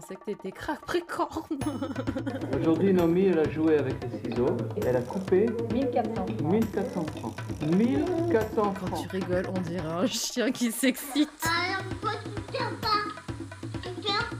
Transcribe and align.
que 0.00 0.24
t'étais 0.24 0.52
capricorne. 0.52 1.58
Aujourd'hui, 2.60 2.92
Nomi, 2.92 3.26
elle 3.26 3.38
a 3.38 3.50
joué 3.50 3.78
avec 3.78 3.96
les 4.02 4.30
ciseaux. 4.30 4.56
Elle 4.84 4.96
a 4.96 5.02
coupé 5.02 5.46
1400 5.72 6.26
francs. 6.26 6.42
1400 6.42 7.06
francs. 7.16 7.36
1400 7.76 8.54
Quand 8.54 8.86
francs. 8.86 9.02
tu 9.02 9.08
rigoles, 9.16 9.46
on 9.56 9.60
dirait 9.60 9.86
un 9.88 10.06
chien 10.06 10.50
qui 10.50 10.72
s'excite. 10.72 11.30
Alors 11.44 11.84
pourquoi 11.90 12.12
tu 12.24 12.30
tiens 12.52 12.72
pas 12.80 13.78
Tu 13.82 13.88
tiens 14.00 14.38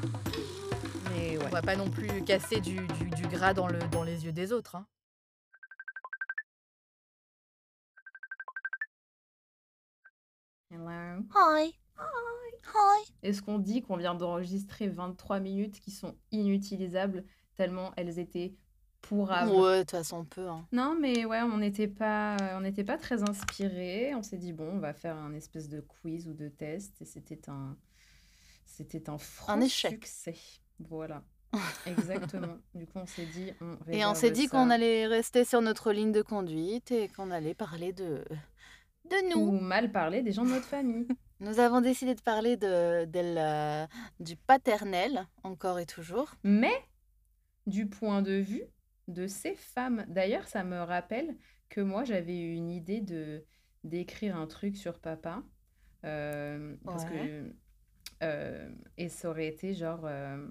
Mais 1.12 1.36
ouais. 1.38 1.44
On 1.46 1.50
va 1.50 1.62
pas 1.62 1.76
non 1.76 1.88
plus 1.88 2.22
casser 2.24 2.60
du, 2.60 2.76
du, 2.76 3.10
du 3.10 3.26
gras 3.28 3.54
dans, 3.54 3.68
le, 3.68 3.78
dans 3.92 4.02
les 4.02 4.24
yeux 4.24 4.32
des 4.32 4.52
autres. 4.52 4.76
Hein. 4.76 4.86
Hello. 10.70 11.22
Hi. 11.34 11.72
Hi. 11.96 12.43
Hi. 12.72 13.12
Est-ce 13.22 13.42
qu'on 13.42 13.58
dit 13.58 13.82
qu'on 13.82 13.96
vient 13.96 14.14
d'enregistrer 14.14 14.88
23 14.88 15.40
minutes 15.40 15.80
qui 15.80 15.90
sont 15.90 16.14
inutilisables 16.32 17.24
tellement 17.56 17.92
elles 17.96 18.18
étaient 18.18 18.54
pourrables? 19.00 19.50
Ouais, 19.50 19.78
de 19.78 19.82
toute 19.82 19.90
façon, 19.92 20.18
on 20.18 20.24
peut. 20.24 20.48
Hein. 20.48 20.66
Non, 20.72 20.96
mais 20.98 21.24
ouais, 21.24 21.42
on 21.42 21.58
n'était 21.58 21.88
pas, 21.88 22.36
on 22.56 22.60
n'était 22.60 22.84
pas 22.84 22.96
très 22.98 23.22
inspirés. 23.22 24.14
On 24.14 24.22
s'est 24.22 24.38
dit 24.38 24.52
bon, 24.52 24.68
on 24.74 24.78
va 24.78 24.92
faire 24.94 25.16
un 25.16 25.32
espèce 25.34 25.68
de 25.68 25.80
quiz 25.80 26.26
ou 26.28 26.32
de 26.34 26.48
test, 26.48 27.00
et 27.02 27.04
c'était 27.04 27.48
un, 27.50 27.76
c'était 28.66 29.08
un 29.10 29.18
franc 29.18 29.52
Un 29.54 29.60
échec. 29.60 29.92
succès. 29.92 30.34
Voilà, 30.80 31.22
exactement. 31.86 32.56
du 32.74 32.86
coup, 32.86 32.98
on 32.98 33.06
s'est 33.06 33.26
dit, 33.26 33.52
on 33.60 33.76
Et 33.92 34.04
on 34.04 34.14
s'est 34.14 34.30
dit 34.32 34.48
qu'on 34.48 34.70
allait 34.70 35.06
rester 35.06 35.44
sur 35.44 35.60
notre 35.60 35.92
ligne 35.92 36.12
de 36.12 36.22
conduite 36.22 36.90
et 36.90 37.08
qu'on 37.08 37.30
allait 37.30 37.54
parler 37.54 37.92
de, 37.92 38.24
de 39.10 39.30
nous. 39.34 39.40
ou 39.46 39.60
mal 39.60 39.92
parler 39.92 40.22
des 40.22 40.32
gens 40.32 40.44
de 40.44 40.50
notre 40.50 40.66
famille. 40.66 41.06
Nous 41.40 41.60
avons 41.60 41.80
décidé 41.80 42.14
de 42.14 42.20
parler 42.20 42.56
de, 42.56 43.04
de 43.06 43.20
la- 43.34 43.88
du 44.20 44.36
paternel, 44.36 45.26
encore 45.44 45.78
et 45.78 45.86
toujours. 45.86 46.34
Mais 46.44 46.74
du 47.66 47.86
point 47.88 48.22
de 48.22 48.32
vue 48.34 48.64
de 49.08 49.26
ces 49.26 49.54
femmes. 49.54 50.04
D'ailleurs, 50.08 50.48
ça 50.48 50.64
me 50.64 50.80
rappelle 50.82 51.36
que 51.68 51.80
moi, 51.80 52.04
j'avais 52.04 52.38
eu 52.38 52.54
une 52.54 52.70
idée 52.70 53.00
de 53.00 53.44
d'écrire 53.84 54.36
un 54.36 54.46
truc 54.46 54.76
sur 54.76 54.98
papa. 54.98 55.42
euh, 56.04 56.76
parce 56.88 57.04
que 57.04 57.54
euh, 58.22 58.70
et 58.98 59.08
ça 59.10 59.30
aurait 59.30 59.48
été 59.48 59.74
genre 59.74 60.02
euh, 60.06 60.46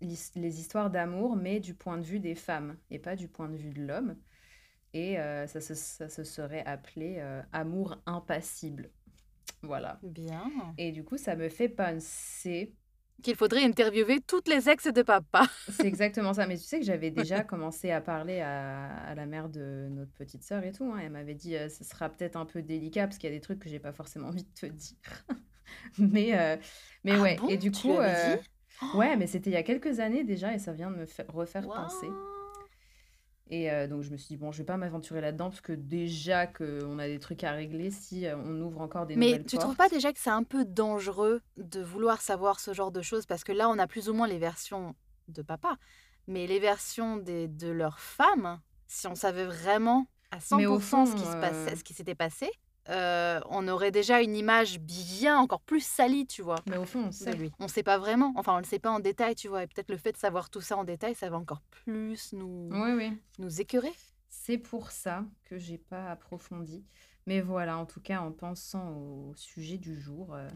les 0.00 0.60
histoires 0.60 0.90
d'amour, 0.90 1.36
mais 1.36 1.60
du 1.60 1.74
point 1.74 1.96
de 1.98 2.02
vue 2.04 2.20
des 2.20 2.34
femmes 2.34 2.76
et 2.90 2.98
pas 2.98 3.16
du 3.16 3.28
point 3.28 3.48
de 3.48 3.56
vue 3.56 3.70
de 3.70 3.82
l'homme. 3.82 4.16
Et 4.94 5.16
ça, 5.16 5.60
se, 5.60 5.74
ça 5.74 6.08
se 6.08 6.24
serait 6.24 6.64
appelé 6.66 7.20
amour 7.52 7.96
impassible. 8.06 8.90
Voilà. 9.62 10.00
Bien. 10.02 10.50
Et 10.78 10.92
du 10.92 11.04
coup, 11.04 11.16
ça 11.18 11.36
me 11.36 11.48
fait 11.48 11.68
penser 11.68 12.74
Qu'il 13.22 13.36
faudrait 13.36 13.62
interviewer 13.64 14.20
toutes 14.20 14.48
les 14.48 14.68
ex 14.68 14.88
de 14.88 15.02
papa. 15.02 15.42
C'est 15.68 15.86
exactement 15.86 16.34
ça. 16.34 16.46
Mais 16.46 16.56
tu 16.56 16.64
sais 16.64 16.80
que 16.80 16.84
j'avais 16.84 17.10
déjà 17.12 17.44
commencé 17.44 17.90
à 17.92 18.00
parler 18.00 18.40
à, 18.40 18.86
à 19.06 19.14
la 19.14 19.26
mère 19.26 19.48
de 19.48 19.88
notre 19.90 20.12
petite 20.12 20.42
sœur 20.42 20.64
et 20.64 20.72
tout. 20.72 20.92
hein. 20.92 20.98
Elle 21.00 21.12
m'avait 21.12 21.34
dit, 21.34 21.56
euh, 21.56 21.68
ce 21.68 21.84
sera 21.84 22.08
peut-être 22.08 22.36
un 22.36 22.46
peu 22.46 22.62
délicat 22.62 23.06
parce 23.06 23.18
qu'il 23.18 23.30
y 23.30 23.32
a 23.32 23.36
des 23.36 23.40
trucs 23.40 23.60
que 23.60 23.68
j'ai 23.68 23.78
pas 23.78 23.92
forcément 23.92 24.28
envie 24.28 24.42
de 24.44 24.50
te 24.54 24.66
dire. 24.66 24.96
mais 25.98 26.36
euh, 26.38 26.56
mais 27.04 27.16
Ah 27.16 27.20
ouais. 27.22 27.36
bon? 27.38 27.48
Et 27.48 27.58
du 27.58 27.70
coup, 27.70 27.98
euh, 27.98 28.36
dit? 28.36 28.36
ouais, 28.92 29.16
mais 29.16 29.26
c'était 29.28 29.50
il 29.50 29.54
y 29.54 29.56
a 29.56 29.62
quelques 29.62 30.00
années 30.00 30.24
déjà 30.24 30.54
et 30.54 30.58
ça 30.58 30.72
vient 30.72 30.90
de 30.90 30.96
me 30.96 31.06
fa- 31.06 31.24
refaire 31.28 31.68
penser. 31.68 32.08
Et 33.54 33.70
euh, 33.70 33.86
donc 33.86 34.00
je 34.00 34.10
me 34.10 34.16
suis 34.16 34.28
dit 34.28 34.36
bon, 34.38 34.50
je 34.50 34.56
vais 34.58 34.64
pas 34.64 34.78
m'aventurer 34.78 35.20
là-dedans 35.20 35.50
parce 35.50 35.60
que 35.60 35.74
déjà 35.74 36.46
que 36.46 36.82
on 36.86 36.98
a 36.98 37.06
des 37.06 37.18
trucs 37.18 37.44
à 37.44 37.52
régler 37.52 37.90
si 37.90 38.26
euh, 38.26 38.34
on 38.38 38.58
ouvre 38.62 38.80
encore 38.80 39.04
des 39.04 39.14
Mais 39.14 39.26
nouvelles 39.26 39.44
tu 39.44 39.58
trouves 39.58 39.76
portes. 39.76 39.90
pas 39.90 39.94
déjà 39.94 40.10
que 40.10 40.18
c'est 40.18 40.30
un 40.30 40.42
peu 40.42 40.64
dangereux 40.64 41.42
de 41.58 41.82
vouloir 41.82 42.22
savoir 42.22 42.60
ce 42.60 42.72
genre 42.72 42.90
de 42.90 43.02
choses? 43.02 43.26
Parce 43.26 43.44
que 43.44 43.52
là, 43.52 43.68
on 43.68 43.78
a 43.78 43.86
plus 43.86 44.08
ou 44.08 44.14
moins 44.14 44.26
les 44.26 44.38
versions 44.38 44.94
de 45.28 45.42
papa. 45.42 45.76
Mais 46.28 46.46
les 46.46 46.60
versions 46.60 47.18
des, 47.18 47.46
de 47.46 47.68
leurs 47.68 48.00
femmes, 48.00 48.58
si 48.86 49.06
on 49.06 49.14
savait 49.14 49.44
vraiment 49.44 50.06
à 50.30 50.38
100% 50.38 50.56
Mais 50.56 50.64
au 50.66 50.78
fond, 50.78 51.04
ce 51.04 51.12
qui 51.14 51.20
se 51.20 51.36
passait, 51.36 51.72
euh, 51.72 51.76
ce 51.76 51.84
qui 51.84 51.92
s'était 51.92 52.14
passé, 52.14 52.50
euh, 52.88 53.40
on 53.48 53.68
aurait 53.68 53.90
déjà 53.92 54.20
une 54.22 54.34
image 54.36 54.80
bien 54.80 55.38
encore 55.38 55.60
plus 55.60 55.84
salie, 55.84 56.26
tu 56.26 56.42
vois, 56.42 56.56
Mais 56.68 56.76
au 56.76 56.84
fond, 56.84 57.04
on 57.06 57.12
sait. 57.12 57.32
lui. 57.34 57.52
On 57.60 57.68
sait 57.68 57.82
pas 57.82 57.98
vraiment, 57.98 58.32
enfin 58.36 58.54
on 58.54 58.58
le 58.58 58.64
sait 58.64 58.78
pas 58.80 58.90
en 58.90 59.00
détail, 59.00 59.34
tu 59.34 59.48
vois, 59.48 59.62
et 59.62 59.66
peut-être 59.66 59.90
le 59.90 59.96
fait 59.96 60.12
de 60.12 60.16
savoir 60.16 60.50
tout 60.50 60.60
ça 60.60 60.76
en 60.76 60.84
détail, 60.84 61.14
ça 61.14 61.30
va 61.30 61.36
encore 61.36 61.60
plus 61.70 62.32
nous, 62.32 62.68
Oui, 62.72 62.92
oui. 62.96 63.18
nous 63.38 63.60
écœurer. 63.60 63.92
C'est 64.28 64.58
pour 64.58 64.90
ça 64.90 65.24
que 65.44 65.58
j'ai 65.58 65.78
pas 65.78 66.10
approfondi. 66.10 66.84
Mais 67.26 67.40
voilà, 67.40 67.76
en 67.78 67.86
tout 67.86 68.00
cas, 68.00 68.20
en 68.20 68.32
pensant 68.32 68.90
au 68.96 69.32
sujet 69.36 69.78
du 69.78 70.00
jour, 70.00 70.34
euh, 70.34 70.48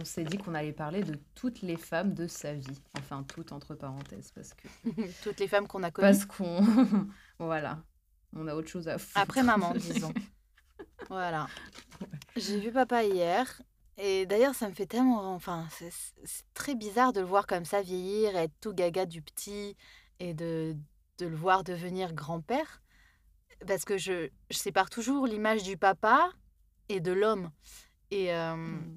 on 0.00 0.04
s'est 0.04 0.22
dit 0.22 0.38
qu'on 0.38 0.54
allait 0.54 0.72
parler 0.72 1.02
de 1.02 1.18
toutes 1.34 1.60
les 1.62 1.76
femmes 1.76 2.14
de 2.14 2.28
sa 2.28 2.52
vie. 2.54 2.80
Enfin, 2.96 3.24
toutes 3.24 3.50
entre 3.50 3.74
parenthèses, 3.74 4.30
parce 4.32 4.54
que 4.54 4.68
Toutes 5.24 5.40
les 5.40 5.48
femmes 5.48 5.66
qu'on 5.66 5.82
a 5.82 5.90
connues. 5.90 6.06
parce 6.06 6.24
qu'on 6.24 6.60
voilà, 7.40 7.82
on 8.36 8.46
a 8.46 8.54
autre 8.54 8.68
chose 8.68 8.86
à 8.86 8.98
foutre. 8.98 9.18
Après 9.18 9.42
maman, 9.42 9.72
disons. 9.74 10.12
Voilà. 11.08 11.46
J'ai 12.36 12.58
vu 12.60 12.72
papa 12.72 13.04
hier. 13.04 13.62
Et 13.96 14.26
d'ailleurs, 14.26 14.54
ça 14.54 14.68
me 14.68 14.74
fait 14.74 14.86
tellement. 14.86 15.34
Enfin, 15.34 15.66
c'est 15.70 15.92
très 16.54 16.74
bizarre 16.74 17.12
de 17.12 17.20
le 17.20 17.26
voir 17.26 17.46
comme 17.46 17.64
ça 17.64 17.82
vieillir, 17.82 18.36
être 18.36 18.52
tout 18.60 18.72
gaga 18.72 19.06
du 19.06 19.22
petit 19.22 19.76
et 20.20 20.34
de, 20.34 20.76
de 21.18 21.26
le 21.26 21.34
voir 21.36 21.64
devenir 21.64 22.12
grand-père. 22.14 22.80
Parce 23.66 23.84
que 23.84 23.98
je, 23.98 24.28
je 24.50 24.56
sépare 24.56 24.88
toujours 24.88 25.26
l'image 25.26 25.64
du 25.64 25.76
papa 25.76 26.30
et 26.88 27.00
de 27.00 27.12
l'homme. 27.12 27.50
Et 28.10 28.32
euh, 28.32 28.54
Mm. 28.54 28.94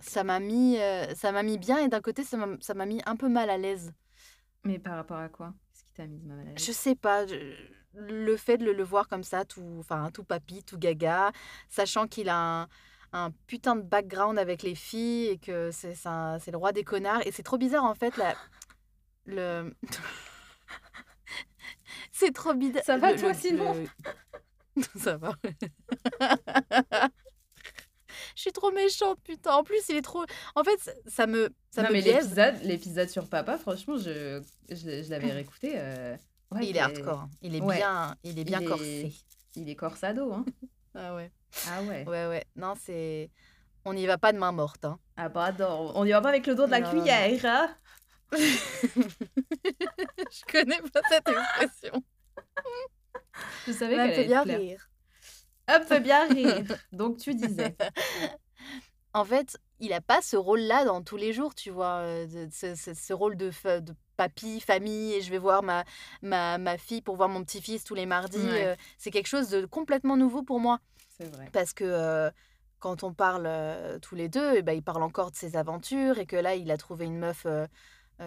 ça 0.00 0.24
m'a 0.24 0.40
mis, 0.40 0.78
euh, 0.78 1.14
ça 1.14 1.30
m'a 1.32 1.42
mis 1.42 1.58
bien 1.58 1.78
et 1.78 1.88
d'un 1.88 2.00
côté, 2.00 2.24
ça 2.24 2.36
m'a 2.74 2.86
mis 2.86 3.00
un 3.06 3.16
peu 3.16 3.28
mal 3.28 3.50
à 3.50 3.56
l'aise. 3.56 3.92
Mais 4.64 4.78
par 4.78 4.96
rapport 4.96 5.18
à 5.18 5.28
quoi? 5.28 5.54
Qu'est-ce 5.72 5.84
qui 5.84 5.92
t'a 5.92 6.06
mise 6.06 6.24
mal 6.24 6.40
à 6.40 6.44
l'aise? 6.44 6.54
Je 6.64 6.72
sais 6.72 6.94
pas, 6.96 7.26
je- 7.26 7.54
le 7.94 8.36
fait 8.36 8.58
de 8.58 8.64
le, 8.64 8.72
le 8.72 8.84
voir 8.84 9.08
comme 9.08 9.24
ça, 9.24 9.44
tout, 9.44 9.76
enfin, 9.80 10.10
tout 10.12 10.24
papy, 10.24 10.62
tout 10.62 10.78
gaga, 10.78 11.32
sachant 11.68 12.06
qu'il 12.06 12.28
a 12.28 12.36
un, 12.62 12.68
un 13.12 13.30
putain 13.46 13.76
de 13.76 13.82
background 13.82 14.38
avec 14.38 14.62
les 14.62 14.74
filles 14.74 15.26
et 15.28 15.38
que 15.38 15.70
c'est 15.72 15.94
le 16.04 16.56
roi 16.56 16.72
des 16.72 16.84
connards. 16.84 17.26
Et 17.26 17.32
c'est 17.32 17.42
trop 17.42 17.58
bizarre 17.58 17.84
en 17.84 17.94
fait, 17.94 18.16
la, 18.16 18.34
le... 19.24 19.74
c'est 22.12 22.32
trop 22.34 22.54
bizarre. 22.54 22.84
Ça 22.84 22.96
va, 22.96 23.12
le- 23.12 23.18
toi, 23.18 23.32
le- 23.32 23.38
sinon 23.38 23.74
Ça 24.96 25.16
va. 25.16 25.32
Je 28.36 28.42
suis 28.42 28.52
trop 28.52 28.70
méchante, 28.70 29.18
putain. 29.22 29.52
En 29.52 29.64
plus, 29.64 29.80
il 29.88 29.96
est 29.96 30.02
trop. 30.02 30.24
En 30.54 30.64
fait, 30.64 30.78
ça- 31.06 31.26
me, 31.26 31.50
ça 31.70 31.82
Non, 31.82 31.88
me 31.88 31.94
mais 31.94 32.00
l'épisode, 32.00 32.54
l'épisode 32.62 33.08
sur 33.08 33.28
papa, 33.28 33.58
franchement, 33.58 33.96
je, 33.98 34.42
je, 34.68 35.02
je 35.02 35.10
l'avais 35.10 35.30
réécouté. 35.32 35.72
euh, 35.76 36.16
ouais, 36.52 36.66
Il 36.66 36.76
est 36.76 36.80
hardcore. 36.80 37.20
hein. 37.20 37.30
Il 37.42 37.54
est 37.56 37.60
Ouais. 37.60 37.76
bien, 37.76 38.14
il 38.24 38.38
est 38.38 38.44
bien 38.44 38.60
Il 38.60 38.64
est- 38.64 38.68
corsé. 38.68 39.12
Il 39.56 39.68
est 39.68 39.76
corsado, 39.76 40.32
hein 40.32 40.44
Ah 40.94 41.14
ouais. 41.14 41.30
Ah 41.68 41.82
ouais. 41.82 42.04
Ouais, 42.06 42.26
ouais. 42.26 42.44
Non, 42.56 42.74
c'est. 42.80 43.30
On 43.84 43.94
n'y 43.94 44.06
va 44.06 44.18
pas 44.18 44.32
de 44.32 44.38
main 44.38 44.52
morte. 44.52 44.84
Hein. 44.84 44.98
Ah 45.16 45.28
bah 45.28 45.52
non, 45.52 45.92
on 45.94 46.04
y 46.04 46.10
va 46.10 46.20
pas 46.20 46.28
avec 46.30 46.46
le 46.46 46.54
dos 46.54 46.66
de 46.66 46.70
la 46.70 46.80
Non, 46.80 46.88
non, 46.88 46.94
non. 46.94 47.00
cuillère, 47.02 47.44
hein 47.46 47.76
Je 50.30 50.52
connais 50.52 50.80
pas 50.92 51.00
cette 51.08 51.28
expression. 51.28 52.02
Je 53.66 53.72
savais 53.72 53.94
qu'elle 53.94 54.00
allait 54.10 54.24
bien 54.26 54.42
rire. 54.42 54.90
Hop, 55.72 55.82
fait 55.84 56.00
bien 56.00 56.28
rire. 56.28 56.64
Donc 56.92 57.18
tu 57.18 57.34
disais. 57.34 57.76
En 59.12 59.24
fait, 59.24 59.58
il 59.80 59.92
a 59.92 60.00
pas 60.00 60.22
ce 60.22 60.36
rôle-là 60.36 60.84
dans 60.84 61.02
tous 61.02 61.16
les 61.16 61.32
jours, 61.32 61.52
tu 61.56 61.70
vois. 61.70 61.96
euh, 62.04 62.26
de- 62.28 62.48
ce, 62.52 62.76
ce- 62.76 62.94
ce 62.94 63.12
rôle 63.12 63.36
de, 63.36 63.50
de 63.80 63.92
papy, 64.20 64.60
famille, 64.60 65.14
et 65.14 65.22
je 65.22 65.30
vais 65.30 65.38
voir 65.38 65.62
ma, 65.62 65.84
ma, 66.20 66.58
ma 66.58 66.76
fille 66.76 67.00
pour 67.00 67.16
voir 67.16 67.30
mon 67.30 67.42
petit-fils 67.42 67.84
tous 67.84 67.94
les 67.94 68.04
mardis. 68.04 68.36
Ouais. 68.36 68.66
euh, 68.66 68.74
c'est 68.98 69.10
quelque 69.10 69.28
chose 69.28 69.48
de 69.48 69.64
complètement 69.64 70.18
nouveau 70.18 70.42
pour 70.42 70.60
moi. 70.60 70.78
C'est 71.16 71.24
vrai. 71.34 71.48
Parce 71.54 71.72
que 71.72 71.84
euh, 71.84 72.30
quand 72.80 73.02
on 73.02 73.14
parle 73.14 73.44
euh, 73.46 73.98
tous 73.98 74.14
les 74.14 74.28
deux, 74.28 74.56
eh 74.56 74.62
ben, 74.62 74.72
il 74.74 74.82
parle 74.82 75.02
encore 75.02 75.30
de 75.30 75.36
ses 75.36 75.56
aventures 75.56 76.18
et 76.18 76.26
que 76.26 76.36
là, 76.36 76.54
il 76.54 76.70
a 76.70 76.76
trouvé 76.76 77.06
une 77.06 77.18
meuf 77.18 77.46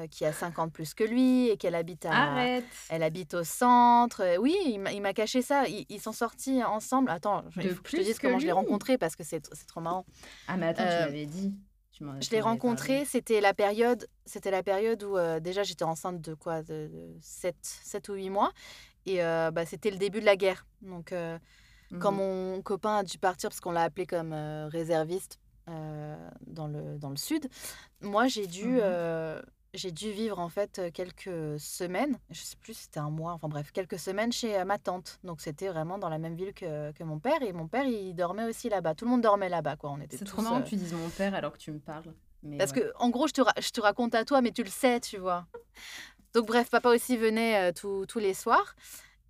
qui 0.09 0.25
a 0.25 0.33
50 0.33 0.73
plus 0.73 0.95
que 0.95 1.03
lui 1.03 1.49
et 1.49 1.57
qu'elle 1.57 1.75
habite 1.75 2.07
à, 2.07 2.11
Arrête. 2.31 2.65
Elle 2.89 3.03
habite 3.03 3.35
au 3.35 3.43
centre. 3.43 4.37
Oui, 4.39 4.55
il 4.65 4.79
m'a- 4.79 5.13
caché 5.13 5.43
ça. 5.43 5.67
Ils, 5.67 5.85
ils 5.89 6.01
sont 6.01 6.11
sortis 6.11 6.63
ensemble. 6.63 7.11
Attends, 7.11 7.43
il 7.57 7.69
faut 7.69 7.83
que 7.83 7.91
je 7.91 7.97
te 7.97 8.01
dise 8.01 8.17
comment 8.17 8.39
je 8.39 8.47
l'ai 8.47 8.51
rencontré 8.51 8.97
parce 8.97 9.15
que 9.15 9.23
c'est 9.23 9.39
trop 9.67 9.81
marrant. 9.81 10.03
Ah 10.47 10.57
mais 10.57 10.65
attends, 10.69 10.81
tu 10.81 10.89
m'avais 11.05 11.27
dit. 11.27 11.53
Je 11.99 12.29
l'ai 12.31 12.41
rencontré, 12.41 13.05
c'était 13.05 13.41
la 13.41 13.53
période, 13.53 14.07
c'était 14.25 14.51
la 14.51 14.63
période 14.63 15.03
où 15.03 15.17
euh, 15.17 15.39
déjà 15.39 15.63
j'étais 15.63 15.83
enceinte 15.83 16.21
de 16.21 16.33
quoi, 16.33 16.61
de, 16.63 16.89
7, 17.21 17.55
ou 18.09 18.13
8 18.13 18.29
mois. 18.29 18.51
Et 19.05 19.23
euh, 19.23 19.51
bah, 19.51 19.65
c'était 19.65 19.91
le 19.91 19.97
début 19.97 20.19
de 20.21 20.25
la 20.25 20.35
guerre. 20.35 20.65
Donc, 20.81 21.11
euh, 21.11 21.37
quand 21.99 22.11
Mhm. 22.11 22.17
mon 22.17 22.61
copain 22.61 22.97
a 22.97 23.03
dû 23.03 23.17
partir, 23.17 23.49
parce 23.49 23.59
qu'on 23.59 23.71
l'a 23.71 23.83
appelé 23.83 24.05
comme 24.05 24.33
réserviste 24.71 25.39
dans, 25.67 26.67
le, 26.67 26.97
dans 26.97 27.09
le 27.09 27.15
sud, 27.17 27.47
moi 28.01 28.27
j'ai 28.27 28.47
dû, 28.47 28.67
Mhm. 28.81 29.41
J'ai 29.73 29.91
dû 29.91 30.11
vivre 30.11 30.39
en 30.39 30.49
fait 30.49 30.81
quelques 30.93 31.59
semaines, 31.59 32.19
je 32.29 32.41
sais 32.41 32.55
plus 32.57 32.73
si 32.75 32.83
c'était 32.83 32.99
un 32.99 33.09
mois, 33.09 33.31
enfin 33.33 33.47
bref, 33.47 33.71
quelques 33.71 33.97
semaines 33.97 34.31
chez 34.31 34.63
ma 34.65 34.77
tante. 34.77 35.19
Donc 35.23 35.41
c'était 35.41 35.67
vraiment 35.67 35.97
dans 35.97 36.09
la 36.09 36.19
même 36.19 36.35
ville 36.35 36.53
que, 36.53 36.91
que 36.91 37.03
mon 37.03 37.19
père. 37.19 37.41
Et 37.41 37.53
mon 37.53 37.67
père, 37.67 37.85
il 37.85 38.13
dormait 38.13 38.45
aussi 38.45 38.69
là-bas. 38.69 38.93
Tout 38.93 39.05
le 39.05 39.11
monde 39.11 39.21
dormait 39.21 39.49
là-bas, 39.49 39.75
quoi. 39.75 39.89
On 39.91 39.99
était 39.99 40.17
C'est 40.17 40.25
trop 40.25 40.41
marrant 40.41 40.57
euh, 40.59 40.61
que 40.61 40.69
tu 40.69 40.75
dises 40.75 40.93
mon 40.93 41.09
père 41.09 41.33
alors 41.33 41.53
que 41.53 41.57
tu 41.57 41.71
me 41.71 41.79
parles. 41.79 42.13
Mais 42.43 42.57
Parce 42.57 42.71
ouais. 42.71 42.81
que, 42.81 42.91
en 42.99 43.09
gros, 43.09 43.27
je 43.27 43.33
te, 43.33 43.41
je 43.59 43.69
te 43.71 43.81
raconte 43.81 44.13
à 44.15 44.25
toi, 44.25 44.41
mais 44.41 44.51
tu 44.51 44.63
le 44.63 44.69
sais, 44.69 44.99
tu 44.99 45.17
vois. 45.17 45.47
Donc, 46.33 46.45
bref, 46.45 46.69
papa 46.69 46.89
aussi 46.89 47.17
venait 47.17 47.69
euh, 47.69 47.71
tous 47.73 48.05
tous 48.05 48.19
les 48.19 48.33
soirs. 48.33 48.75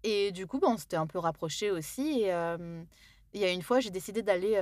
Et 0.04 0.32
du 0.34 0.46
coup, 0.48 0.60
bon, 0.60 0.72
on 0.74 0.78
s'était 0.78 0.98
un 0.98 1.08
peu 1.08 1.20
rapprochés 1.20 1.72
aussi. 1.72 2.22
Et 2.22 2.34
euh, 2.34 2.84
il 3.34 3.40
y 3.40 3.46
a 3.46 3.52
une 3.52 3.62
fois, 3.62 3.80
j'ai 3.80 3.92
décidé 3.92 4.22
d'aller 4.24 4.60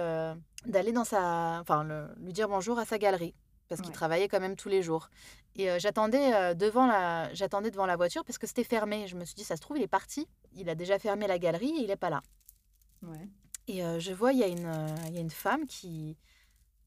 d'aller 0.68 0.92
dans 0.92 1.06
sa. 1.06 1.60
Enfin, 1.60 1.84
le- 1.84 2.08
lui 2.20 2.34
dire 2.34 2.48
bonjour 2.48 2.78
à 2.78 2.86
sa 2.86 3.00
galerie. 3.00 3.34
Parce 3.68 3.80
qu'il 3.82 3.94
travaillait 3.94 4.28
quand 4.28 4.42
même 4.42 4.58
tous 4.58 4.68
les 4.68 4.84
jours. 4.84 5.10
Et 5.56 5.70
euh, 5.70 5.80
j'attendais 5.80 6.34
euh, 6.34 6.54
devant 6.54 6.88
la 6.88 7.34
j'attendais 7.34 7.72
devant 7.72 7.86
la 7.86 7.96
voiture 7.96 8.24
parce 8.24 8.38
que 8.38 8.48
c'était 8.48 8.64
fermé. 8.64 9.08
Je 9.08 9.16
me 9.16 9.26
suis 9.26 9.36
dit, 9.36 9.44
ça 9.44 9.56
se 9.56 9.62
trouve, 9.62 9.78
il 9.78 9.84
est 9.84 9.88
parti. 9.88 10.28
Il 10.54 10.70
a 10.70 10.76
déjà 10.76 10.98
fermé 11.00 11.28
la 11.28 11.40
galerie 11.40 11.74
et 11.78 11.82
il 11.82 11.88
n'est 11.88 11.96
pas 11.96 12.10
là. 12.10 12.22
Ouais. 13.02 13.28
Et 13.68 13.84
euh, 13.84 14.00
je 14.00 14.14
vois, 14.14 14.34
il 14.34 14.40
y, 14.40 14.44
a 14.44 14.48
une, 14.48 14.72
il 15.08 15.14
y 15.14 15.18
a 15.18 15.22
une 15.22 15.30
femme 15.30 15.66
qui, 15.66 16.18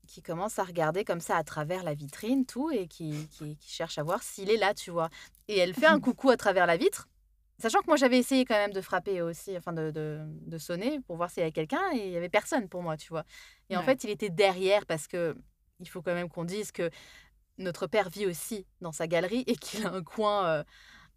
qui 0.07 0.23
commence 0.23 0.59
à 0.59 0.65
regarder 0.65 1.05
comme 1.05 1.21
ça 1.21 1.37
à 1.37 1.45
travers 1.45 1.85
la 1.85 1.95
vitrine, 1.95 2.47
tout, 2.47 2.71
et 2.71 2.89
qui, 2.89 3.29
qui, 3.29 3.57
qui 3.57 3.71
cherche 3.71 3.99
à 3.99 4.03
voir 4.03 4.23
s'il 4.23 4.51
est 4.51 4.57
là, 4.57 4.75
tu 4.75 4.91
vois. 4.91 5.09
Et 5.49 5.59
elle 5.59 5.75
fait 5.75 5.87
un 5.87 6.01
coucou 6.01 6.31
à 6.31 6.37
travers 6.37 6.67
la 6.67 6.77
vitre, 6.77 7.09
sachant 7.59 7.81
que 7.81 7.87
moi 7.87 7.97
j'avais 7.97 8.19
essayé 8.19 8.45
quand 8.45 8.55
même 8.57 8.73
de 8.73 8.81
frapper 8.81 9.23
aussi, 9.23 9.57
enfin 9.57 9.73
de, 9.73 9.91
de, 9.91 10.21
de 10.27 10.59
sonner 10.59 11.01
pour 11.01 11.17
voir 11.17 11.31
s'il 11.31 11.41
y 11.41 11.43
avait 11.43 11.53
quelqu'un, 11.53 11.83
et 11.95 12.07
il 12.07 12.13
y 12.13 12.17
avait 12.17 12.29
personne 12.29 12.69
pour 12.69 12.83
moi, 12.83 12.97
tu 12.97 13.09
vois. 13.09 13.25
Et 13.71 13.77
en 13.77 13.83
fait, 13.83 14.05
il 14.05 14.11
était 14.11 14.31
derrière 14.31 14.85
parce 14.87 15.07
que 15.07 15.37
il 15.81 15.89
faut 15.89 16.03
quand 16.03 16.15
même 16.15 16.29
qu'on 16.29 16.45
dise 16.45 16.71
que 16.73 16.91
notre 17.59 17.87
père 17.87 18.09
vit 18.09 18.27
aussi 18.27 18.67
dans 18.81 18.93
sa 18.93 19.06
galerie 19.06 19.45
et 19.47 19.56
qu'il 19.56 19.87
a 19.87 19.93
un 19.93 20.03
coin, 20.03 20.47
euh, 20.47 20.65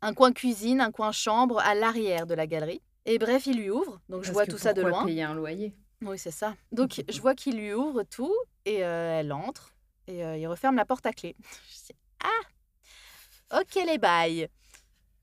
un 0.01 0.13
coin 0.13 0.31
cuisine, 0.31 0.81
un 0.81 0.91
coin 0.91 1.11
chambre 1.11 1.59
à 1.59 1.75
l'arrière 1.75 2.27
de 2.27 2.33
la 2.35 2.47
galerie. 2.47 2.81
Et 3.05 3.17
bref, 3.19 3.47
il 3.47 3.57
lui 3.57 3.69
ouvre, 3.69 4.01
donc 4.09 4.23
je 4.23 4.31
vois 4.31 4.45
tout 4.45 4.57
ça 4.57 4.73
de 4.73 4.81
loin. 4.81 5.05
payer 5.05 5.23
un 5.23 5.33
loyer? 5.33 5.73
Oui, 6.01 6.17
c'est 6.19 6.31
ça. 6.31 6.55
Donc, 6.71 7.03
je 7.09 7.21
vois 7.21 7.35
qu'il 7.35 7.57
lui 7.57 7.73
ouvre 7.73 8.03
tout 8.03 8.35
et 8.65 8.83
euh, 8.83 9.19
elle 9.19 9.31
entre 9.31 9.73
et 10.07 10.23
euh, 10.23 10.37
il 10.37 10.47
referme 10.47 10.75
la 10.75 10.85
porte 10.85 11.05
à 11.05 11.13
clé. 11.13 11.35
Je 11.69 11.93
dis 11.93 11.99
Ah, 12.23 13.59
ok 13.59 13.75
les 13.85 13.97
bails. 13.97 14.47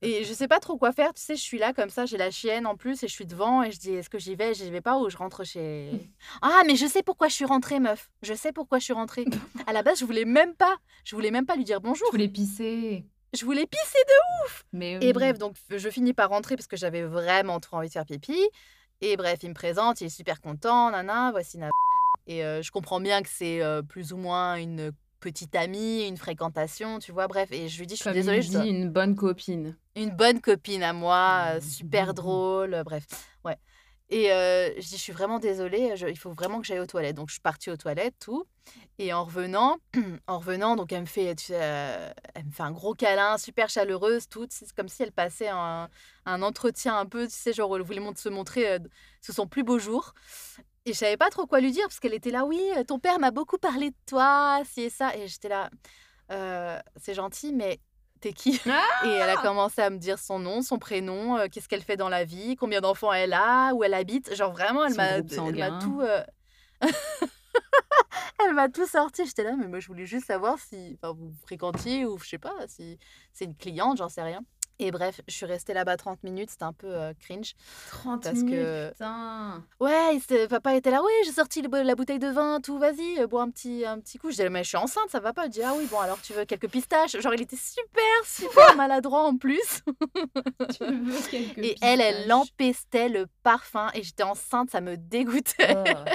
Et 0.05 0.23
je 0.25 0.35
sais 0.35 0.49
pas 0.49 0.61
trop 0.61 0.77
quoi 0.77 0.93
faire, 0.93 1.15
tu 1.15 1.23
sais, 1.23 1.35
je 1.35 1.41
suis 1.41 1.57
là 1.57 1.73
comme 1.73 1.89
ça, 1.89 2.05
j'ai 2.05 2.19
la 2.19 2.31
chienne 2.31 2.67
en 2.67 2.77
plus 2.77 3.03
et 3.03 3.09
je 3.09 3.13
suis 3.13 3.25
devant 3.25 3.63
et 3.63 3.73
je 3.73 3.79
dis 3.79 3.95
est-ce 3.95 4.11
que 4.11 4.19
j'y 4.19 4.37
vais, 4.37 4.53
j'y 4.53 4.71
vais 4.71 4.83
pas 4.83 4.99
ou 4.99 5.09
je 5.09 5.17
rentre 5.17 5.45
chez. 5.45 5.91
Ah, 6.43 6.63
mais 6.67 6.77
je 6.77 6.87
sais 6.87 7.03
pourquoi 7.03 7.29
je 7.29 7.35
suis 7.35 7.47
rentrée, 7.47 7.81
meuf. 7.81 8.11
Je 8.23 8.35
sais 8.35 8.53
pourquoi 8.53 8.79
je 8.79 8.85
suis 8.85 8.93
rentrée. 8.93 9.25
À 9.67 9.73
la 9.73 9.83
base, 9.83 10.01
je 10.01 10.05
voulais 10.05 10.27
même 10.27 10.55
pas, 10.55 10.77
je 11.05 11.17
voulais 11.17 11.31
même 11.31 11.47
pas 11.47 11.57
lui 11.57 11.65
dire 11.65 11.81
bonjour. 11.81 12.07
Je 12.09 12.13
voulais 12.13 12.29
pisser. 12.29 13.07
Je 13.33 13.45
voulais 13.47 13.67
pisser 13.67 13.99
de 14.07 14.51
Mais 14.75 14.99
et 15.01 15.15
bref, 15.15 15.39
donc 15.39 15.57
je 15.71 15.89
finis 15.89 16.13
par 16.13 16.29
rentrer 16.29 16.55
parce 16.55 16.67
que 16.67 16.77
j'avais 16.77 17.03
vraiment 17.03 17.59
trop 17.59 17.79
envie 17.79 17.89
de 17.89 17.93
faire 17.93 18.05
pipi. 18.05 18.39
Et 19.01 19.17
bref, 19.17 19.39
il 19.43 19.49
me 19.49 19.55
présente, 19.55 20.03
il 20.03 20.07
est 20.07 20.11
super 20.11 20.43
content, 20.43 20.91
nana, 20.91 21.31
voici 21.31 21.57
na. 21.57 21.71
Et 22.27 22.45
euh, 22.45 22.63
je 22.63 22.71
comprends 22.71 23.01
bien 23.01 23.23
que 23.23 23.29
c'est 23.31 23.63
euh, 23.63 23.83
plus 23.83 24.13
ou 24.13 24.19
moins 24.19 24.57
une 24.57 24.93
petite 25.25 25.57
amie, 25.57 26.07
une 26.07 26.19
fréquentation, 26.19 26.99
tu 26.99 27.11
vois, 27.13 27.27
bref. 27.29 27.49
Et 27.51 27.69
je 27.69 27.79
lui 27.79 27.87
dis, 27.87 27.95
je 27.95 28.01
suis 28.01 28.05
Comme 28.05 28.13
désolée, 28.13 28.39
il 28.39 28.43
je 28.45 28.53
dois- 28.53 28.65
une 28.67 28.91
bonne 28.91 29.17
copine. 29.17 29.77
une 29.97 30.11
bonne 30.11 30.41
copine 30.43 30.83
à 30.83 30.93
moi, 30.93 31.45
euh, 31.47 31.55
Mhm. 31.57 31.61
super 31.63 32.13
drôle, 32.15 32.75
euh, 32.75 32.85
bref. 32.85 33.05
Ouais. 33.45 33.57
Et 34.11 34.31
euh, 34.33 34.69
je 34.77 34.81
dis, 34.87 34.97
je 34.99 35.03
suis 35.03 35.13
vraiment 35.15 35.39
désolée, 35.39 35.97
je- 35.97 36.07
il 36.07 36.19
faut 36.19 36.31
vraiment 36.31 36.61
que 36.61 36.67
j'aille 36.67 36.79
aux 36.81 36.87
toilettes. 36.87 37.17
Donc, 37.17 37.29
je 37.29 37.35
suis 37.35 37.41
partie 37.41 37.71
aux 37.71 37.77
toilettes, 37.79 38.15
tout. 38.21 38.45
Et 38.99 39.13
en 39.15 39.25
revenant, 39.25 39.79
en 40.29 40.39
revenant, 40.39 40.77
donc 40.77 40.93
elle 40.93 41.01
me 41.01 41.07
fait, 41.07 41.35
tu 41.37 41.47
sais, 41.47 41.59
euh, 41.59 42.11
elle 42.35 42.45
me 42.45 42.51
fait 42.51 42.63
un 42.65 42.71
gros 42.71 42.93
câlin, 42.95 43.39
super 43.39 43.71
chaleureuse, 43.71 44.29
tout. 44.29 44.47
C'est 44.51 44.71
comme 44.75 44.89
si 44.89 45.03
elle 45.03 45.13
passait 45.13 45.49
un, 45.49 45.89
un 46.27 46.43
entretien 46.43 46.99
un 46.99 47.07
peu, 47.07 47.27
tu 47.27 47.35
sais, 47.35 47.53
genre, 47.55 47.75
elle 47.77 47.83
voulait 47.83 48.03
se 48.17 48.29
montrer 48.29 48.73
euh, 48.73 48.79
sous 49.23 49.33
son 49.33 49.47
plus 49.47 49.65
beau 49.65 49.79
jour. 49.79 50.13
Et 50.87 50.93
je 50.93 50.99
savais 50.99 51.17
pas 51.17 51.31
trop 51.31 51.47
quoi 51.47 51.61
lui 51.61 51.73
dire 51.73 51.85
parce 51.85 51.99
qu'elle 51.99 52.13
était 52.15 52.31
là, 52.31 52.45
oui, 52.45 52.61
euh, 52.77 52.85
ton 52.85 52.99
père 52.99 53.19
m'a 53.19 53.31
beaucoup 53.31 53.57
parlé 53.59 53.91
de 53.91 53.97
toi, 54.07 54.61
ci 54.71 54.83
et 54.83 54.91
ça. 54.91 55.17
Et 55.17 55.29
j'étais 55.29 55.49
là, 55.49 55.71
Euh, 56.31 56.79
c'est 56.97 57.13
gentil, 57.15 57.53
mais 57.53 57.81
t'es 58.21 58.33
qui? 58.33 58.59
Et 59.05 59.09
elle 59.09 59.29
a 59.31 59.37
commencé 59.37 59.83
à 59.83 59.91
me 59.91 59.99
dire 59.99 60.19
son 60.19 60.39
nom, 60.39 60.63
son 60.63 60.79
prénom, 60.79 61.37
euh, 61.37 61.47
qu'est-ce 61.53 61.69
qu'elle 61.69 61.83
fait 61.83 61.99
dans 61.99 62.09
la 62.09 62.25
vie, 62.25 62.57
combien 62.57 62.81
d'enfants 62.81 63.13
elle 63.13 63.35
a, 63.35 63.73
où 63.75 63.85
elle 63.85 63.93
habite. 63.95 64.35
Genre 64.35 64.51
vraiment, 64.53 64.87
elle 64.87 64.95
m'a 64.95 65.21
tout. 65.81 66.01
euh, 66.01 66.23
elle 68.45 68.55
m'a 68.55 68.69
tout 68.69 68.87
sorti. 68.87 69.27
J'étais 69.27 69.45
là, 69.45 69.55
mais 69.59 69.69
moi 69.69 69.81
je 69.81 69.87
voulais 69.89 70.07
juste 70.07 70.27
savoir 70.27 70.59
si 70.59 70.99
enfin, 71.03 71.13
vous 71.13 71.33
fréquentiez 71.45 72.05
ou 72.07 72.19
je 72.19 72.29
sais 72.29 72.39
pas, 72.39 72.55
si 72.69 72.99
c'est 73.33 73.45
une 73.45 73.57
cliente, 73.57 73.99
j'en 73.99 74.09
sais 74.09 74.23
rien. 74.23 74.41
Et 74.81 74.91
bref, 74.91 75.21
je 75.29 75.33
suis 75.35 75.47
restée 75.47 75.73
là-bas 75.73 75.97
30 75.97 76.23
minutes, 76.25 76.51
c'était 76.51 76.65
un 76.65 76.73
peu 76.73 76.89
euh, 76.89 77.13
cringe. 77.21 77.55
30 77.91 78.23
Parce 78.25 78.37
minutes, 78.37 78.55
que- 78.61 78.91
putain. 78.91 79.65
Ouais, 79.81 80.19
papa 80.49 80.75
était 80.75 80.91
là, 80.91 81.01
oui, 81.05 81.13
j'ai 81.25 81.31
sorti 81.33 81.63
le 81.63 81.83
la 81.83 81.95
bouteille 81.95 82.19
de 82.19 82.29
vin, 82.29 82.61
tout, 82.61 82.79
vas-y, 82.79 83.21
euh, 83.21 83.27
bois 83.27 83.43
un 83.43 83.51
petit, 83.51 83.85
un 83.87 84.01
petit 84.01 84.19
coup. 84.19 84.29
Je 84.29 84.37
disais, 84.37 84.49
mais 84.49 84.65
je 84.65 84.69
suis 84.69 84.77
enceinte, 84.77 85.11
ça 85.11 85.21
va 85.21 85.33
pas. 85.33 85.47
Il 85.47 85.51
dit, 85.51 85.63
ah 85.63 85.75
oui, 85.77 85.87
bon, 85.91 86.01
alors 86.01 86.21
tu 86.23 86.33
veux 86.33 86.45
quelques 86.45 86.69
pistaches? 86.69 87.17
Genre, 87.21 87.35
il 87.35 87.43
était 87.43 87.57
super, 87.57 88.03
super 88.27 88.75
maladroit 88.77 89.23
en 89.23 89.37
plus. 89.37 89.83
Tu 90.79 90.85
veux 90.85 91.29
quelques 91.31 91.59
Et 91.59 91.77
elle, 91.81 92.01
elle 92.01 92.33
empestait 92.33 93.09
le 93.09 93.27
parfum 93.43 93.91
et 93.95 94.03
j'étais 94.03 94.23
enceinte, 94.25 94.71
ça 94.71 94.81
me 94.81 94.97
dégoûtait. 94.97 95.77
Oh. 95.77 96.11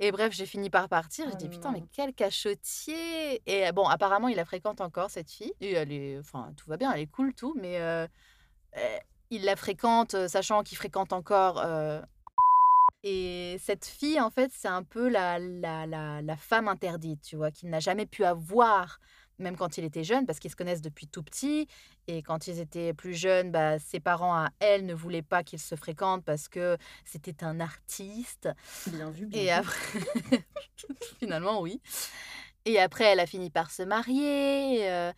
Et 0.00 0.12
bref, 0.12 0.32
j'ai 0.32 0.46
fini 0.46 0.70
par 0.70 0.88
partir. 0.88 1.30
Je 1.30 1.36
dis 1.36 1.48
putain, 1.48 1.70
mais 1.72 1.80
non. 1.80 1.88
quel 1.92 2.14
cachotier 2.14 3.42
Et 3.46 3.70
bon, 3.72 3.86
apparemment, 3.86 4.28
il 4.28 4.36
la 4.36 4.44
fréquente 4.44 4.80
encore 4.80 5.10
cette 5.10 5.30
fille. 5.30 5.52
Et 5.60 5.72
elle 5.72 5.92
est, 5.92 6.18
enfin, 6.18 6.52
tout 6.56 6.68
va 6.68 6.76
bien, 6.76 6.92
elle 6.92 7.00
est 7.00 7.06
cool, 7.10 7.34
tout, 7.34 7.54
mais 7.60 7.80
euh, 7.80 8.06
euh, 8.76 8.98
il 9.30 9.44
la 9.44 9.56
fréquente, 9.56 10.28
sachant 10.28 10.62
qu'il 10.62 10.76
fréquente 10.78 11.12
encore. 11.12 11.58
euh, 11.64 12.00
Et 13.02 13.56
cette 13.60 13.84
fille, 13.84 14.20
en 14.20 14.30
fait, 14.30 14.50
c'est 14.54 14.68
un 14.68 14.82
peu 14.82 15.08
la, 15.08 15.38
la, 15.38 15.86
la, 15.86 16.22
la 16.22 16.36
femme 16.36 16.68
interdite, 16.68 17.20
tu 17.22 17.36
vois, 17.36 17.50
qu'il 17.50 17.68
n'a 17.68 17.80
jamais 17.80 18.06
pu 18.06 18.24
avoir, 18.24 18.98
même 19.38 19.56
quand 19.56 19.78
il 19.78 19.84
était 19.84 20.04
jeune, 20.04 20.26
parce 20.26 20.38
qu'ils 20.38 20.50
se 20.50 20.56
connaissent 20.56 20.82
depuis 20.82 21.06
tout 21.08 21.22
petit. 21.22 21.66
Et 22.06 22.22
quand 22.22 22.46
ils 22.46 22.60
étaient 22.60 22.92
plus 22.94 23.14
jeunes, 23.14 23.50
bah, 23.50 23.78
ses 23.78 24.00
parents 24.00 24.34
à 24.34 24.48
elle 24.60 24.86
ne 24.86 24.94
voulaient 24.94 25.22
pas 25.22 25.42
qu'ils 25.42 25.58
se 25.60 25.74
fréquentent 25.74 26.24
parce 26.24 26.48
que 26.48 26.76
c'était 27.04 27.44
un 27.44 27.60
artiste. 27.60 28.48
Bien 28.88 29.10
vu, 29.10 29.26
bien 29.26 29.42
Et 29.42 29.50
après, 29.50 29.98
finalement, 31.18 31.60
oui. 31.60 31.80
Et 32.66 32.78
après, 32.80 33.04
elle 33.04 33.20
a 33.20 33.26
fini 33.26 33.50
par 33.50 33.70
se 33.70 33.82
marier. 33.82 34.88
euh, 34.90 35.12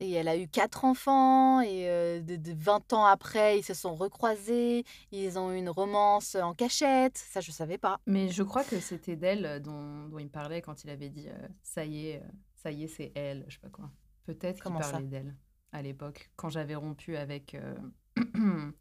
et 0.00 0.12
elle 0.12 0.28
a 0.28 0.36
eu 0.36 0.46
quatre 0.48 0.84
enfants. 0.84 1.60
Et 1.60 1.88
euh, 1.88 2.20
de, 2.20 2.36
de 2.36 2.52
20 2.56 2.92
ans 2.92 3.04
après, 3.04 3.58
ils 3.58 3.62
se 3.64 3.74
sont 3.74 3.94
recroisés. 3.94 4.84
Ils 5.12 5.38
ont 5.38 5.52
eu 5.52 5.56
une 5.58 5.70
romance 5.70 6.34
en 6.36 6.54
cachette. 6.54 7.16
Ça, 7.16 7.40
je 7.40 7.50
savais 7.50 7.78
pas. 7.78 7.98
Mais 8.06 8.28
je 8.28 8.42
crois 8.42 8.64
que 8.64 8.80
c'était 8.80 9.16
d'elle 9.16 9.46
euh, 9.46 9.58
dont, 9.60 10.08
dont 10.08 10.18
il 10.18 10.30
parlait 10.30 10.62
quand 10.62 10.84
il 10.84 10.90
avait 10.90 11.08
dit 11.08 11.28
euh, 11.28 11.48
ça 11.62 11.84
y 11.84 12.08
est, 12.08 12.22
ça 12.58 12.70
y 12.72 12.84
est, 12.84 12.88
c'est 12.88 13.12
elle, 13.14 13.44
je 13.48 13.54
sais 13.54 13.60
pas 13.60 13.70
quoi. 13.70 13.90
Peut-être 14.26 14.62
qu'il 14.62 14.76
parlait 14.76 15.06
d'elle 15.06 15.36
à 15.72 15.82
l'époque, 15.82 16.30
quand 16.36 16.50
j'avais 16.50 16.74
rompu 16.74 17.16
avec. 17.16 17.54
euh, 17.54 17.76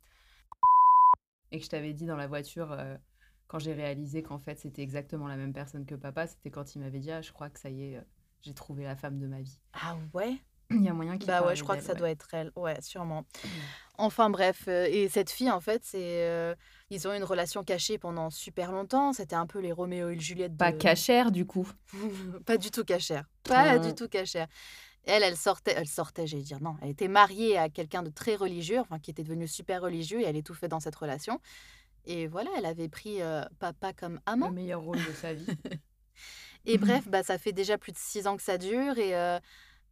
et 1.52 1.60
que 1.60 1.64
je 1.66 1.70
t'avais 1.70 1.94
dit 1.94 2.06
dans 2.06 2.16
la 2.16 2.28
voiture, 2.28 2.72
euh, 2.74 2.98
quand 3.48 3.60
j'ai 3.60 3.74
réalisé 3.74 4.24
qu'en 4.24 4.40
fait 4.40 4.60
c'était 4.60 4.82
exactement 4.82 5.28
la 5.28 5.38
même 5.38 5.54
personne 5.54 5.86
que 5.86 5.96
papa, 5.96 6.28
c'était 6.28 6.52
quand 6.52 6.76
il 6.76 6.80
m'avait 6.80 7.00
dit 7.00 7.12
Ah, 7.12 7.22
je 7.22 7.32
crois 7.32 7.50
que 7.50 7.60
ça 7.60 7.70
y 7.70 7.94
est, 7.94 7.98
euh, 7.98 8.02
j'ai 8.42 8.54
trouvé 8.54 8.84
la 8.84 8.96
femme 8.96 9.20
de 9.20 9.28
ma 9.28 9.42
vie. 9.42 9.60
Ah 9.74 9.98
ouais? 10.14 10.38
Il 10.72 10.84
y 10.84 10.90
a 10.90 10.94
moyen 10.94 11.18
qu'il 11.18 11.28
Bah 11.28 11.44
ouais, 11.46 11.56
je 11.56 11.64
crois 11.64 11.78
que 11.78 11.84
ça 11.84 11.94
ouais. 11.94 12.00
doit 12.00 12.10
être 12.10 12.34
elle. 12.34 12.52
Ouais, 12.56 12.82
sûrement. 12.82 13.26
Enfin 14.00 14.30
bref, 14.30 14.66
euh, 14.68 14.88
et 14.90 15.10
cette 15.10 15.32
fille, 15.32 15.50
en 15.50 15.60
fait, 15.60 15.82
c'est. 15.84 16.28
euh, 16.28 16.54
ils 16.90 17.08
ont 17.08 17.14
eu 17.14 17.18
une 17.18 17.24
relation 17.24 17.64
cachée 17.64 17.98
pendant 17.98 18.30
super 18.30 18.72
longtemps. 18.72 19.12
C'était 19.12 19.36
un 19.36 19.48
peu 19.48 19.60
les 19.60 19.72
Roméo 19.72 20.10
et 20.10 20.16
le 20.16 20.22
Juliette 20.22 20.56
Pas 20.56 20.72
cachère 20.72 21.32
du 21.32 21.46
coup. 21.46 21.68
pas 22.46 22.58
du 22.58 22.70
tout 22.72 22.84
cachère. 22.84 23.26
Pas 23.44 23.80
du 23.80 23.94
tout 23.96 24.08
cachère. 24.08 24.48
Elle, 25.04 25.24
elle 25.24 25.38
sortait, 25.38 25.74
elle 25.76 25.88
sortait, 25.88 26.28
j'allais 26.28 26.44
dire 26.44 26.62
non, 26.62 26.76
elle 26.82 26.90
était 26.90 27.08
mariée 27.08 27.58
à 27.58 27.70
quelqu'un 27.70 28.04
de 28.04 28.10
très 28.10 28.36
religieux, 28.36 28.80
enfin 28.80 29.00
qui 29.00 29.10
était 29.10 29.24
devenu 29.24 29.48
super 29.48 29.82
religieux 29.82 30.20
et 30.20 30.26
elle 30.26 30.36
étouffait 30.36 30.68
dans 30.68 30.82
cette 30.82 30.96
relation. 30.96 31.40
Et 32.06 32.28
voilà, 32.28 32.50
elle 32.58 32.66
avait 32.66 32.90
pris 32.90 33.22
euh, 33.22 33.42
papa 33.60 33.94
comme 33.94 34.16
Le 34.16 34.22
amant. 34.26 34.52
meilleur 34.52 34.82
rôle 34.82 34.98
de 34.98 35.14
sa 35.14 35.34
vie. 35.34 35.46
Et 36.66 36.78
bref, 36.78 37.06
bah, 37.10 37.24
ça 37.24 37.38
fait 37.38 37.54
déjà 37.54 37.78
plus 37.78 37.94
de 37.94 37.98
six 37.98 38.28
ans 38.28 38.36
que 38.36 38.44
ça 38.44 38.58
dure 38.58 38.98
et, 38.98 39.16
euh, 39.16 39.40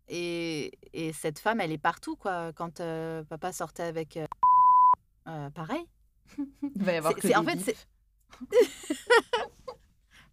et, 0.07 0.71
et 0.93 1.13
cette 1.13 1.39
femme, 1.39 1.59
elle 1.61 1.71
est 1.71 1.77
partout 1.77 2.15
quoi. 2.15 2.53
Quand 2.53 2.79
euh, 2.79 3.23
papa 3.23 3.51
sortait 3.51 3.83
avec, 3.83 4.17
euh, 4.17 5.49
pareil. 5.51 5.85
Il 6.37 6.83
va 6.83 6.93
y 6.93 6.95
avoir 6.97 7.15
que 7.15 7.35
en 7.35 7.43
des 7.43 7.57
fait, 7.57 7.71
bips. 7.71 7.87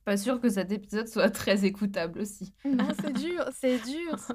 Pas 0.04 0.16
sûr 0.16 0.40
que 0.40 0.48
cet 0.48 0.72
épisode 0.72 1.08
soit 1.08 1.30
très 1.30 1.64
écoutable 1.64 2.20
aussi. 2.20 2.52
Non, 2.64 2.88
c'est 3.00 3.12
dur, 3.12 3.48
c'est 3.54 3.78
dur. 3.78 4.16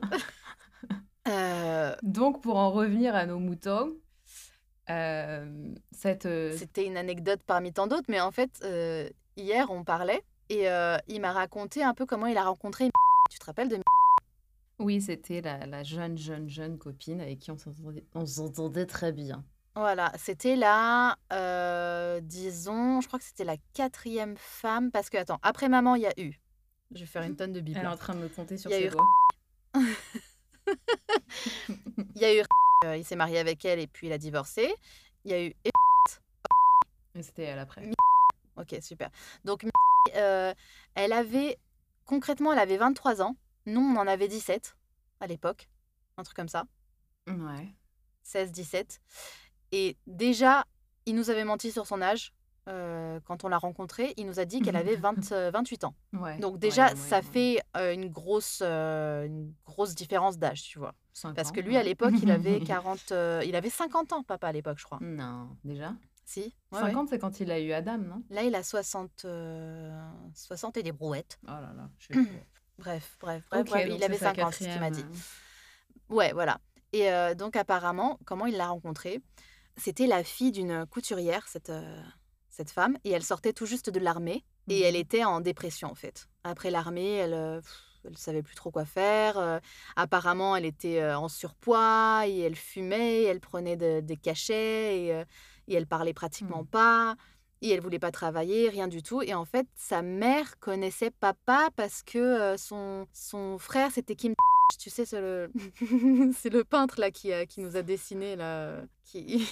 Euh, 1.29 1.93
Donc, 2.03 2.41
pour 2.41 2.55
en 2.55 2.71
revenir 2.71 3.13
à 3.13 3.25
nos 3.25 3.37
moutons, 3.37 3.93
cette... 4.87 6.25
C'était 6.55 6.85
une 6.85 6.95
anecdote 6.95 7.41
parmi 7.45 7.73
tant 7.73 7.85
d'autres, 7.85 8.05
mais 8.07 8.21
en 8.21 8.31
fait, 8.31 8.65
hier, 9.35 9.69
on 9.69 9.83
parlait 9.83 10.23
et 10.47 10.69
il 11.09 11.19
m'a 11.19 11.33
raconté 11.33 11.83
un 11.83 11.93
peu 11.93 12.05
comment 12.05 12.27
il 12.27 12.37
a 12.37 12.45
rencontré. 12.45 12.89
Tu 13.29 13.39
te 13.39 13.43
rappelles 13.43 13.67
de 13.67 13.75
Oui, 14.79 15.01
c'était 15.01 15.41
la, 15.41 15.65
la 15.65 15.83
jeune, 15.83 16.17
jeune, 16.17 16.49
jeune 16.49 16.77
copine 16.77 17.19
avec 17.21 17.39
qui 17.39 17.51
on 17.51 17.57
s'entendait, 17.57 18.03
on 18.13 18.25
s'entendait 18.25 18.85
très 18.85 19.11
bien. 19.11 19.43
Voilà, 19.75 20.11
c'était 20.17 20.55
la, 20.55 21.17
euh, 21.33 22.19
disons, 22.21 23.01
je 23.01 23.07
crois 23.07 23.19
que 23.19 23.25
c'était 23.25 23.43
la 23.43 23.57
quatrième 23.73 24.35
femme, 24.37 24.91
parce 24.91 25.09
que, 25.09 25.17
attends, 25.17 25.39
après 25.43 25.69
maman, 25.69 25.95
il 25.95 26.01
y 26.03 26.07
a 26.07 26.13
eu 26.19 26.39
Je 26.93 27.01
vais 27.01 27.05
faire 27.05 27.23
une 27.23 27.35
tonne 27.35 27.53
de 27.53 27.59
bip. 27.59 27.77
Elle 27.77 27.85
est 27.85 27.87
en 27.87 27.97
train 27.97 28.15
de 28.15 28.19
me 28.19 28.29
compter 28.29 28.57
sur 28.57 28.71
Il 28.71 28.73
y 28.73 28.77
a 28.77 28.79
ses 28.79 28.85
eu- 28.87 28.89
doigts. 28.89 29.05
Il 32.15 32.21
y 32.21 32.25
a 32.25 32.35
eu. 32.35 32.43
euh, 32.85 32.97
il 32.97 33.05
s'est 33.05 33.15
marié 33.15 33.39
avec 33.39 33.63
elle 33.65 33.79
et 33.79 33.87
puis 33.87 34.07
il 34.07 34.13
a 34.13 34.17
divorcé. 34.17 34.73
Il 35.25 35.31
y 35.31 35.33
a 35.33 35.43
eu. 35.43 35.53
Et 37.15 37.23
c'était 37.23 37.43
elle 37.43 37.59
après. 37.59 37.89
Ok, 38.57 38.75
super. 38.81 39.09
Donc, 39.45 39.65
euh, 40.15 40.53
elle 40.95 41.13
avait. 41.13 41.57
Concrètement, 42.05 42.53
elle 42.53 42.59
avait 42.59 42.77
23 42.77 43.21
ans. 43.21 43.35
Nous, 43.67 43.81
on 43.81 43.95
en 43.97 44.07
avait 44.07 44.27
17 44.27 44.75
à 45.19 45.27
l'époque. 45.27 45.69
Un 46.17 46.23
truc 46.23 46.35
comme 46.35 46.47
ça. 46.47 46.63
Ouais. 47.27 47.75
16, 48.23 48.51
17. 48.51 48.99
Et 49.73 49.97
déjà, 50.07 50.65
il 51.05 51.15
nous 51.15 51.29
avait 51.29 51.43
menti 51.43 51.71
sur 51.71 51.85
son 51.85 52.01
âge. 52.01 52.33
euh, 52.69 53.19
quand 53.25 53.43
on 53.45 53.47
l'a 53.49 53.57
rencontrée, 53.57 54.13
il 54.17 54.25
nous 54.25 54.39
a 54.39 54.45
dit 54.45 54.61
qu'elle 54.61 54.75
avait 54.75 54.95
20, 54.97 55.31
euh, 55.31 55.51
28 55.51 55.83
ans. 55.85 55.95
Ouais. 56.13 56.37
Donc 56.39 56.59
déjà, 56.59 56.89
ouais, 56.89 56.95
ça 56.95 57.21
fait 57.21 57.61
euh, 57.77 57.93
une, 57.93 58.09
grosse, 58.09 58.61
une 58.61 59.53
grosse 59.65 59.95
différence 59.95 60.37
d'âge, 60.37 60.63
tu 60.63 60.79
vois. 60.79 60.93
Parce 61.35 61.49
ans, 61.49 61.51
que 61.53 61.59
lui, 61.61 61.77
à 61.77 61.83
l'époque, 61.83 62.13
il 62.21 62.29
avait 62.31 62.59
40, 62.65 63.11
il 63.45 63.55
avait 63.55 63.69
50 63.69 64.11
ans, 64.13 64.23
papa, 64.23 64.47
à 64.47 64.51
l'époque, 64.51 64.79
je 64.79 64.85
crois. 64.85 64.99
Non, 65.01 65.55
déjà? 65.63 65.93
Si 66.25 66.41
ouais, 66.73 66.79
ouais. 66.79 66.87
50, 66.87 67.07
c'est 67.09 67.19
quand 67.19 67.39
il 67.39 67.49
a 67.51 67.59
eu 67.59 67.71
Adam, 67.71 67.99
non? 67.99 68.21
Là, 68.29 68.43
il 68.43 68.53
a 68.53 68.61
60, 68.63 69.23
euh, 69.23 70.09
60 70.33 70.75
et 70.75 70.83
des 70.83 70.91
brouettes. 70.91 71.39
Oh 71.43 71.51
là 71.51 71.71
là, 71.75 71.89
je 71.99 72.13
sais. 72.13 72.19
Bref, 72.79 73.17
bref, 73.19 73.43
bref, 73.49 73.67
il 73.95 74.03
avait 74.03 74.13
c'est 74.17 74.23
sa 74.23 74.33
50, 74.33 74.53
c'est 74.53 74.63
ce 74.65 74.69
qu'il 74.69 74.79
m'a 74.81 74.91
dit. 74.91 75.01
quatrième, 75.01 75.21
Ouais, 76.09 76.31
voilà. 76.33 76.59
Et 76.93 77.11
euh, 77.11 77.33
donc, 77.35 77.55
apparemment, 77.55 78.19
comment 78.25 78.45
il 78.45 78.55
l'a 78.55 78.67
rencontrée? 78.67 79.21
C'était 79.75 80.07
la 80.07 80.23
fille 80.23 80.51
d'une 80.51 80.85
couturière, 80.85 81.47
cette, 81.47 81.69
euh, 81.69 82.01
cette 82.49 82.71
femme, 82.71 82.97
et 83.03 83.11
elle 83.11 83.23
sortait 83.23 83.53
tout 83.53 83.65
juste 83.65 83.89
de 83.89 83.99
l'armée, 83.99 84.45
et 84.69 84.81
elle 84.81 84.95
Mhm. 84.95 85.01
était 85.01 85.23
en 85.23 85.41
dépression, 85.41 85.89
en 85.91 85.95
fait. 85.95 86.27
Après 86.43 86.71
l'armée, 86.71 87.13
elle... 87.15 87.33
euh, 87.33 87.61
elle 88.05 88.17
savait 88.17 88.43
plus 88.43 88.55
trop 88.55 88.71
quoi 88.71 88.85
faire. 88.85 89.37
euh, 89.37 89.59
apparemment, 89.97 90.55
elle 90.55 90.63
était 90.65 91.01
euh, 91.01 91.17
en 91.19 91.27
surpoids 91.27 92.25
et 92.25 92.39
elle 92.39 92.55
fumait, 92.55 93.23
elle 93.23 93.41
prenait 93.41 93.75
de- 93.75 93.99
des 93.99 94.15
cachets 94.15 95.03
et, 95.07 95.13
euh, 95.13 95.25
et 95.67 95.73
elle 95.75 95.87
parlait 95.87 96.13
pratiquement 96.13 96.61
Mhm. 96.61 96.67
pas. 96.67 97.15
Et 97.61 97.71
elle 97.71 97.81
voulait 97.81 97.99
pas 97.99 98.11
travailler, 98.11 98.69
rien 98.69 98.87
du 98.87 99.01
tout. 99.01 99.21
Et 99.23 99.33
en 99.33 99.45
fait, 99.45 99.65
sa 99.75 100.01
mère 100.01 100.59
connaissait 100.59 101.09
papa 101.11 101.69
parce 101.75 102.03
que 102.03 102.17
euh, 102.19 102.57
son, 102.57 103.07
son 103.13 103.57
frère, 103.57 103.91
c'était 103.91 104.15
Kim. 104.15 104.33
Tu 104.79 104.89
sais, 104.89 105.05
c'est 105.05 105.21
le, 105.21 105.49
c'est 106.37 106.49
le 106.51 106.63
peintre 106.63 106.99
là 106.99 107.09
qui, 107.09 107.31
a- 107.33 107.45
qui 107.45 107.61
nous 107.61 107.77
a 107.77 107.81
dessiné 107.81 108.35
là. 108.35 108.81
Qui... 109.05 109.47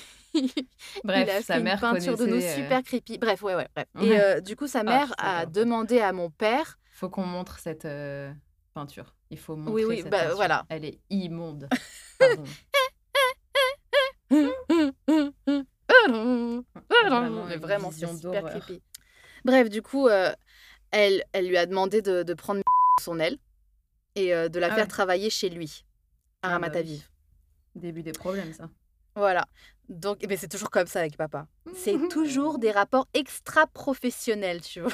Bref, 1.04 1.24
il 1.28 1.30
a 1.30 1.42
sa 1.42 1.56
fait 1.56 1.64
mère 1.64 1.84
une 1.84 1.94
peinture 1.94 2.18
de 2.18 2.26
nous 2.26 2.44
euh, 2.44 2.56
super 2.56 2.84
creepy. 2.84 3.18
Bref, 3.18 3.42
ouais, 3.42 3.56
ouais, 3.56 3.68
bref. 3.76 3.88
Ouais. 3.96 4.08
Et 4.08 4.20
euh, 4.20 4.42
du 4.42 4.56
coup, 4.56 4.68
sa 4.68 4.84
mère 4.84 5.08
je 5.18 5.26
a 5.26 5.46
demandé 5.46 6.00
à 6.00 6.12
mon 6.12 6.30
père. 6.30 6.78
Faut 6.92 7.10
qu'on 7.10 7.26
montre 7.26 7.60
cette 7.60 7.86
euh, 7.86 8.32
peinture. 8.74 9.16
Il 9.32 9.40
faut 9.40 9.56
montrer 9.56 9.74
Oui, 9.74 9.86
oui, 9.86 9.98
cette 10.04 10.12
bah, 10.12 10.20
peinture. 10.20 10.36
voilà. 10.36 10.66
Elle 10.70 10.86
est 10.86 11.00
immonde. 11.10 11.68
Vraiment 16.08 17.46
Mais 17.48 17.58
vraiment, 17.58 17.92
c'est 17.92 18.06
super 18.08 18.20
d'horreur. 18.44 18.60
creepy. 18.62 18.82
Bref, 19.44 19.70
du 19.70 19.82
coup, 19.82 20.08
euh, 20.08 20.34
elle, 20.92 21.24
elle 21.34 21.48
lui 21.48 21.58
a 21.58 21.66
demandé 21.66 22.02
de, 22.02 22.24
de 22.24 22.34
prendre 22.34 22.62
son 23.02 23.20
aile 23.20 23.38
et 24.16 24.34
euh, 24.34 24.50
de 24.50 24.60
la 24.60 24.68
Ah 24.68 24.76
faire 24.76 24.84
ouais. 24.86 24.90
travailler 24.90 25.30
chez 25.30 25.50
lui, 25.50 25.86
à 26.42 26.56
Ah 26.56 26.60
bah 26.60 26.70
oui. 26.74 27.04
Début 27.76 28.04
des 28.04 28.14
problèmes, 28.14 28.54
ça. 28.54 28.70
Voilà. 29.16 29.46
Donc, 29.90 30.18
eh 30.22 30.28
ben, 30.28 30.38
c'est 30.38 30.48
toujours 30.48 30.70
comme 30.72 30.88
ça 30.88 31.00
avec 31.02 31.18
papa. 31.18 31.48
C'est 31.76 31.98
toujours 32.10 32.58
des 32.60 32.72
rapports 32.72 33.08
extra-professionnels, 33.14 34.62
tu 34.62 34.82
vois. 34.82 34.92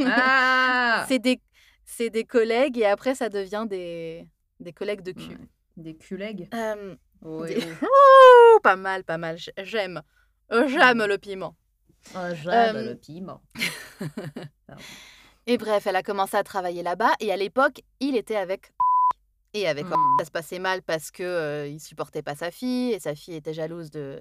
Ah 0.00 1.04
C'est 1.08 1.18
des, 1.18 1.40
c'est 1.84 2.10
des 2.10 2.24
collègues 2.24 2.78
et 2.78 2.86
après, 2.86 3.14
ça 3.14 3.28
devient 3.28 3.66
des, 3.68 4.26
des 4.60 4.72
collègues 4.72 5.02
de 5.02 5.12
cul. 5.12 5.36
Ouais. 5.36 5.48
Des 5.76 5.94
culegs. 5.96 6.48
Euh, 6.54 6.94
Des- 7.46 7.58
oh. 7.82 7.84
ouh, 8.56 8.60
pas 8.60 8.76
mal, 8.76 9.04
pas 9.04 9.18
mal. 9.18 9.36
J- 9.36 9.50
J'aime. 9.62 10.02
Euh, 10.52 10.68
J'aime 10.68 11.04
le 11.04 11.18
piment. 11.18 11.54
Oh, 12.14 12.18
j'aime 12.34 12.76
Euh, 12.76 12.90
le 12.90 12.94
piment. 12.96 13.40
Et 15.46 15.58
bref, 15.58 15.86
elle 15.86 15.96
a 15.96 16.02
commencé 16.02 16.36
à 16.36 16.42
travailler 16.42 16.82
là-bas 16.82 17.12
et 17.20 17.30
à 17.30 17.36
l'époque, 17.36 17.82
il 18.00 18.16
était 18.16 18.36
avec 18.36 18.72
et 19.52 19.68
avec 19.68 19.84
Hmm. 19.86 19.94
ça 20.18 20.24
se 20.24 20.30
passait 20.30 20.58
mal 20.58 20.82
parce 20.82 21.10
que 21.10 21.22
euh, 21.22 21.66
il 21.68 21.80
supportait 21.80 22.22
pas 22.22 22.34
sa 22.34 22.50
fille 22.50 22.92
et 22.92 22.98
sa 22.98 23.14
fille 23.14 23.34
était 23.34 23.52
jalouse 23.54 23.90
de 23.90 24.20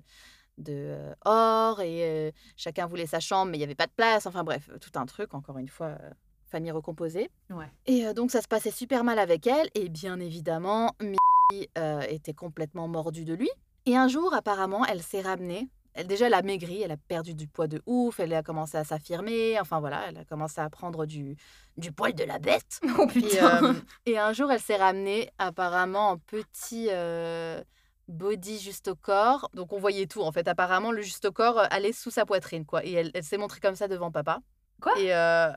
de 0.59 0.73
euh, 0.73 1.13
Or 1.25 1.81
et 1.81 2.27
euh, 2.27 2.31
chacun 2.57 2.85
voulait 2.85 3.07
sa 3.07 3.19
chambre 3.19 3.49
mais 3.51 3.57
il 3.57 3.61
y 3.61 3.63
avait 3.63 3.73
pas 3.73 3.87
de 3.87 3.93
place. 3.95 4.25
Enfin 4.25 4.43
bref, 4.43 4.69
tout 4.81 4.91
un 4.99 5.05
truc 5.05 5.33
encore 5.33 5.57
une 5.57 5.69
fois 5.69 5.97
famille 6.45 6.71
recomposée. 6.71 7.31
Ouais. 7.49 7.71
Et 7.85 8.13
donc 8.13 8.29
ça 8.29 8.41
se 8.41 8.47
passait 8.49 8.69
super 8.69 9.03
mal 9.05 9.17
avec 9.17 9.47
elle 9.47 9.69
et 9.75 9.87
bien 9.89 10.19
évidemment, 10.19 10.93
Mimi 11.01 11.67
était 12.09 12.33
complètement 12.33 12.87
mordue 12.89 13.25
de 13.25 13.33
lui. 13.33 13.49
Et 13.85 13.95
un 13.97 14.07
jour, 14.07 14.33
apparemment, 14.33 14.85
elle 14.85 15.01
s'est 15.01 15.21
ramenée. 15.21 15.67
Elle, 15.93 16.07
déjà, 16.07 16.27
elle 16.27 16.33
a 16.33 16.41
maigri, 16.41 16.81
elle 16.81 16.91
a 16.91 16.97
perdu 16.97 17.33
du 17.35 17.47
poids 17.47 17.67
de 17.67 17.81
ouf, 17.85 18.19
elle 18.19 18.33
a 18.33 18.43
commencé 18.43 18.77
à 18.77 18.83
s'affirmer. 18.83 19.59
Enfin 19.59 19.79
voilà, 19.79 20.07
elle 20.09 20.17
a 20.17 20.25
commencé 20.25 20.59
à 20.61 20.69
prendre 20.69 21.05
du, 21.05 21.35
du 21.77 21.91
poil 21.91 22.13
de 22.13 22.23
la 22.23 22.39
bête. 22.39 22.79
Oh 22.97 23.07
Et, 23.19 23.39
putain 23.39 23.63
euh, 23.63 23.73
et 24.05 24.17
un 24.17 24.33
jour, 24.33 24.51
elle 24.51 24.59
s'est 24.59 24.75
ramenée 24.77 25.29
apparemment 25.37 26.09
en 26.11 26.17
petit 26.17 26.87
euh, 26.89 27.63
body 28.07 28.59
juste 28.59 28.87
au 28.89 28.95
corps. 28.95 29.49
Donc 29.53 29.71
on 29.73 29.79
voyait 29.79 30.07
tout 30.07 30.21
en 30.21 30.31
fait. 30.31 30.47
Apparemment, 30.47 30.91
le 30.91 31.01
juste 31.01 31.25
au 31.25 31.31
corps 31.31 31.59
euh, 31.59 31.65
allait 31.69 31.93
sous 31.93 32.11
sa 32.11 32.25
poitrine 32.25 32.65
quoi. 32.65 32.83
Et 32.85 32.91
elle, 32.93 33.11
elle 33.13 33.23
s'est 33.23 33.37
montrée 33.37 33.59
comme 33.59 33.75
ça 33.75 33.87
devant 33.87 34.11
papa. 34.11 34.39
Quoi? 34.81 34.93
Et 34.93 35.13
euh, 35.13 35.51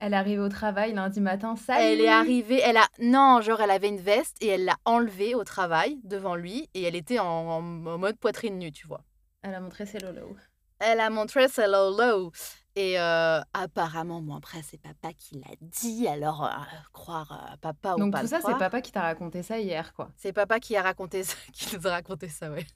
Elle 0.00 0.12
est 0.12 0.16
arrivée 0.16 0.42
au 0.42 0.48
travail 0.48 0.92
lundi 0.92 1.20
matin, 1.20 1.54
salut 1.56 1.84
elle 1.84 2.00
est? 2.00 2.08
arrivée, 2.08 2.60
elle 2.60 2.76
a 2.76 2.86
non, 3.00 3.40
genre 3.40 3.60
elle 3.60 3.70
avait 3.70 3.88
une 3.88 4.00
veste 4.00 4.36
et 4.42 4.48
elle 4.48 4.64
l'a 4.64 4.76
enlevée 4.84 5.34
au 5.34 5.44
travail 5.44 5.98
devant 6.04 6.34
lui 6.34 6.68
et 6.74 6.82
elle 6.82 6.96
était 6.96 7.18
en, 7.18 7.24
en- 7.26 7.86
en 7.86 7.98
mode 7.98 8.18
poitrine 8.18 8.58
nue, 8.58 8.72
tu 8.72 8.86
vois. 8.86 9.02
Elle 9.48 9.54
a 9.54 9.60
montré 9.60 9.86
ses 9.86 9.98
lolos. 9.98 10.36
Elle 10.78 11.00
a 11.00 11.08
montré 11.08 11.48
sa 11.48 11.66
lolo. 11.66 12.32
Et 12.76 13.00
euh, 13.00 13.40
apparemment, 13.54 14.20
bon 14.20 14.36
après 14.36 14.62
c'est 14.62 14.80
papa 14.80 15.12
qui 15.14 15.36
l'a 15.36 15.54
dit, 15.60 16.06
alors 16.06 16.44
euh, 16.44 16.50
croire 16.92 17.32
à 17.32 17.56
papa 17.56 17.94
ou 17.94 17.98
Donc 17.98 18.12
pas 18.12 18.18
tout 18.18 18.24
le 18.24 18.28
ça, 18.28 18.40
c'est 18.40 18.58
papa 18.58 18.82
qui 18.82 18.92
t'a 18.92 19.02
raconté 19.02 19.42
ça 19.42 19.58
hier, 19.58 19.94
quoi. 19.94 20.10
C'est 20.16 20.32
papa 20.32 20.60
qui 20.60 20.76
a 20.76 20.82
raconté 20.82 21.24
ça, 21.24 21.34
qui 21.52 21.74
nous 21.76 21.86
a 21.86 21.90
raconté 21.90 22.28
ça, 22.28 22.50
ouais. 22.50 22.66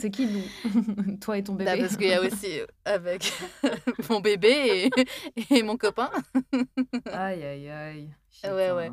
C'est 0.00 0.10
qui 0.10 0.26
nous? 0.26 0.42
Toi 1.20 1.38
et 1.38 1.44
ton 1.44 1.54
Bah, 1.54 1.64
bébé 1.64 1.82
parce 1.82 1.96
qu'il 1.96 2.08
y 2.08 2.12
a 2.12 2.20
aussi 2.26 2.60
euh, 2.60 2.66
avec 2.84 3.32
mon 4.10 4.20
bébé 4.20 4.90
et, 5.36 5.54
et 5.58 5.62
mon 5.62 5.76
copain. 5.76 6.10
Aïe, 7.12 7.42
aïe, 7.44 7.68
aïe. 7.70 8.10
Ouais, 8.44 8.70
ouais. 8.70 8.90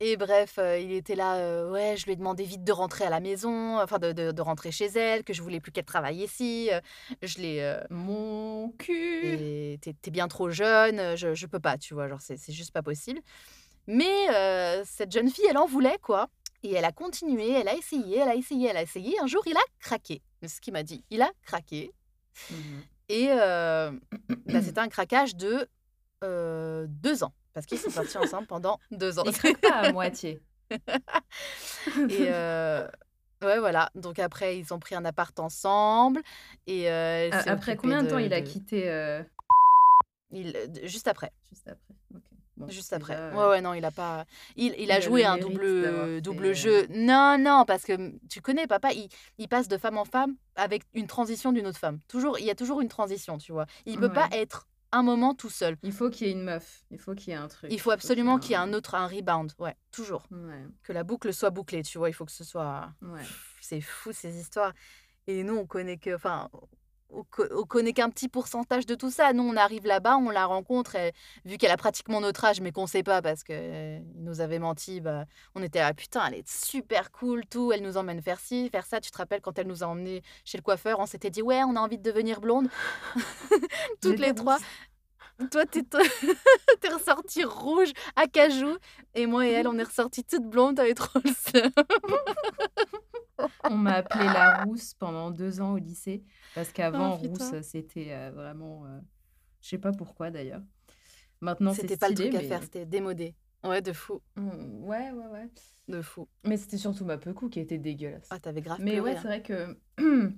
Et 0.00 0.16
bref, 0.16 0.54
euh, 0.58 0.78
il 0.78 0.92
était 0.92 1.14
là, 1.14 1.36
euh, 1.36 1.70
ouais, 1.70 1.94
je 1.96 2.06
lui 2.06 2.12
ai 2.12 2.16
demandé 2.16 2.42
vite 2.44 2.64
de 2.64 2.72
rentrer 2.72 3.04
à 3.04 3.10
la 3.10 3.20
maison, 3.20 3.78
enfin 3.78 3.98
de, 3.98 4.12
de- 4.12 4.32
de 4.32 4.42
rentrer 4.42 4.72
chez 4.72 4.86
elle, 4.86 5.22
que 5.24 5.32
je 5.32 5.42
voulais 5.42 5.60
plus 5.60 5.70
qu'elle 5.72 5.84
travaille 5.84 6.22
ici. 6.24 6.68
euh, 6.72 6.80
je 7.22 7.38
l'ai. 7.38 7.60
euh, 7.60 7.80
Mon 7.90 8.70
cul 8.78 9.78
t'es 9.80 9.94
t'es 10.00 10.10
bien 10.10 10.26
trop 10.26 10.50
jeune, 10.50 11.16
je, 11.16 11.34
je 11.34 11.46
peux 11.46 11.60
pas, 11.60 11.78
tu 11.78 11.94
vois, 11.94 12.08
genre 12.08 12.20
c'est 12.20 12.36
c'est 12.36 12.52
juste 12.52 12.72
pas 12.72 12.82
possible. 12.82 13.20
Mais 13.86 14.28
euh, 14.34 14.82
cette 14.84 15.12
jeune 15.12 15.30
fille, 15.30 15.46
elle 15.48 15.58
en 15.58 15.66
voulait, 15.66 15.98
quoi. 16.02 16.28
Et 16.62 16.72
elle 16.74 16.84
a 16.84 16.92
continué, 16.92 17.50
elle 17.52 17.68
a 17.68 17.74
essayé, 17.76 18.18
elle 18.18 18.28
a 18.28 18.34
essayé, 18.34 18.68
elle 18.68 18.76
a 18.76 18.82
essayé. 18.82 19.18
Un 19.20 19.26
jour, 19.26 19.42
il 19.46 19.56
a 19.56 19.60
craqué. 19.78 20.20
C'est 20.40 20.48
ce 20.48 20.60
qu'il 20.60 20.72
m'a 20.72 20.82
dit. 20.82 21.04
Il 21.10 21.22
a 21.22 21.30
craqué. 21.44 21.92
Mhm. 22.50 22.82
Et 23.08 23.28
euh, 23.30 23.90
bah, 24.46 24.62
c'était 24.62 24.78
un 24.80 24.88
craquage 24.88 25.34
de 25.36 25.66
euh, 26.24 26.86
deux 26.88 27.22
ans. 27.24 27.32
Parce 27.52 27.66
qu'ils 27.66 27.78
sont 27.78 27.90
partis 27.90 28.16
ensemble 28.16 28.46
pendant 28.46 28.78
deux 28.92 29.18
ans. 29.18 29.24
Il 29.26 29.32
craque 29.32 29.60
pas 29.60 29.74
à 29.74 29.92
moitié. 29.92 30.40
Et 30.70 32.28
euh, 32.30 32.88
ouais, 33.42 33.58
voilà. 33.58 33.90
Donc 33.96 34.18
après, 34.20 34.56
ils 34.58 34.72
ont 34.72 34.78
pris 34.78 34.94
un 34.94 35.04
appart 35.04 35.38
ensemble. 35.40 36.22
Et 36.66 36.88
Après 36.88 37.76
combien 37.76 38.02
de 38.04 38.10
temps 38.10 38.18
il 38.18 38.32
a 38.32 38.40
quitté 38.40 38.86
il- 40.30 40.54
Juste 40.84 41.08
après. 41.08 41.32
Juste 41.50 41.68
après. 41.68 41.94
Bon, 42.60 42.68
Juste 42.68 42.92
après. 42.92 43.14
déjà, 43.14 43.30
Ouais, 43.36 43.48
ouais, 43.48 43.60
non, 43.60 43.74
il 43.74 43.84
a 43.84 43.90
pas. 43.90 44.24
Il, 44.56 44.74
il 44.76 44.82
il 44.84 44.92
a 44.92 45.00
joué 45.00 45.24
un 45.24 45.38
double, 45.38 45.82
d'avoir 45.82 46.20
double 46.20 46.46
fait, 46.48 46.54
jeu. 46.54 46.86
Non, 46.90 47.36
non, 47.38 47.64
parce 47.66 47.84
que 47.84 47.92
mm, 47.96 48.18
tu 48.28 48.40
connais, 48.40 48.66
papa, 48.66 48.92
il, 48.92 49.08
il 49.38 49.48
passe 49.48 49.66
de 49.68 49.78
femme 49.78 49.96
en 49.98 50.04
femme 50.04 50.36
avec 50.56 50.82
une 50.94 51.06
transition 51.06 51.52
d'une 51.52 51.66
autre 51.66 51.78
femme. 51.78 52.00
Toujours, 52.08 52.38
il 52.38 52.44
y 52.44 52.50
a 52.50 52.54
toujours 52.54 52.80
une 52.80 52.88
transition, 52.88 53.38
tu 53.38 53.52
vois. 53.52 53.66
Il 53.86 53.98
peut 53.98 54.12
pas 54.12 54.28
être 54.32 54.66
un 54.92 55.02
moment 55.02 55.34
tout 55.34 55.50
seul. 55.50 55.76
Il 55.82 55.92
faut 55.92 56.10
qu'il 56.10 56.26
y 56.26 56.30
ait 56.30 56.32
une 56.32 56.42
meuf. 56.42 56.82
Il 56.90 56.98
faut 56.98 57.14
qu'il 57.14 57.28
y 57.28 57.32
ait 57.32 57.38
un 57.38 57.48
truc. 57.48 57.70
Il 57.72 57.80
faut 57.80 57.92
absolument 57.92 58.38
qu'il 58.38 58.50
y 58.50 58.54
ait 58.54 58.56
un 58.56 58.72
autre, 58.74 58.94
un 58.94 59.06
rebound. 59.06 59.52
Ouais, 59.58 59.76
toujours. 59.92 60.24
Ouais, 60.32 60.64
Que 60.82 60.92
la 60.92 61.04
boucle 61.04 61.32
soit 61.32 61.50
bouclée, 61.50 61.82
tu 61.82 61.96
vois. 61.98 62.08
Il 62.10 62.12
faut 62.12 62.24
que 62.24 62.32
ce 62.32 62.44
soit. 62.44 62.90
ouais. 63.02 63.22
C'est 63.60 63.80
fou 63.80 64.10
ces 64.12 64.38
histoires. 64.38 64.72
Et 65.28 65.44
nous, 65.44 65.54
on 65.56 65.64
connaît 65.66 65.96
que, 65.96 66.14
enfin, 66.16 66.50
on, 67.12 67.24
co- 67.24 67.46
on 67.54 67.64
connaît 67.64 67.92
qu'un 67.92 68.10
petit 68.10 68.28
pourcentage 68.28 68.86
de 68.86 68.94
tout 68.94 69.10
ça. 69.10 69.32
Nous, 69.32 69.42
on 69.42 69.56
arrive 69.56 69.86
là-bas, 69.86 70.16
on 70.16 70.30
la 70.30 70.46
rencontre, 70.46 70.96
vu 71.44 71.58
qu'elle 71.58 71.70
a 71.70 71.76
pratiquement 71.76 72.20
notre 72.20 72.44
âge, 72.44 72.60
mais 72.60 72.72
qu'on 72.72 72.86
sait 72.86 73.02
pas 73.02 73.22
parce 73.22 73.42
que 73.42 73.52
euh, 73.54 73.98
nous 74.16 74.40
avait 74.40 74.58
menti, 74.58 75.00
bah, 75.00 75.24
on 75.54 75.62
était 75.62 75.80
là, 75.80 75.92
putain, 75.94 76.26
elle 76.26 76.34
est 76.34 76.48
super 76.48 77.10
cool, 77.10 77.44
tout. 77.46 77.72
Elle 77.72 77.82
nous 77.82 77.96
emmène 77.96 78.22
faire 78.22 78.40
ci, 78.40 78.68
faire 78.70 78.86
ça. 78.86 79.00
Tu 79.00 79.10
te 79.10 79.18
rappelles 79.18 79.40
quand 79.40 79.58
elle 79.58 79.66
nous 79.66 79.82
a 79.82 79.86
emmenés 79.86 80.22
chez 80.44 80.58
le 80.58 80.62
coiffeur, 80.62 80.98
on 81.00 81.06
s'était 81.06 81.30
dit, 81.30 81.42
ouais, 81.42 81.62
on 81.64 81.76
a 81.76 81.80
envie 81.80 81.98
de 81.98 82.02
devenir 82.02 82.40
blonde, 82.40 82.68
toutes 84.00 84.18
les 84.18 84.34
trois. 84.34 84.58
Toi, 85.50 85.64
t'es 85.64 85.82
t'es 86.80 86.88
ressortie 86.88 87.44
rouge 87.44 87.92
à 88.14 88.26
cajou. 88.26 88.76
Et 89.14 89.24
moi 89.24 89.46
et 89.46 89.50
elle, 89.52 89.68
on 89.68 89.78
est 89.78 89.82
ressorties 89.84 90.22
toutes 90.22 90.44
blondes. 90.44 90.76
T'avais 90.76 90.92
trop 90.92 91.18
le 91.24 91.30
seum. 91.32 91.70
On 93.64 93.76
m'a 93.76 93.94
appelée 93.96 94.24
la 94.26 94.64
rousse 94.64 94.94
pendant 94.94 95.30
deux 95.30 95.60
ans 95.60 95.72
au 95.72 95.78
lycée. 95.78 96.24
Parce 96.54 96.72
qu'avant, 96.72 97.14
Oh, 97.14 97.18
putain. 97.22 97.50
rousse, 97.50 97.62
c'était 97.66 98.08
euh, 98.12 98.30
vraiment. 98.32 98.86
euh, 98.86 98.98
je 99.60 99.68
sais 99.68 99.78
pas 99.78 99.92
pourquoi 99.92 100.30
d'ailleurs. 100.30 100.62
Maintenant, 101.40 101.72
C'était 101.72 101.96
pas 101.96 102.08
le 102.08 102.14
truc 102.14 102.34
à 102.34 102.40
faire, 102.40 102.62
c'était 102.62 102.84
démodé. 102.86 103.34
Ouais, 103.64 103.82
de 103.82 103.92
fou. 103.92 104.20
Mm, 104.36 104.84
Ouais, 104.84 105.10
ouais, 105.10 105.26
ouais. 105.26 105.48
De 105.88 106.02
fou. 106.02 106.28
Mais 106.44 106.56
c'était 106.56 106.78
surtout 106.78 107.04
ma 107.04 107.18
pecou 107.18 107.48
qui 107.48 107.60
était 107.60 107.78
dégueulasse. 107.78 108.28
Ah, 108.30 108.38
t'avais 108.38 108.60
grave 108.62 108.78
Mais 108.80 109.00
ouais, 109.00 109.12
hein. 109.16 109.18
c'est 109.20 109.28
vrai 109.28 109.42
que 109.42 109.78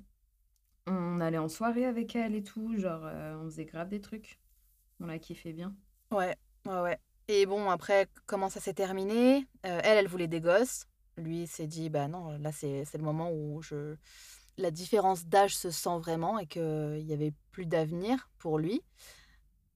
on 0.86 1.20
allait 1.20 1.38
en 1.38 1.48
soirée 1.48 1.84
avec 1.86 2.16
elle 2.16 2.34
et 2.34 2.42
tout, 2.42 2.76
genre 2.76 3.02
euh, 3.04 3.36
on 3.40 3.44
faisait 3.44 3.64
grave 3.64 3.88
des 3.88 4.00
trucs. 4.00 4.40
On 5.00 5.06
la 5.06 5.18
kiffait 5.18 5.52
bien. 5.52 5.74
Ouais, 6.10 6.36
ouais, 6.66 6.80
ouais. 6.80 6.98
Et 7.28 7.46
bon, 7.46 7.70
après, 7.70 8.08
comment 8.26 8.48
ça 8.48 8.60
s'est 8.60 8.74
terminé? 8.74 9.46
Euh, 9.66 9.80
Elle, 9.84 9.98
elle 9.98 10.08
voulait 10.08 10.28
des 10.28 10.40
gosses. 10.40 10.84
Lui 11.16 11.46
s'est 11.46 11.66
dit, 11.66 11.90
bah 11.90 12.08
non, 12.08 12.38
là, 12.38 12.52
c'est 12.52 12.84
le 12.94 13.02
moment 13.02 13.30
où 13.32 13.60
je... 13.62 13.96
la 14.56 14.70
différence 14.70 15.26
d'âge 15.26 15.56
se 15.56 15.70
sent 15.70 15.98
vraiment 15.98 16.38
et 16.38 16.46
qu'il 16.46 17.04
n'y 17.04 17.12
avait 17.12 17.32
plus 17.50 17.66
d'avenir 17.66 18.30
pour 18.38 18.58
lui. 18.58 18.82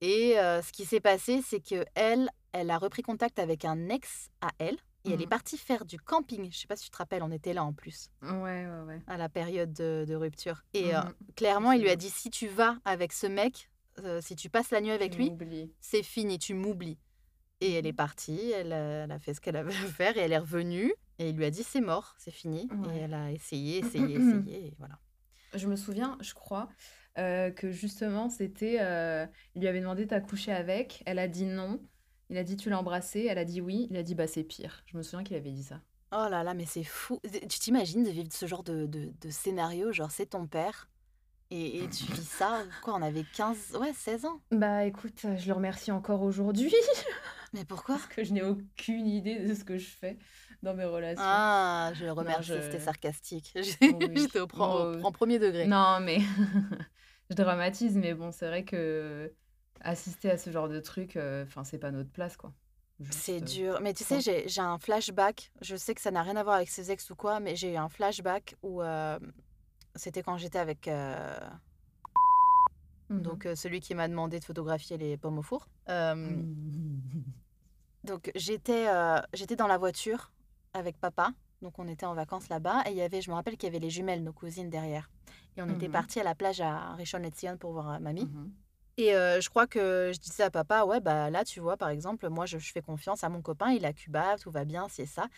Et 0.00 0.38
euh, 0.38 0.62
ce 0.62 0.72
qui 0.72 0.84
s'est 0.84 1.00
passé, 1.00 1.42
c'est 1.42 1.60
que 1.60 1.84
elle, 1.94 2.28
elle 2.52 2.70
a 2.70 2.78
repris 2.78 3.02
contact 3.02 3.38
avec 3.38 3.64
un 3.64 3.88
ex 3.88 4.28
à 4.40 4.48
elle 4.58 4.76
et 5.04 5.12
elle 5.12 5.20
est 5.20 5.24
Mhm. 5.24 5.30
partie 5.30 5.56
faire 5.58 5.84
du 5.84 5.98
camping. 5.98 6.50
Je 6.50 6.58
sais 6.58 6.66
pas 6.66 6.76
si 6.76 6.84
tu 6.84 6.90
te 6.90 6.96
rappelles, 6.96 7.22
on 7.22 7.30
était 7.30 7.54
là 7.54 7.64
en 7.64 7.72
plus, 7.72 8.08
Ouais, 8.22 8.66
ouais, 8.66 8.82
ouais. 8.86 9.00
à 9.06 9.16
la 9.16 9.28
période 9.28 9.72
de, 9.72 10.04
de 10.06 10.14
rupture. 10.14 10.64
Et 10.74 10.94
euh, 10.94 11.00
Mhm. 11.00 11.14
clairement, 11.36 11.72
il 11.72 11.82
lui 11.82 11.90
a 11.90 11.96
dit, 11.96 12.10
si 12.10 12.30
tu 12.30 12.48
vas 12.48 12.76
avec 12.84 13.12
ce 13.12 13.26
mec, 13.26 13.70
euh, 14.00 14.20
si 14.20 14.36
tu 14.36 14.50
passes 14.50 14.70
la 14.70 14.80
nuit 14.80 14.90
avec 14.90 15.12
Tu 15.12 15.18
lui, 15.18 15.32
c'est 15.80 16.02
fini, 16.02 16.38
tu 16.38 16.52
m'oublies. 16.54 16.98
Et 17.62 17.72
elle 17.72 17.86
est 17.86 17.92
Mhm. 17.92 17.96
partie, 17.96 18.50
elle 18.50 18.72
a 18.72 19.18
fait 19.18 19.32
ce 19.32 19.40
qu'elle 19.40 19.56
avait 19.56 19.72
à 19.74 19.86
faire 19.88 20.16
et 20.18 20.20
elle 20.20 20.32
est 20.32 20.38
revenue. 20.38 20.92
Et 21.18 21.30
il 21.30 21.36
lui 21.36 21.44
a 21.44 21.50
dit 21.50 21.62
c'est 21.62 21.80
mort, 21.80 22.14
c'est 22.18 22.30
fini. 22.30 22.68
Ouais. 22.72 22.96
Et 22.96 23.00
elle 23.00 23.14
a 23.14 23.30
essayé, 23.32 23.78
essayé, 23.84 24.16
essayé. 24.16 24.66
Et 24.66 24.74
voilà. 24.78 24.98
Je 25.54 25.66
me 25.68 25.76
souviens, 25.76 26.18
je 26.20 26.34
crois, 26.34 26.68
euh, 27.18 27.50
que 27.50 27.70
justement 27.70 28.28
c'était. 28.28 28.78
euh, 28.80 29.26
il 29.54 29.62
lui 29.62 29.68
avait 29.68 29.80
demandé 29.80 30.06
t'as 30.06 30.20
couché 30.20 30.52
avec, 30.52 31.02
elle 31.06 31.18
a 31.18 31.28
dit 31.28 31.46
non. 31.46 31.80
Il 32.28 32.36
a 32.38 32.44
dit 32.44 32.56
tu 32.56 32.68
l'as 32.70 32.78
embrassé, 32.78 33.26
elle 33.30 33.38
a 33.38 33.44
dit 33.44 33.60
oui. 33.60 33.86
Il 33.90 33.96
a 33.96 34.02
dit 34.02 34.14
bah 34.14 34.26
c'est 34.26 34.44
pire. 34.44 34.82
Je 34.86 34.96
me 34.96 35.02
souviens 35.02 35.24
qu'il 35.24 35.36
avait 35.36 35.52
dit 35.52 35.62
ça. 35.64 35.80
Oh 36.12 36.26
là 36.30 36.44
là, 36.44 36.54
mais 36.54 36.66
c'est 36.66 36.84
fou. 36.84 37.20
Tu 37.48 37.58
t'imagines 37.58 38.04
de 38.04 38.10
vivre 38.10 38.28
ce 38.32 38.46
genre 38.46 38.62
de, 38.62 38.86
de, 38.86 39.12
de 39.20 39.30
scénario 39.30 39.92
Genre, 39.92 40.10
c'est 40.10 40.26
ton 40.26 40.46
père 40.46 40.88
et, 41.50 41.84
et 41.84 41.88
tu 41.88 42.04
vis 42.12 42.24
ça. 42.28 42.62
Quoi, 42.82 42.94
on 42.94 43.02
avait 43.02 43.24
15, 43.34 43.76
ouais, 43.80 43.92
16 43.92 44.24
ans. 44.24 44.40
Bah 44.50 44.84
écoute, 44.84 45.26
je 45.36 45.46
le 45.46 45.52
remercie 45.52 45.92
encore 45.92 46.22
aujourd'hui 46.22 46.72
Mais 47.52 47.64
pourquoi? 47.64 47.94
Parce 47.98 48.06
que 48.08 48.24
je 48.24 48.32
n'ai 48.32 48.42
aucune 48.42 49.06
idée 49.06 49.40
de 49.40 49.54
ce 49.54 49.64
que 49.64 49.78
je 49.78 49.86
fais 49.88 50.18
dans 50.66 50.74
mes 50.74 50.84
relations. 50.84 51.24
Ah, 51.24 51.92
je 51.94 52.04
le 52.04 52.12
remercie, 52.12 52.52
je- 52.52 52.60
c'était 52.60 52.80
sarcastique. 52.80 53.52
J'étais 53.54 53.90
au, 54.40 55.04
en 55.04 55.12
premier 55.12 55.38
degré. 55.38 55.66
Non, 55.66 56.00
mais 56.00 56.18
je 57.30 57.34
dramatise, 57.34 57.96
mais 57.96 58.14
bon, 58.14 58.32
c'est 58.32 58.46
vrai 58.46 58.64
que 58.64 59.32
assister 59.80 60.30
à 60.30 60.38
ce 60.38 60.50
genre 60.50 60.68
de 60.68 60.80
truc, 60.80 61.16
enfin, 61.16 61.64
c'est 61.64 61.78
pas 61.78 61.90
notre 61.90 62.10
place, 62.10 62.36
quoi. 62.36 62.52
C'est 63.10 63.42
euh, 63.42 63.44
dur. 63.44 63.78
Mais 63.82 63.92
tu 63.92 64.04
sais, 64.04 64.20
j'ai 64.20 64.60
un 64.60 64.78
flashback. 64.78 65.52
Je 65.60 65.76
sais 65.76 65.94
que 65.94 66.00
ça 66.00 66.10
n'a 66.10 66.22
rien 66.22 66.36
à 66.36 66.42
voir 66.42 66.56
avec 66.56 66.68
ses 66.68 66.90
ex 66.90 67.10
ou 67.10 67.14
quoi, 67.14 67.40
mais 67.40 67.54
j'ai 67.56 67.74
eu 67.74 67.76
un 67.76 67.88
flashback 67.88 68.56
où 68.62 68.82
euh, 68.82 69.18
c'était 69.94 70.22
quand 70.22 70.38
j'étais 70.38 70.58
avec 70.58 70.88
euh, 70.88 71.38
mhm. 73.10 73.20
donc 73.20 73.46
euh, 73.46 73.54
celui 73.54 73.80
qui 73.80 73.94
m'a 73.94 74.08
demandé 74.08 74.40
de 74.40 74.44
photographier 74.44 74.96
les 74.96 75.16
pommes 75.16 75.38
au 75.38 75.42
four. 75.42 75.68
Euh. 75.88 76.42
Donc 78.04 78.30
j'étais 78.36 78.86
euh, 78.86 79.20
j'étais 79.34 79.56
dans 79.56 79.66
la 79.66 79.78
voiture 79.78 80.30
avec 80.76 80.98
papa. 80.98 81.30
Donc 81.62 81.78
on 81.78 81.88
était 81.88 82.06
en 82.06 82.14
vacances 82.14 82.48
là-bas 82.48 82.82
et 82.86 82.90
il 82.90 82.96
y 82.96 83.02
avait, 83.02 83.22
je 83.22 83.30
me 83.30 83.34
rappelle 83.34 83.56
qu'il 83.56 83.66
y 83.66 83.70
avait 83.70 83.78
les 83.78 83.90
jumelles, 83.90 84.22
nos 84.22 84.32
cousines 84.32 84.68
derrière. 84.70 85.08
Et 85.56 85.62
on 85.62 85.68
était 85.68 85.86
Mhm. 85.86 85.92
partis 85.92 86.20
à 86.20 86.24
la 86.24 86.34
plage 86.34 86.60
à 86.60 86.94
Rishon 86.94 87.18
LeZion 87.18 87.56
pour 87.56 87.72
voir 87.72 87.90
euh, 87.92 87.98
mamie. 87.98 88.24
Mhm. 88.26 88.52
Et 88.98 89.14
euh, 89.14 89.40
je 89.40 89.48
crois 89.50 89.66
que 89.66 90.10
je 90.14 90.18
disais 90.20 90.42
à 90.44 90.50
papa, 90.50 90.84
ouais, 90.84 91.00
bah 91.00 91.28
là, 91.30 91.44
tu 91.44 91.60
vois, 91.60 91.76
par 91.76 91.90
exemple, 91.90 92.28
moi, 92.30 92.46
je, 92.46 92.58
je 92.58 92.72
fais 92.72 92.80
confiance 92.82 93.24
à 93.24 93.28
mon 93.28 93.42
copain, 93.42 93.70
il 93.70 93.84
à 93.84 93.92
Cuba, 93.92 94.36
tout 94.38 94.50
va 94.50 94.64
bien, 94.64 94.86
c'est 94.90 95.04
ça. 95.06 95.28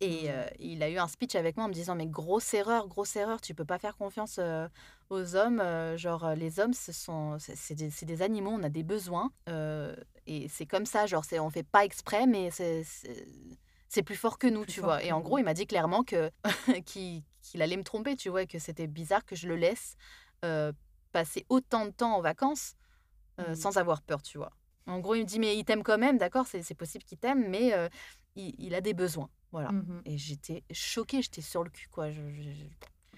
Et 0.00 0.24
Mhm. 0.24 0.28
euh, 0.30 0.46
il 0.58 0.82
a 0.82 0.88
eu 0.90 0.98
un 0.98 1.08
speech 1.08 1.34
avec 1.34 1.56
moi 1.56 1.66
en 1.66 1.68
me 1.68 1.74
disant, 1.74 1.94
mais 1.94 2.06
grosse 2.06 2.52
erreur, 2.54 2.88
grosse 2.88 3.14
erreur, 3.16 3.40
tu 3.40 3.54
peux 3.54 3.64
pas 3.66 3.78
faire 3.78 3.96
confiance 3.96 4.36
euh, 4.38 4.66
aux 5.10 5.36
hommes. 5.36 5.62
genre, 5.96 6.34
les 6.34 6.58
hommes, 6.60 6.72
ce 6.74 6.92
sont, 6.92 7.36
c'est 7.38 7.74
des, 7.74 7.90
des 8.02 8.22
animaux, 8.22 8.50
on 8.50 8.62
a 8.62 8.68
des 8.70 8.82
besoins. 8.82 9.30
et 10.26 10.48
c'est 10.48 10.66
comme 10.66 10.86
ça, 10.86 11.06
genre, 11.06 11.24
on 11.40 11.50
fait 11.50 11.62
pas 11.64 11.84
exprès, 11.84 12.26
mais 12.26 12.50
c'est... 12.50 12.84
c'est- 13.94 14.02
plus 14.02 14.16
fort 14.16 14.38
que 14.38 14.46
nous, 14.46 14.62
Plus 14.62 14.72
tu 14.74 14.80
vois. 14.80 15.02
Et 15.04 15.12
en 15.12 15.20
gros, 15.20 15.38
il 15.38 15.44
m'a 15.44 15.54
dit 15.54 15.66
clairement 15.66 16.02
que 16.04 16.30
qu'il 16.86 17.62
allait 17.62 17.76
me 17.76 17.84
tromper, 17.84 18.16
tu 18.16 18.28
vois, 18.28 18.42
et 18.42 18.46
que 18.46 18.58
c'était 18.58 18.86
bizarre 18.86 19.24
que 19.24 19.36
je 19.36 19.46
le 19.48 19.56
laisse 19.56 19.96
euh, 20.44 20.72
passer 21.12 21.44
autant 21.48 21.86
de 21.86 21.90
temps 21.90 22.16
en 22.16 22.20
vacances 22.20 22.74
euh, 23.40 23.48
Mhm. 23.50 23.54
sans 23.54 23.76
avoir 23.78 24.02
peur, 24.02 24.22
tu 24.22 24.38
vois. 24.38 24.52
En 24.86 24.98
gros, 25.00 25.14
il 25.14 25.20
me 25.20 25.24
dit, 25.26 25.38
mais 25.38 25.56
il 25.56 25.64
t'aime 25.64 25.82
quand 25.82 25.98
même, 25.98 26.18
d'accord, 26.18 26.46
c'est 26.46 26.74
possible 26.74 27.04
qu'il 27.04 27.18
t'aime, 27.18 27.48
mais 27.48 27.72
euh, 27.72 27.88
il, 28.36 28.54
il 28.58 28.74
a 28.74 28.80
des 28.80 28.94
besoins. 28.94 29.30
Voilà. 29.52 29.70
Mhm. 29.72 30.02
Et 30.06 30.18
j'étais 30.18 30.64
choquée, 30.72 31.22
j'étais 31.22 31.40
sur 31.42 31.62
le 31.62 31.70
cul, 31.70 31.88
quoi. 31.88 32.10
Je, 32.10 32.20
je- 32.30 32.42
je 32.52 32.64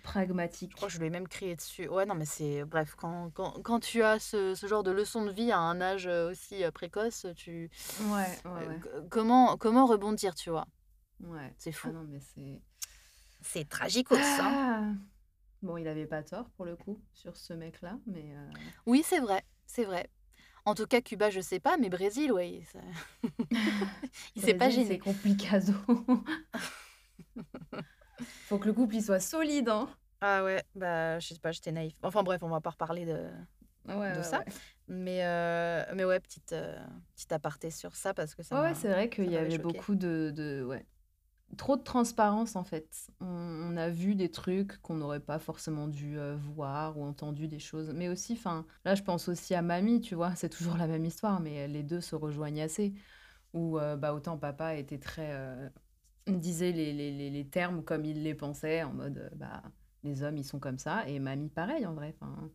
Pragmatique. 0.05 0.75
crois 0.77 0.87
que 0.88 0.95
je 0.95 0.99
lui 1.01 1.07
ai 1.07 1.11
même 1.11 1.27
crié 1.27 1.57
dessus. 1.57 1.88
Ouais, 1.88 2.07
non, 2.07 2.14
mais 2.14 2.27
c'est. 2.27 2.64
Bref, 2.64 2.95
quand, 2.97 3.31
quand, 3.35 3.61
quand 3.62 3.81
tu 3.81 4.03
as 4.03 4.19
ce, 4.21 4.55
ce 4.55 4.67
genre 4.69 4.83
de 4.85 4.90
leçon 4.93 5.25
de 5.25 5.33
vie 5.33 5.51
à 5.51 5.59
un 5.59 5.81
âge 5.81 6.07
euh, 6.07 6.31
aussi 6.31 6.62
euh, 6.62 6.71
précoce, 6.71 7.27
tu. 7.37 7.71
Ouais, 8.01 8.38
ouais, 8.45 8.47
euh, 8.47 8.69
ouais. 8.69 8.81
comment, 9.11 9.57
comment 9.57 9.87
rebondir, 9.87 10.35
tu 10.35 10.51
vois? 10.51 10.67
Ouais. 11.21 11.53
C'est 11.59 11.71
Ah 11.71 11.79
fou. 11.79 11.93
non, 11.93 12.05
mais 12.09 12.21
c'est. 12.21 12.61
C'est 13.40 13.69
tragique 13.69 14.09
hein. 14.12 14.21
Ah 14.40 14.93
Bon, 15.62 15.79
il 15.79 15.88
avait 15.88 16.07
pas 16.07 16.23
tort 16.23 16.51
pour 16.51 16.67
le 16.67 16.77
coup 16.77 17.01
sur 17.14 17.37
ce 17.37 17.55
mec-là, 17.55 17.99
mais. 18.07 18.35
euh, 18.37 18.51
Oui, 18.87 19.03
c'est 19.05 19.21
vrai, 19.21 19.43
c'est 19.67 19.85
vrai. 19.85 20.11
En 20.67 20.75
tout 20.75 20.87
cas, 20.87 21.01
Cuba, 21.01 21.31
je 21.31 21.40
sais 21.40 21.61
pas, 21.61 21.77
mais 21.79 21.88
Brésil, 21.88 22.31
ouais. 22.33 22.62
ça- 22.71 22.81
il 24.37 24.43
s'est 24.43 24.55
pas 24.55 24.69
gêné. 24.71 24.87
C'est 24.88 24.99
complicado. 24.99 25.73
Faut 28.49 28.59
que 28.59 28.67
le 28.67 28.73
couple 28.75 28.97
il 28.97 29.03
soit 29.03 29.21
solide, 29.21 29.69
hein. 29.69 29.89
Ah 30.21 30.43
ouais, 30.45 30.63
bah 30.75 31.19
je 31.19 31.29
sais 31.29 31.39
pas, 31.39 31.53
j'étais 31.53 31.73
naïf. 31.73 31.95
Enfin 32.03 32.23
bref, 32.23 32.43
on 32.43 32.49
va 32.49 32.61
pas 32.61 32.71
reparler 32.71 33.05
de, 33.05 33.29
Ouais, 33.87 33.95
de 33.95 34.01
ouais, 34.01 34.23
ça. 34.23 34.39
ouais. 34.39 34.53
Mais, 34.89 35.25
euh, 35.25 35.85
mais 35.95 36.05
ouais, 36.05 36.21
petite, 36.21 36.53
euh, 36.53 36.77
petite 37.15 37.33
aparté 37.33 37.71
sur 37.71 37.95
ça 37.95 38.15
parce 38.15 38.35
que 38.35 38.43
ça 38.43 38.61
Ouais, 38.63 38.75
c'est 38.75 38.89
vrai 38.91 39.09
qu'il 39.11 39.31
y 39.31 39.37
avait 39.37 39.51
choquée. 39.51 39.79
beaucoup 39.79 39.95
de, 39.95 40.33
de- 40.35 40.65
ouais. 40.65 40.87
Trop 41.57 41.77
de 41.77 41.83
transparence 41.83 42.57
en 42.57 42.65
fait. 42.65 43.09
On, 43.21 43.27
on 43.27 43.77
a 43.77 43.89
vu 43.91 44.15
des 44.17 44.31
trucs 44.31 44.81
qu'on 44.83 44.95
n'aurait 44.95 45.21
pas 45.21 45.39
forcément 45.39 45.89
dû 45.89 46.19
euh, 46.19 46.37
voir 46.37 46.99
ou 46.99 47.05
entendu 47.05 47.47
des 47.49 47.59
choses. 47.61 47.91
Mais 47.95 48.09
aussi, 48.09 48.33
enfin, 48.35 48.67
là 48.85 48.95
je 48.95 49.03
pense 49.03 49.29
aussi 49.29 49.55
à 49.55 49.63
Mamie, 49.63 50.01
tu 50.01 50.15
vois, 50.17 50.35
c'est 50.37 50.49
toujours 50.49 50.77
la 50.77 50.87
même 50.89 51.05
histoire, 51.05 51.41
mais 51.41 51.69
les 51.69 51.83
deux 51.83 52.01
se 52.01 52.17
rejoignent 52.17 52.63
assez. 52.63 52.95
Où 53.55 53.79
euh, 53.79 53.97
bah, 53.97 54.15
autant 54.15 54.39
papa 54.39 54.75
était 54.77 54.99
très. 54.99 55.31
euh, 55.33 55.69
disait 56.27 56.73
les, 56.73 56.93
les, 56.93 57.11
les, 57.13 57.31
les 57.31 57.47
termes 57.49 57.83
comme 57.85 58.05
il 58.05 58.23
les 58.23 58.35
pensait, 58.35 58.83
en 58.83 58.93
mode 58.93 59.19
euh, 59.19 59.29
bah, 59.37 59.63
les 60.03 60.23
hommes 60.23 60.37
ils 60.37 60.45
sont 60.45 60.59
comme 60.59 60.79
ça, 60.79 61.07
et 61.09 61.19
Mamie 61.19 61.49
pareil 61.51 61.87
en 61.87 61.95
vrai. 61.95 62.15
Enfin, 62.21 62.51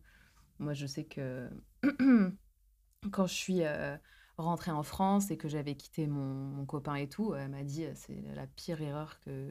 moi 0.58 0.74
je 0.74 0.86
sais 0.86 1.04
que 1.04 1.48
quand 3.12 3.26
je 3.26 3.34
suis 3.34 3.62
euh, 3.64 3.96
rentrée 4.36 4.70
en 4.70 4.82
France 4.82 5.30
et 5.30 5.36
que 5.36 5.48
j'avais 5.48 5.74
quitté 5.74 6.06
mon, 6.06 6.20
mon 6.22 6.64
copain 6.66 6.94
et 6.96 7.08
tout, 7.08 7.34
elle 7.34 7.48
m'a 7.50 7.62
dit 7.64 7.84
c'est 7.94 8.22
la 8.34 8.46
pire 8.46 8.80
erreur 8.82 9.18
que, 9.20 9.50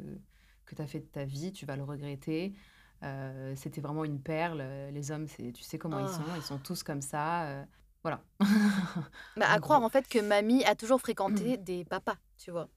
que 0.65 0.75
tu 0.75 0.82
as 0.82 0.88
fait 0.88 0.99
de 0.99 1.05
ta 1.05 1.25
vie, 1.25 1.51
tu 1.51 1.65
vas 1.65 1.75
le 1.75 1.84
regretter. 1.84 2.53
Euh, 3.03 3.53
C'était 3.55 3.82
vraiment 3.82 4.03
une 4.03 4.21
perle. 4.21 4.62
Les 4.91 5.12
hommes, 5.12 5.27
c'est, 5.27 5.51
tu 5.53 5.63
sais 5.63 5.77
comment 5.77 5.99
ils 5.99 6.10
sont, 6.10 6.23
ils 6.36 6.41
sont 6.41 6.60
tous 6.60 6.84
comme 6.84 7.01
ça. 7.01 7.45
euh, 7.47 7.65
voilà. 8.03 8.21
Bah, 9.38 9.49
à 9.49 9.60
croire 9.60 9.82
en 9.84 9.89
fait 9.89 10.08
que 10.08 10.19
mamie 10.19 10.63
a 10.65 10.75
toujours 10.75 10.99
fréquenté 10.99 11.58
des 11.58 11.86
papas, 11.86 12.17
tu 12.38 12.51
vois. 12.51 12.69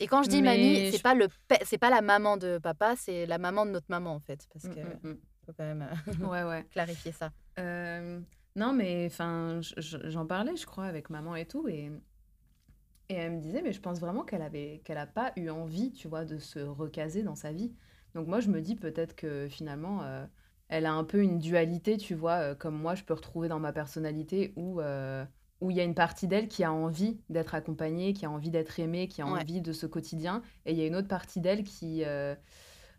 Et 0.00 0.06
quand 0.06 0.22
je 0.22 0.28
dis 0.28 0.42
mamie, 0.42 0.74
Mais 0.74 0.90
c'est 0.90 0.98
je- 0.98 1.02
pas 1.02 1.14
le 1.14 1.28
c'est 1.64 1.78
pas 1.78 1.90
la 1.90 2.00
maman 2.02 2.36
de 2.36 2.58
papa, 2.58 2.96
c'est 2.96 3.26
la 3.26 3.38
maman 3.38 3.66
de 3.66 3.70
notre 3.70 3.86
maman 3.88 4.14
en 4.14 4.20
fait, 4.20 4.46
parce 4.52 4.64
Mm, 4.64 4.72
que 4.74 4.80
mm, 4.80 5.08
mm. 5.10 5.18
faut 5.46 5.52
quand 5.52 5.64
même 5.64 5.82
euh, 5.82 6.26
Ouais, 6.26 6.42
ouais. 6.44 6.64
clarifier 6.70 7.12
ça. 7.12 7.30
Euh, 7.58 8.20
non, 8.56 8.72
mais 8.72 9.06
enfin, 9.10 9.60
j'en 9.78 10.26
parlais, 10.26 10.56
je 10.56 10.66
crois, 10.66 10.86
avec 10.86 11.10
maman 11.10 11.36
et 11.36 11.46
tout, 11.46 11.68
et, 11.68 11.90
et 13.08 13.14
elle 13.14 13.32
me 13.32 13.40
disait, 13.40 13.62
mais 13.62 13.72
je 13.72 13.80
pense 13.80 14.00
vraiment 14.00 14.24
qu'elle 14.24 14.42
avait, 14.42 14.80
qu'elle 14.84 14.98
a 14.98 15.06
pas 15.06 15.32
eu 15.36 15.50
envie, 15.50 15.92
tu 15.92 16.08
vois, 16.08 16.24
de 16.24 16.38
se 16.38 16.58
recaser 16.60 17.22
dans 17.22 17.34
sa 17.34 17.52
vie. 17.52 17.74
Donc 18.14 18.26
moi, 18.26 18.40
je 18.40 18.48
me 18.48 18.60
dis 18.60 18.76
peut-être 18.76 19.14
que 19.16 19.48
finalement, 19.48 20.02
euh, 20.04 20.26
elle 20.68 20.86
a 20.86 20.92
un 20.92 21.04
peu 21.04 21.22
une 21.22 21.38
dualité, 21.38 21.96
tu 21.98 22.14
vois, 22.14 22.54
comme 22.54 22.76
moi, 22.76 22.94
je 22.94 23.04
peux 23.04 23.14
retrouver 23.14 23.48
dans 23.48 23.60
ma 23.60 23.72
personnalité 23.72 24.52
où 24.56 24.80
où 25.62 25.70
il 25.70 25.76
y 25.76 25.80
a 25.80 25.84
une 25.84 25.94
partie 25.94 26.26
d'elle 26.26 26.48
qui 26.48 26.64
a 26.64 26.72
envie 26.72 27.20
d'être 27.30 27.54
accompagnée, 27.54 28.12
qui 28.12 28.26
a 28.26 28.30
envie 28.30 28.50
d'être 28.50 28.80
aimée, 28.80 29.06
qui 29.08 29.22
a 29.22 29.26
Ouais. 29.26 29.40
envie 29.40 29.60
de 29.60 29.72
ce 29.72 29.86
quotidien, 29.86 30.42
et 30.66 30.72
il 30.72 30.78
y 30.78 30.82
a 30.82 30.86
une 30.86 30.96
autre 30.96 31.08
partie 31.08 31.40
d'elle 31.40 31.62
qui, 31.62 32.04
euh, 32.04 32.34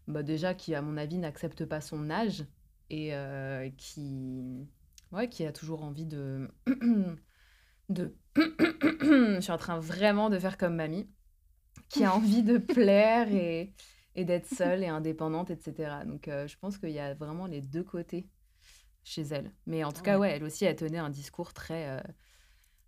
bah, 0.08 0.23
déjà, 0.23 0.54
qui 0.54 0.73
à 0.73 0.82
mon 0.82 0.95
avis 0.97 1.17
n'accepte 1.17 1.65
pas 1.65 1.82
son 1.82 2.10
âge 2.10 2.45
et 2.89 3.13
euh, 3.13 3.69
qui, 3.78 4.65
ouais, 5.12 5.28
qui 5.28 5.45
a 5.45 5.52
toujours 5.52 5.84
envie 5.84 6.06
de, 6.06 6.47
je 7.89 9.39
suis 9.41 9.52
en 9.52 9.58
train 9.58 9.80
vraiment 9.80 10.30
de 10.30 10.39
faire 10.39 10.58
comme 10.58 10.76
mamie, 10.76 11.10
qui 11.89 12.06
a 12.06 12.15
envie 12.15 12.43
de 12.43 12.58
plaire 12.60 13.28
et, 13.34 13.73
et 14.15 14.26
d'être 14.26 14.47
seule 14.47 14.84
et 14.84 14.88
indépendante, 14.88 15.52
etc. 15.52 16.06
Donc, 16.06 16.28
euh, 16.30 16.47
je 16.47 16.58
pense 16.58 16.78
qu'il 16.78 16.91
y 16.91 16.99
a 16.99 17.13
vraiment 17.13 17.45
les 17.45 17.62
deux 17.62 17.84
côtés 17.84 18.30
chez 19.04 19.23
elle. 19.23 19.52
Mais 19.65 19.84
en 19.84 19.91
tout 19.91 20.02
cas, 20.02 20.17
Ouais. 20.17 20.32
elle 20.32 20.43
aussi, 20.45 20.63
elle 20.65 20.78
tenait 20.78 20.97
un 20.97 21.10
discours 21.10 21.54
très 21.54 21.99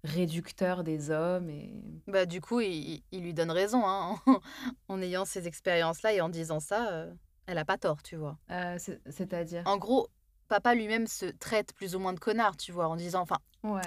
réducteur 0.06 0.84
des 0.84 1.10
hommes. 1.12 1.50
Et... 1.50 1.74
Bah, 2.08 2.26
du 2.26 2.42
coup, 2.42 2.62
il, 2.62 3.04
il 3.12 3.22
lui 3.24 3.34
donne 3.34 3.52
raison, 3.52 3.84
hein, 3.86 4.16
en 4.88 5.02
ayant 5.02 5.26
ces 5.26 5.48
expériences-là 5.48 6.14
et 6.14 6.22
en 6.22 6.30
disant 6.30 6.60
ça, 6.60 6.92
euh, 6.92 7.14
elle 7.48 7.58
a 7.58 7.66
pas 7.66 7.78
tort, 7.78 8.02
tu 8.04 8.16
vois. 8.16 8.38
Euh, 8.52 8.76
c'est- 8.80 9.02
C'est-à-dire? 9.10 9.64
En 9.66 9.78
gros, 9.78 10.08
papa 10.48 10.74
lui-même 10.76 11.08
se 11.08 11.26
traite 11.26 11.74
plus 11.74 11.96
ou 11.96 12.00
moins 12.00 12.14
de 12.14 12.20
connard, 12.20 12.56
tu 12.58 12.72
vois, 12.72 12.88
en 12.88 12.96
disant, 12.96 13.22
enfin, 13.22 13.38
Ouais. 13.64 13.82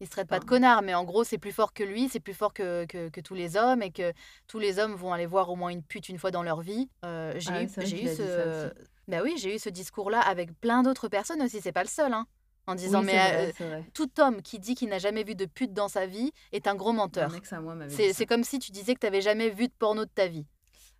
il 0.00 0.06
se 0.06 0.10
traite 0.10 0.28
pas 0.28 0.38
de 0.40 0.44
connard, 0.44 0.82
mais 0.82 0.94
en 0.94 1.04
gros, 1.04 1.24
c'est 1.24 1.38
plus 1.38 1.52
fort 1.52 1.72
que 1.72 1.84
lui, 1.84 2.08
c'est 2.08 2.20
plus 2.20 2.34
fort 2.34 2.52
que, 2.54 2.86
que, 2.86 3.08
que 3.10 3.20
tous 3.20 3.34
les 3.34 3.56
hommes, 3.56 3.82
et 3.82 3.90
que 3.92 4.12
tous 4.46 4.58
les 4.58 4.78
hommes 4.78 4.94
vont 4.94 5.12
aller 5.12 5.26
voir 5.26 5.50
au 5.50 5.56
moins 5.56 5.68
une 5.70 5.82
pute 5.82 6.08
une 6.08 6.18
fois 6.18 6.30
dans 6.30 6.42
leur 6.42 6.60
vie. 6.60 6.88
Euh, 7.04 7.34
j'ai 7.36 7.50
Ah 7.52 7.62
eu, 7.62 7.68
j'ai 7.84 8.04
eu 8.04 8.08
ce... 8.14 8.72
Bah 9.08 9.20
oui, 9.22 9.36
j'ai 9.38 9.54
eu 9.54 9.58
ce 9.58 9.70
discours-là 9.70 10.20
avec 10.20 10.52
plein 10.60 10.82
d'autres 10.82 11.08
personnes 11.08 11.40
aussi, 11.40 11.62
c'est 11.62 11.72
pas 11.72 11.82
le 11.82 11.88
seul, 11.88 12.12
hein, 12.12 12.26
en 12.68 12.74
disant, 12.74 13.00
Oui, 13.00 13.06
mais 13.06 13.52
euh, 13.60 13.80
tout 13.94 14.10
homme 14.20 14.42
qui 14.42 14.58
dit 14.58 14.74
qu'il 14.74 14.88
n'a 14.90 14.98
jamais 14.98 15.24
vu 15.24 15.34
de 15.34 15.46
pute 15.46 15.72
dans 15.72 15.88
sa 15.88 16.06
vie 16.06 16.30
est 16.52 16.66
un 16.66 16.74
gros 16.74 16.92
menteur. 16.92 17.32
C'est 17.88 18.12
ça. 18.12 18.26
comme 18.26 18.44
si 18.44 18.58
tu 18.58 18.70
disais 18.72 18.94
que 18.94 19.00
tu 19.00 19.06
n'avais 19.06 19.22
jamais 19.22 19.48
vu 19.50 19.68
de 19.68 19.72
porno 19.72 20.04
de 20.04 20.10
ta 20.10 20.26
vie. 20.28 20.46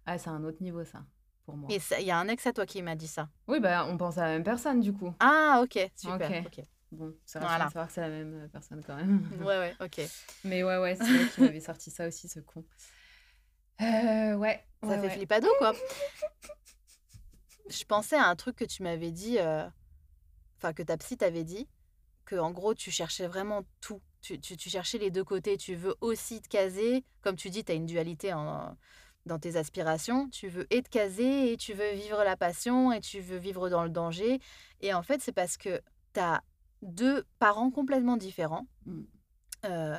Ah, 0.06 0.16
c'est 0.18 0.30
un 0.30 0.42
autre 0.44 0.62
niveau, 0.62 0.82
ça, 0.84 1.00
pour 1.44 1.56
moi. 1.56 1.68
Et 1.70 1.78
ça- 1.78 2.00
il 2.00 2.06
y 2.06 2.10
a 2.10 2.16
un 2.18 2.26
ex 2.28 2.46
à 2.46 2.52
toi 2.54 2.64
qui 2.64 2.80
m'a 2.82 2.96
dit 2.96 3.06
ça. 3.06 3.28
Oui, 3.46 3.60
bah, 3.60 3.86
on 3.88 3.98
pense 3.98 4.16
à 4.16 4.22
la 4.22 4.28
même 4.30 4.44
personne, 4.44 4.80
du 4.80 4.92
coup. 4.94 5.12
Ah, 5.20 5.60
ok, 5.62 5.90
super. 5.94 6.44
Ok. 6.46 6.64
Bon, 6.90 7.14
c'est 7.26 7.38
Voilà. 7.38 7.64
rassurant 7.64 7.66
de 7.66 7.72
savoir 7.72 7.86
que 7.88 7.92
c'est 7.92 8.00
la 8.00 8.08
même 8.08 8.34
euh, 8.44 8.48
personne 8.48 8.82
quand 8.82 8.96
même. 8.96 9.28
Ouais, 9.46 9.58
ouais, 9.58 9.74
ok. 9.80 10.00
Mais 10.44 10.64
ouais, 10.64 10.78
ouais, 10.78 10.96
c'est 10.96 11.04
vrai 11.04 11.28
qu'il 11.28 11.44
m'avait 11.44 11.60
sorti 11.60 11.90
ça 11.90 12.08
aussi, 12.08 12.28
ce 12.28 12.40
con. 12.40 12.64
Euh, 13.82 14.34
ouais. 14.36 14.64
Ça 14.82 14.88
ouais, 14.88 14.96
fait 14.96 15.02
ouais. 15.02 15.10
flippado, 15.10 15.48
quoi. 15.58 15.74
Je 17.68 17.84
pensais 17.84 18.16
à 18.16 18.26
un 18.26 18.34
truc 18.36 18.56
que 18.56 18.64
tu 18.64 18.82
m'avais 18.82 19.10
dit, 19.10 19.36
euh, 19.38 19.66
enfin 20.58 20.72
que 20.72 20.82
ta 20.82 20.96
psy 20.96 21.16
t'avait 21.16 21.44
dit, 21.44 21.66
que 22.24 22.36
en 22.36 22.50
gros 22.50 22.74
tu 22.74 22.90
cherchais 22.90 23.26
vraiment 23.26 23.62
tout. 23.80 24.00
Tu, 24.20 24.38
tu- 24.40 24.56
tu 24.56 24.68
cherchais 24.68 24.98
les 24.98 25.10
deux 25.10 25.24
côtés. 25.24 25.56
Tu 25.56 25.74
veux 25.76 25.94
aussi 26.00 26.40
te 26.42 26.48
caser, 26.48 27.04
comme 27.22 27.36
tu 27.36 27.50
dis, 27.50 27.64
tu 27.64 27.72
as 27.72 27.74
une 27.76 27.86
dualité 27.86 28.32
en- 28.32 28.76
dans 29.26 29.38
tes 29.38 29.56
aspirations. 29.56 30.28
Tu 30.30 30.48
veux 30.48 30.66
et 30.70 30.82
te 30.82 30.88
caser 30.88 31.52
et 31.52 31.56
tu 31.56 31.72
veux 31.72 31.92
vivre 31.92 32.22
la 32.24 32.36
passion 32.36 32.92
et 32.92 33.00
tu 33.00 33.20
veux 33.20 33.36
vivre 33.38 33.68
dans 33.68 33.84
le 33.84 33.90
danger. 33.90 34.40
Et 34.80 34.92
en 34.92 35.02
fait, 35.02 35.20
c'est 35.22 35.32
parce 35.32 35.56
que 35.56 35.80
tu 36.14 36.20
as 36.20 36.42
deux 36.82 37.24
parents 37.38 37.70
complètement 37.70 38.16
différents. 38.16 38.66
Mm. 38.86 39.02
Euh, 39.66 39.96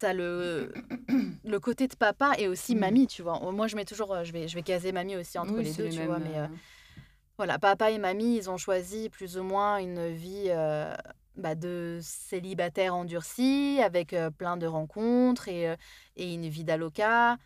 tu 0.00 0.06
as 0.06 0.12
le, 0.14 0.72
le 1.44 1.60
côté 1.60 1.86
de 1.86 1.94
papa 1.94 2.32
et 2.38 2.48
aussi 2.48 2.74
Mm. 2.74 2.78
mamie, 2.80 3.06
tu 3.06 3.22
vois. 3.22 3.38
Moi, 3.52 3.68
je 3.68 3.76
mets 3.76 3.84
toujours, 3.84 4.12
euh, 4.12 4.24
je 4.24 4.32
vais, 4.32 4.48
je 4.48 4.54
vais 4.56 4.62
caser 4.62 4.90
mamie 4.92 5.16
aussi 5.16 5.38
entre 5.38 5.54
Oui, 5.54 5.64
les 5.64 5.72
deux, 5.72 5.88
tu 5.90 6.04
vois. 6.04 6.18
Mais 6.18 6.38
euh, 6.38 6.44
euh, 6.44 6.48
voilà, 7.38 7.58
papa 7.58 7.90
et 7.90 7.98
mamie, 7.98 8.36
ils 8.36 8.50
ont 8.50 8.58
choisi 8.58 9.08
plus 9.08 9.38
ou 9.38 9.42
moins 9.42 9.78
une 9.78 10.08
vie 10.08 10.46
euh, 10.48 10.94
bah, 11.36 11.54
de 11.54 11.98
célibataire 12.02 12.94
endurci, 12.94 13.80
avec 13.82 14.12
euh, 14.12 14.30
plein 14.30 14.56
de 14.56 14.66
rencontres 14.66 15.48
et, 15.48 15.68
euh, 15.68 15.76
et 16.16 16.34
une 16.34 16.48
vie 16.48 16.64
d'aloca. 16.64 17.38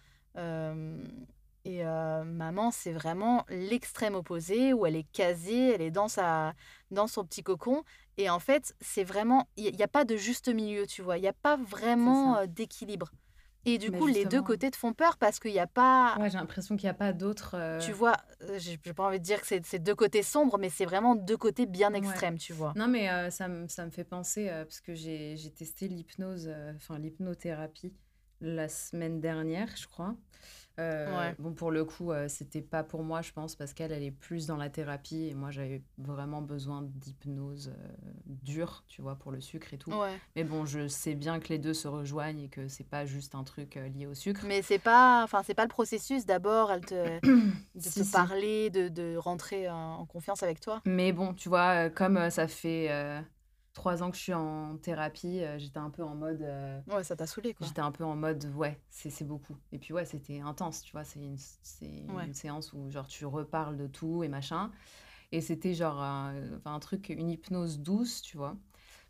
Et 1.64 1.83
maman, 1.83 2.70
c'est 2.70 2.92
vraiment 2.92 3.44
l'extrême 3.49 4.14
opposé, 4.14 4.72
où 4.72 4.87
elle 4.87 4.94
est 4.94 5.11
casée, 5.12 5.75
elle 5.75 5.83
est 5.83 5.90
dans, 5.90 6.07
sa, 6.07 6.53
dans 6.92 7.09
son 7.09 7.25
petit 7.25 7.42
cocon. 7.42 7.83
Et 8.18 8.31
en 8.31 8.38
fait, 8.38 8.77
c'est 8.81 9.03
vraiment, 9.03 9.49
il 9.57 9.75
n'y 9.75 9.83
a, 9.83 9.88
pas 9.88 10.05
de 10.05 10.16
juste 10.16 10.49
milieu, 10.49 10.87
tu 10.87 11.03
vois. 11.03 11.18
Il 11.18 11.22
n'y 11.22 11.29
a 11.29 11.33
pas 11.33 11.57
vraiment 11.57 12.46
d'équilibre. 12.46 13.11
Et 13.66 13.79
du 13.79 13.90
Mais 13.90 13.98
coup, 13.98 14.07
les 14.07 14.24
deux 14.24 14.42
côtés 14.42 14.70
te 14.70 14.76
font 14.76 14.92
peur 14.92 15.16
parce 15.18 15.38
qu'il 15.40 15.50
n'y 15.52 15.59
a 15.59 15.66
pas... 15.66 16.16
Ouais, 16.18 16.31
j'ai 16.31 16.38
l'impression 16.38 16.76
qu'il 16.76 16.87
n'y 16.87 16.90
a 16.90 16.94
pas 16.94 17.12
d'autres. 17.12 17.55
euh, 17.59 17.81
Tu 17.81 17.92
vois, 17.92 18.16
euh, 18.42 18.59
j'ai 18.59 18.79
pas 18.79 19.05
envie 19.07 19.18
de 19.18 19.24
dire 19.24 19.40
que 19.42 19.46
c'est 19.46 19.79
deux 19.81 19.94
côtés 19.94 20.22
sombres, 20.22 20.57
mais 20.57 20.70
c'est 20.70 20.85
vraiment 20.85 21.14
deux 21.16 21.37
côtés 21.37 21.66
bien 21.66 21.92
Ouais. 21.92 21.98
extrêmes, 21.98 22.38
tu 22.38 22.52
vois. 22.52 22.72
Non, 22.76 22.87
mais 22.88 23.11
euh, 23.11 23.29
ça, 23.31 23.48
me- 23.48 23.66
ça 23.68 23.85
me 23.85 23.90
fait 23.90 24.05
penser, 24.05 24.48
euh, 24.48 24.64
parce 24.64 24.81
que 24.81 24.94
j'ai 24.94 25.37
testé 25.57 25.88
l'hypnose, 25.88 26.48
enfin 26.76 26.98
l'hypnothérapie 26.98 27.92
la 28.40 28.68
semaine 28.68 29.20
dernière, 29.20 29.68
je 29.76 29.87
crois. 29.88 30.14
Euh, 30.79 31.07
Ouais. 31.19 31.35
Bon, 31.39 31.53
pour 31.53 31.71
le 31.71 31.85
coup, 31.85 32.12
euh, 32.12 32.29
c'était 32.29 32.61
pas 32.61 32.83
pour 32.83 33.03
moi, 33.03 33.23
je 33.23 33.33
pense, 33.33 33.57
parce 33.57 33.73
qu'elle, 33.73 33.93
elle 33.93 34.03
est 34.03 34.11
plus 34.11 34.47
dans 34.47 34.57
la 34.57 34.69
thérapie 34.69 35.27
et 35.29 35.35
moi, 35.35 35.51
j'avais 35.51 35.83
vraiment 35.99 36.43
besoin 36.43 36.83
d'hypnose 36.83 37.73
euh, 37.75 37.89
dure, 38.27 38.85
tu 38.89 39.01
vois, 39.03 39.15
pour 39.17 39.33
le 39.33 39.41
sucre 39.41 39.73
et 39.73 39.79
tout. 39.79 39.91
Ouais. 39.93 40.19
Mais 40.35 40.45
bon, 40.45 40.67
je 40.67 40.87
sais 40.89 41.15
bien 41.15 41.41
que 41.41 41.49
les 41.49 41.59
deux 41.59 41.75
se 41.75 41.89
rejoignent 41.89 42.41
et 42.45 42.49
que 42.49 42.69
c'est 42.69 42.85
pas 42.89 43.07
juste 43.07 43.35
un 43.35 43.45
truc 43.45 43.77
euh, 43.77 43.89
lié 43.89 44.07
au 44.07 44.15
sucre. 44.15 44.43
Mais 44.47 44.61
c'est 44.62 44.79
pas, 44.79 45.23
enfin, 45.25 45.43
c'est 45.45 45.55
pas 45.55 45.65
le 45.65 45.69
processus. 45.71 46.27
D'abord, 46.27 46.71
elle 46.71 46.85
te, 46.85 47.21
de 47.27 47.81
Si, 47.81 48.01
te 48.01 48.05
si. 48.05 48.11
parler, 48.12 48.71
de, 48.71 48.89
de 48.89 49.17
rentrer 49.17 49.71
en, 49.71 49.77
en 50.01 50.05
confiance 50.07 50.43
avec 50.43 50.61
toi. 50.61 50.83
Mais 50.85 51.12
bon, 51.12 51.33
tu 51.35 51.49
vois, 51.49 51.89
comme 51.91 52.29
ça 52.31 52.49
fait 52.49 52.89
trois 53.77 54.03
ans 54.03 54.11
que 54.11 54.17
je 54.17 54.23
suis 54.23 54.35
en 54.35 54.79
thérapie, 54.79 55.43
euh, 55.45 55.59
j'étais 55.59 55.79
un 55.79 55.91
peu 55.91 56.03
en 56.03 56.15
mode. 56.15 56.43
euh, 56.43 56.81
Ouais, 56.89 57.05
ça 57.05 57.15
t'a 57.15 57.27
saoulé, 57.27 57.53
quoi. 57.55 57.67
J'étais 57.67 57.83
un 57.83 57.93
peu 57.93 58.05
en 58.05 58.17
mode, 58.17 58.45
ouais, 58.57 58.81
c'est 58.89 59.23
beaucoup. 59.25 59.55
Et 59.71 59.79
puis, 59.79 59.93
ouais, 59.93 60.07
c'était 60.07 60.41
intense, 60.41 60.83
tu 60.83 60.93
vois. 60.93 61.05
C'est 61.05 61.21
une, 61.21 61.37
Ouais. 62.11 62.25
une 62.27 62.35
séance 62.35 62.73
où, 62.73 62.91
genre, 62.91 63.07
tu 63.07 63.27
reparles 63.27 63.77
de 63.77 63.87
tout 63.87 64.25
et 64.25 64.29
machin. 64.29 64.73
Et 65.31 65.41
c'était, 65.43 65.75
genre, 65.75 66.01
un, 66.03 66.35
un 66.65 66.79
truc, 66.81 67.11
une 67.11 67.29
hypnose 67.29 67.79
douce, 67.79 68.23
tu 68.23 68.37
vois. 68.39 68.57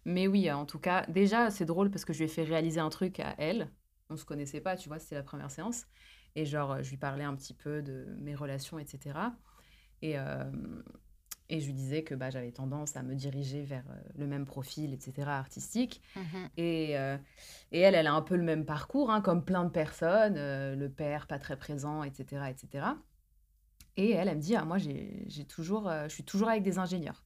Mais 0.04 0.26
oui, 0.26 0.50
en 0.50 0.66
tout 0.66 0.80
cas, 0.80 1.06
déjà, 1.06 1.50
c'est 1.50 1.64
drôle 1.64 1.90
parce 1.90 2.04
que 2.04 2.12
je 2.12 2.18
lui 2.18 2.24
ai 2.26 2.28
fait 2.28 2.44
réaliser 2.44 2.80
un 2.80 2.90
truc 2.90 3.20
à 3.20 3.34
elle. 3.38 3.70
On 4.10 4.16
se 4.16 4.24
connaissait 4.24 4.60
pas, 4.60 4.76
tu 4.76 4.88
vois, 4.88 4.98
c'était 4.98 5.14
la 5.14 5.22
première 5.22 5.50
séance. 5.50 5.86
Et, 6.34 6.44
genre, 6.44 6.82
je 6.82 6.90
lui 6.90 6.96
parlais 6.96 7.24
un 7.24 7.36
petit 7.36 7.54
peu 7.54 7.82
de 7.82 8.16
mes 8.20 8.34
relations, 8.34 8.78
etc. 8.80 9.32
Et, 10.02 10.18
euh, 10.18 10.50
et 11.48 11.60
je 11.60 11.66
lui 11.66 11.74
disais 11.74 12.02
que 12.02 12.14
bah, 12.14 12.30
j'avais 12.30 12.50
tendance 12.50 12.96
à 12.96 13.02
me 13.02 13.14
diriger 13.14 13.62
vers 13.62 13.84
euh, 13.90 13.94
le 14.16 14.26
même 14.26 14.44
profil, 14.44 14.92
etc., 14.92 15.28
artistique. 15.28 16.02
Mhm. 16.16 16.48
Et, 16.56 16.98
euh, 16.98 17.16
et 17.72 17.80
elle, 17.80 17.94
elle 17.94 18.06
a 18.06 18.12
un 18.12 18.22
peu 18.22 18.36
le 18.36 18.42
même 18.42 18.64
parcours, 18.64 19.10
hein, 19.10 19.20
comme 19.20 19.44
plein 19.44 19.64
de 19.64 19.70
personnes, 19.70 20.36
euh, 20.36 20.74
le 20.74 20.88
père 20.88 21.26
pas 21.26 21.38
très 21.38 21.56
présent, 21.56 22.02
etc., 22.02 22.46
etc. 22.50 22.86
Et 23.96 24.10
elle, 24.10 24.28
elle 24.28 24.36
me 24.36 24.42
dit, 24.42 24.56
ah, 24.56 24.64
moi, 24.64 24.78
j'ai 24.78 25.44
toujours, 25.48 25.88
euh, 25.88 26.04
je 26.08 26.14
suis 26.14 26.24
toujours 26.24 26.48
avec 26.48 26.62
des 26.62 26.78
ingénieurs. 26.78 27.24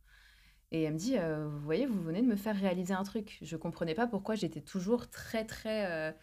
Et 0.70 0.82
elle 0.82 0.92
me 0.92 0.98
dit, 0.98 1.16
vous 1.16 1.58
voyez, 1.64 1.84
vous 1.84 2.00
venez 2.00 2.22
de 2.22 2.28
me 2.28 2.36
faire 2.36 2.54
réaliser 2.54 2.94
un 2.94 3.02
truc. 3.02 3.38
Je 3.42 3.56
comprenais 3.56 3.96
pas 3.96 4.06
pourquoi 4.06 4.36
j'étais 4.36 4.60
toujours 4.60 5.10
très, 5.10 5.44
très, 5.44 6.14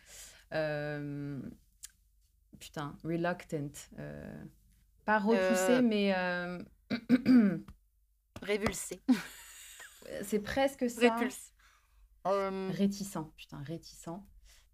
putain, 2.58 2.96
reluctant. 3.04 3.68
pas 5.04 5.20
repoussée, 5.20 5.82
mais 5.82 6.16
Révulsé. 8.42 9.02
c'est 10.24 10.40
presque 10.40 10.90
ça. 10.90 11.16
Répulsé. 11.16 11.52
Euh, 12.28 12.70
Réticent, 12.74 13.32
putain, 13.38 13.62
réticent. 13.64 14.10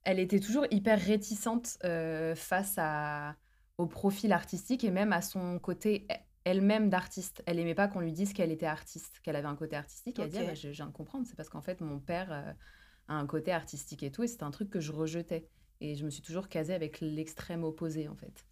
Elle 0.04 0.20
était 0.20 0.40
toujours 0.40 0.66
hyper 0.72 1.00
réticente 1.00 1.78
euh, 1.84 2.36
face 2.36 2.76
à, 2.78 3.36
au 3.78 3.86
profil 3.86 4.34
artistique 4.34 4.84
et 4.84 4.92
même 4.92 5.14
à 5.14 5.22
son 5.22 5.60
côté 5.60 6.08
e- 6.12 6.16
elle-même 6.46 6.90
d'artiste. 6.90 7.42
Elle 7.46 7.60
aimait 7.60 7.76
pas 7.76 7.88
qu'on 7.88 8.02
lui 8.02 8.12
dise 8.12 8.34
qu'elle 8.34 8.52
était 8.52 8.66
artiste, 8.66 9.20
qu'elle 9.22 9.36
avait 9.36 9.48
un 9.48 9.56
côté 9.56 9.76
artistique. 9.76 10.20
Elle 10.20 10.30
dit, 10.30 10.40
ah, 10.40 10.46
bah, 10.46 10.56
je 10.56 10.70
viens 10.70 10.88
de 10.88 10.92
comprendre, 10.92 11.26
c'est 11.28 11.36
parce 11.36 11.50
qu'en 11.50 11.62
fait, 11.62 11.80
mon 11.80 12.00
père 12.00 12.32
euh, 12.32 12.52
a 13.08 13.14
un 13.16 13.28
côté 13.28 13.52
artistique 13.52 14.04
et 14.04 14.12
tout, 14.12 14.24
et 14.24 14.28
c'était 14.28 14.44
un 14.44 14.52
truc 14.52 14.70
que 14.70 14.80
je 14.80 14.92
rejetais. 14.92 15.48
Et 15.80 15.96
je 15.96 16.06
me 16.06 16.10
suis 16.10 16.22
toujours 16.22 16.50
casée 16.50 16.74
avec 16.74 17.00
l'extrême 17.00 17.64
opposé, 17.64 18.08
en 18.08 18.16
fait. 18.16 18.46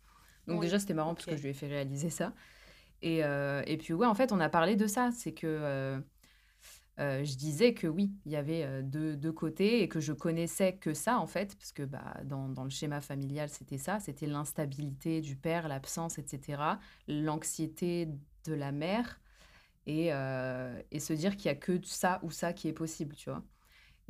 Donc 0.47 0.60
Oui, 0.60 0.67
déjà, 0.67 0.80
c'était 0.80 0.93
marrant 0.93 1.15
parce 1.15 1.28
ok. 1.28 1.32
que 1.32 1.38
je 1.38 1.43
lui 1.43 1.50
ai 1.50 1.54
fait 1.54 1.67
réaliser 1.67 2.10
ça. 2.10 2.34
Et, 3.02 3.24
euh, 3.24 3.64
et 3.66 3.78
puis, 3.78 3.94
ouais, 3.94 4.08
en 4.08 4.14
fait, 4.16 4.32
on 4.32 4.40
a 4.40 4.50
parlé 4.50 4.76
de 4.76 4.88
ça. 4.88 5.12
C'est 5.12 5.34
que 5.34 5.48
euh, 5.48 6.00
euh, 7.00 7.24
je 7.24 7.36
disais 7.36 7.74
que 7.74 7.88
oui, 7.88 8.12
il 8.26 8.32
y 8.32 8.36
avait 8.36 8.84
deux, 8.84 9.32
côtés 9.32 9.82
et 9.82 9.90
que 9.90 10.00
je 10.00 10.14
connaissais 10.14 10.74
que 10.74 10.94
ça, 10.94 11.20
en 11.20 11.28
fait, 11.28 11.56
parce 11.56 11.72
que 11.72 11.84
bah, 11.84 12.16
dans, 12.26 12.50
dans 12.50 12.64
le 12.64 12.70
schéma 12.70 13.02
familial, 13.02 13.50
c'était 13.50 13.78
ça. 13.78 14.00
C'était 14.00 14.28
l'instabilité 14.28 15.22
du 15.22 15.36
père, 15.36 15.68
l'absence, 15.68 16.20
etc. 16.20 16.62
L'anxiété 17.08 18.08
de 18.46 18.54
la 18.54 18.72
mère 18.72 19.20
et, 19.88 20.08
et 20.92 21.00
se 21.00 21.14
dire 21.14 21.38
qu'il 21.38 21.48
y 21.48 21.50
a 21.50 21.56
que 21.56 21.80
ça 21.84 22.20
ou 22.24 22.32
ça 22.32 22.54
qui 22.54 22.68
est 22.68 22.74
possible, 22.74 23.16
tu 23.16 23.30
vois. 23.30 23.44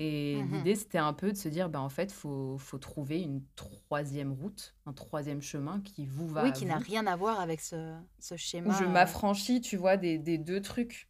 Et 0.02 0.42
Mhm. 0.42 0.44
l'idée, 0.44 0.76
c'était 0.76 0.98
un 1.00 1.14
peu 1.14 1.32
de 1.32 1.38
se 1.38 1.50
dire, 1.50 1.70
bah, 1.70 1.82
en 1.82 1.90
fait, 1.90 2.06
il 2.06 2.14
faut, 2.14 2.58
faut 2.58 2.80
trouver 2.80 3.22
une 3.22 3.44
troisième 3.56 4.32
route, 4.34 4.76
un 4.86 4.94
troisième 4.94 5.42
chemin 5.42 5.82
qui 5.82 6.06
vous 6.08 6.28
va 6.30 6.42
oui, 6.42 6.52
qui 6.54 6.66
n'a 6.66 6.78
rien 6.80 7.08
à 7.08 7.16
voir 7.16 7.40
avec 7.40 7.62
ce, 7.62 7.98
ce 8.20 8.36
où 8.64 8.72
schéma. 8.72 8.72
je 8.72 8.86
euh, 8.86 8.86
m'affranchis, 8.86 9.62
tu 9.62 9.78
vois, 9.78 9.98
des, 9.98 10.18
des 10.18 10.38
deux 10.38 10.62
trucs. 10.62 11.08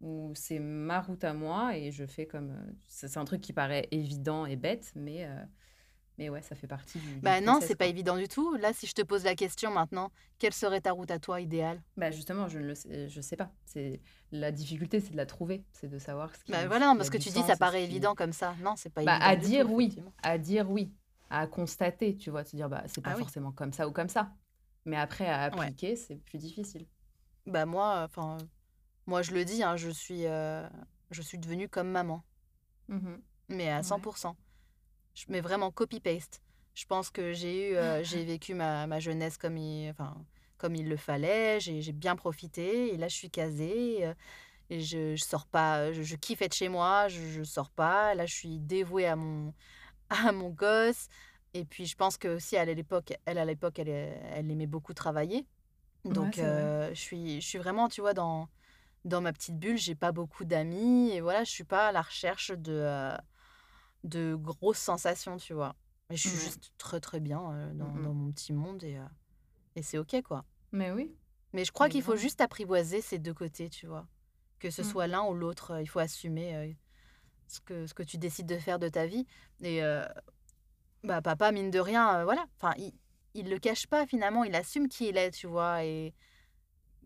Où 0.00 0.32
c'est 0.36 0.60
ma 0.60 1.00
route 1.00 1.24
à 1.24 1.34
moi 1.34 1.76
et 1.76 1.92
je 1.92 2.06
fais 2.06 2.26
comme. 2.26 2.50
euh, 2.52 2.72
C'est 2.88 3.08
c'est 3.08 3.18
un 3.20 3.24
truc 3.24 3.40
qui 3.42 3.52
paraît 3.54 3.88
évident 3.92 4.46
et 4.46 4.56
bête, 4.56 4.92
mais, 4.96 5.26
euh, 5.26 5.44
Mais 6.18 6.28
ouais, 6.28 6.42
ça 6.42 6.56
fait 6.56 6.66
partie 6.66 6.98
du, 6.98 7.06
du 7.14 7.20
Bah 7.20 7.40
non, 7.40 7.60
c'est 7.62 7.76
pas 7.76 7.86
évident 7.86 8.16
du 8.16 8.26
tout. 8.26 8.54
Là, 8.56 8.72
si 8.72 8.86
je 8.88 8.92
te 8.92 9.02
pose 9.02 9.22
la 9.24 9.36
question 9.36 9.70
maintenant, 9.70 10.10
quelle 10.38 10.52
serait 10.52 10.80
ta 10.80 10.90
route 10.92 11.10
à 11.12 11.18
toi 11.20 11.40
idéale? 11.40 11.80
Bah 11.96 12.10
justement, 12.10 12.48
je 12.48 12.58
ne 12.58 12.64
le 12.66 12.74
sais, 12.74 13.08
je 13.08 13.20
sais 13.20 13.36
pas. 13.36 13.52
C'est 13.64 14.00
la 14.32 14.50
difficulté, 14.50 14.98
c'est 15.00 15.12
de 15.12 15.16
la 15.16 15.26
trouver, 15.26 15.64
c'est 15.72 15.88
de 15.88 15.98
savoir 15.98 16.34
ce 16.34 16.42
qui, 16.42 16.50
Bah 16.52 16.66
voilà, 16.66 16.92
parce 16.96 17.08
que 17.10 17.18
tu 17.18 17.30
dis 17.30 17.42
ça 17.42 17.56
paraît 17.56 17.78
qui- 17.84 17.90
évident 17.92 18.14
comme 18.16 18.32
ça. 18.32 18.56
Non, 18.60 18.74
c'est 18.76 18.90
pas 18.90 19.04
Bah, 19.04 19.12
évident 19.14 19.26
à 19.30 19.36
dire 19.36 19.66
tout, 19.66 19.72
oui, 19.74 19.96
à 20.22 20.38
dire 20.38 20.68
oui, 20.70 20.92
à 21.30 21.46
constater, 21.46 22.16
tu 22.16 22.30
vois, 22.30 22.42
te 22.42 22.56
dire 22.56 22.68
bah 22.68 22.82
c'est 22.88 23.00
pas 23.00 23.10
Ah 23.10 23.14
oui. 23.16 23.20
forcément 23.22 23.52
comme 23.52 23.72
ça 23.72 23.86
ou 23.88 23.92
comme 23.92 24.08
ça. 24.08 24.32
Mais 24.84 24.96
après 24.96 25.26
à 25.28 25.42
appliquer, 25.44 25.94
c'est 25.94 26.16
plus 26.16 26.38
difficile. 26.38 26.86
Bah 27.46 27.64
moi, 27.64 28.02
enfin, 28.04 28.38
moi 29.06 29.22
je 29.22 29.32
le 29.32 29.44
dis, 29.44 29.62
hein, 29.62 29.76
je 29.76 29.90
suis, 29.90 30.26
euh, 30.26 30.68
je 31.12 31.22
suis 31.22 31.38
devenue 31.38 31.68
comme 31.68 31.90
maman, 31.90 32.24
Mhm. 32.88 33.22
mais 33.48 33.68
à 33.70 33.78
Ouais. 33.78 33.82
100%. 35.18 35.26
Je 35.26 35.32
mets 35.32 35.40
vraiment 35.40 35.70
copy-paste. 35.70 36.42
Je 36.74 36.86
pense 36.86 37.10
que 37.10 37.32
j'ai 37.32 37.70
eu, 37.72 37.76
euh, 37.76 38.02
j'ai 38.04 38.24
vécu 38.24 38.54
ma, 38.54 38.86
ma 38.86 39.00
jeunesse 39.00 39.36
comme 39.38 39.56
il, 39.56 39.90
enfin, 39.90 40.16
comme 40.58 40.74
il 40.76 40.88
le 40.88 40.96
fallait. 40.96 41.60
J'ai 41.60 41.92
bien 41.92 42.16
profité 42.16 42.92
et 42.94 42.96
là 42.96 43.08
je 43.08 43.16
suis 43.16 43.30
casée. 43.30 44.06
euh, 44.06 44.14
Et 44.70 44.80
je, 44.80 45.16
je 45.16 45.24
sors 45.24 45.46
pas, 45.46 45.92
je, 45.92 46.02
je 46.02 46.16
kiffe 46.16 46.42
être 46.42 46.54
chez 46.54 46.68
moi, 46.68 47.08
je, 47.08 47.20
je 47.22 47.42
sors 47.42 47.70
pas. 47.70 48.14
Là, 48.14 48.26
je 48.26 48.34
suis 48.34 48.58
dévouée 48.60 49.06
à 49.06 49.16
mon, 49.16 49.54
à 50.10 50.32
mon 50.32 50.50
gosse. 50.50 51.08
Et 51.54 51.64
puis, 51.64 51.86
je 51.86 51.96
pense 51.96 52.18
que 52.18 52.28
aussi, 52.36 52.56
à 52.58 52.64
l'époque, 52.66 53.14
elle, 53.26 53.38
à 53.38 53.44
l'époque, 53.46 53.78
elle, 53.78 53.88
elle 53.88 54.50
aimait 54.50 54.66
beaucoup 54.66 54.94
travailler. 54.94 55.46
Donc, 56.04 56.38
euh, 56.38 56.90
je, 56.94 57.00
suis, 57.00 57.40
je 57.40 57.46
suis 57.46 57.58
vraiment, 57.58 57.88
tu 57.88 58.00
vois, 58.02 58.14
dans, 58.14 58.48
dans 59.04 59.20
ma 59.22 59.32
petite 59.32 59.58
bulle. 59.58 59.78
J'ai 59.78 59.94
pas 59.94 60.12
beaucoup 60.12 60.44
d'amis. 60.44 61.10
Et 61.12 61.20
voilà, 61.22 61.44
je 61.44 61.50
suis 61.50 61.64
pas 61.64 61.88
à 61.88 61.92
la 61.92 62.02
recherche 62.02 62.50
de, 62.52 62.72
euh, 62.74 63.16
de 64.04 64.34
grosses 64.36 64.78
sensations, 64.78 65.36
tu 65.36 65.52
vois. 65.54 65.74
Mais 66.10 66.16
je 66.16 66.28
suis 66.28 66.38
juste 66.38 66.72
très, 66.78 67.00
très 67.00 67.20
bien 67.20 67.52
euh, 67.52 67.72
dans, 67.74 67.88
dans 67.92 68.14
mon 68.14 68.32
petit 68.32 68.52
monde. 68.52 68.82
Et, 68.84 68.96
euh, 68.96 69.04
et 69.76 69.82
c'est 69.82 69.98
OK, 69.98 70.20
quoi. 70.22 70.44
Mais 70.72 70.90
oui. 70.90 71.14
Mais 71.52 71.64
je 71.64 71.72
crois 71.72 71.88
qu'il 71.88 72.02
faut 72.02 72.16
juste 72.16 72.40
apprivoiser 72.40 73.00
ces 73.00 73.18
deux 73.18 73.34
côtés, 73.34 73.68
tu 73.70 73.86
vois. 73.86 74.06
Que 74.58 74.70
ce 74.70 74.82
Mm. 74.82 74.84
soit 74.84 75.06
l'un 75.06 75.22
ou 75.24 75.34
l'autre, 75.34 75.72
euh, 75.72 75.82
il 75.82 75.86
faut 75.86 75.98
assumer 75.98 76.76
ce, 77.46 77.60
que, 77.60 77.86
ce 77.86 77.94
que 77.94 78.02
tu 78.02 78.18
décides 78.18 78.46
de 78.46 78.58
faire 78.58 78.78
de 78.78 78.88
ta 78.88 79.06
vie. 79.06 79.26
Et 79.62 79.80
bah, 81.04 81.22
papa, 81.22 81.52
mine 81.52 81.70
de 81.70 81.78
rien, 81.78 82.24
voilà. 82.24 82.44
Enfin, 82.56 82.74
il, 82.78 82.92
il 83.34 83.48
le 83.50 83.58
cache 83.58 83.86
pas 83.86 84.06
finalement, 84.06 84.44
il 84.44 84.54
assume 84.54 84.88
qui 84.88 85.08
il 85.08 85.16
est, 85.16 85.30
tu 85.30 85.46
vois. 85.46 85.84
Et 85.84 86.14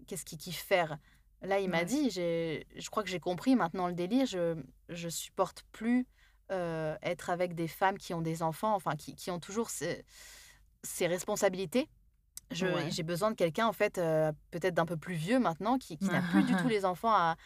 qu'est-ce 0.07 0.25
qu'il 0.25 0.39
kiffe 0.39 0.63
faire. 0.63 0.99
Là, 1.43 1.59
il 1.59 1.69
m'a 1.69 1.85
dit, 1.85 2.11
je 2.11 2.91
crois 2.91 3.03
que 3.03 3.09
j'ai 3.09 3.19
compris 3.21 3.57
maintenant 3.57 3.89
le 3.89 3.95
délire, 3.95 4.27
je, 4.27 4.57
je 4.89 5.09
supporte 5.09 5.65
plus 5.73 6.07
euh, 6.53 6.95
être 7.03 7.31
avec 7.31 7.55
des 7.55 7.69
femmes 7.69 7.99
qui 7.99 8.15
ont 8.15 8.21
des 8.23 8.43
enfants, 8.43 8.75
enfin, 8.75 8.95
qui, 8.97 9.15
qui 9.15 9.31
ont 9.31 9.41
toujours 9.41 9.71
ces, 9.71 10.05
ces 10.83 11.07
responsabilités. 11.07 11.89
Ouais. 12.61 12.91
J'ai 12.91 13.03
besoin 13.03 13.31
de 13.31 13.37
quelqu'un, 13.37 13.67
en 13.67 13.73
fait, 13.73 13.97
euh, 13.97 14.31
peut-être 14.51 14.75
d'un 14.75 14.85
peu 14.85 14.99
plus 14.99 15.15
vieux 15.15 15.39
maintenant, 15.39 15.79
qui, 15.79 15.97
qui 15.97 16.05
n'a 16.11 16.21
plus 16.31 16.43
du 16.43 16.55
tout 16.57 16.69
les 16.69 16.85
enfants 16.85 17.13
à, 17.13 17.37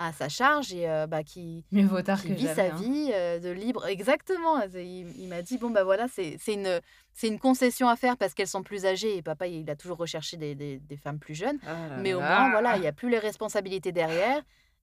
à 0.00 0.12
sa 0.12 0.28
charge 0.28 0.72
et 0.72 0.88
euh, 0.90 1.06
bah, 1.06 1.22
qui, 1.22 1.64
Mieux 1.70 1.86
vaut 1.86 2.02
tard 2.02 2.20
qui 2.20 2.28
que 2.28 2.34
vit 2.34 2.48
sa 2.48 2.64
hein. 2.64 2.74
vie 2.76 3.10
euh, 3.14 3.38
de 3.38 3.50
libre. 3.50 3.86
Exactement. 3.86 4.60
Il, 4.74 5.12
il 5.16 5.28
m'a 5.28 5.42
dit 5.42 5.58
bon 5.58 5.70
bah 5.70 5.84
voilà, 5.84 6.06
c'est 6.08 6.38
une 6.48 6.80
une 7.24 7.38
concession 7.40 7.88
à 7.88 7.96
faire 7.96 8.16
parce 8.16 8.32
qu'elles 8.34 8.46
sont 8.48 8.62
plus 8.62 8.84
âgées 8.86 9.16
et 9.16 9.22
papa 9.22 9.48
il 9.48 9.68
a 9.70 9.74
toujours 9.76 9.96
recherché 9.96 10.36
des, 10.36 10.54
des- 10.54 10.78
des 10.78 10.96
femmes 10.96 11.18
plus 11.18 11.34
jeunes. 11.34 11.58
Ah 11.66 11.88
là 11.90 11.96
Mais 11.98 12.14
au 12.14 12.20
là. 12.20 12.28
moins 12.40 12.50
voilà, 12.52 12.76
il 12.76 12.80
n'y 12.80 12.86
a 12.86 12.92
plus 12.92 13.10
les 13.10 13.18
responsabilités 13.18 13.90
derrière. 13.92 14.40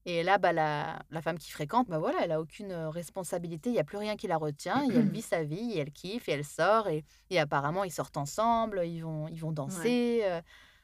Et 0.08 0.22
là, 0.22 0.38
bah, 0.38 0.54
la, 0.54 1.00
la 1.10 1.22
femme 1.22 1.38
qui 1.39 1.50
fréquente, 1.50 1.88
bah 1.88 1.98
voilà, 1.98 2.20
elle 2.24 2.32
a 2.32 2.39
aucune 2.39 2.72
euh, 2.72 2.89
responsabilité, 2.89 3.70
il 3.72 3.74
n'y 3.74 3.80
a 3.80 3.84
plus 3.84 3.98
rien 3.98 4.15
qui 4.15 4.28
la 4.28 4.38
retient, 4.38 4.84
et 4.84 4.94
elle 4.96 5.10
vit 5.10 5.22
sa 5.24 5.44
vie, 5.44 5.72
et 5.74 5.80
elle 5.80 5.91
kiffe, 5.91 6.30
et 6.30 6.34
elle 6.34 6.46
sort, 6.46 6.88
et, 6.89 7.04
et 7.32 7.39
apparemment 7.39 7.84
ils 7.84 7.91
sortent 7.91 8.18
ensemble, 8.18 8.84
ils 8.86 9.02
vont, 9.02 9.28
ils 9.30 9.39
vont 9.39 9.52
danser, 9.52 10.22
euh, 10.24 10.41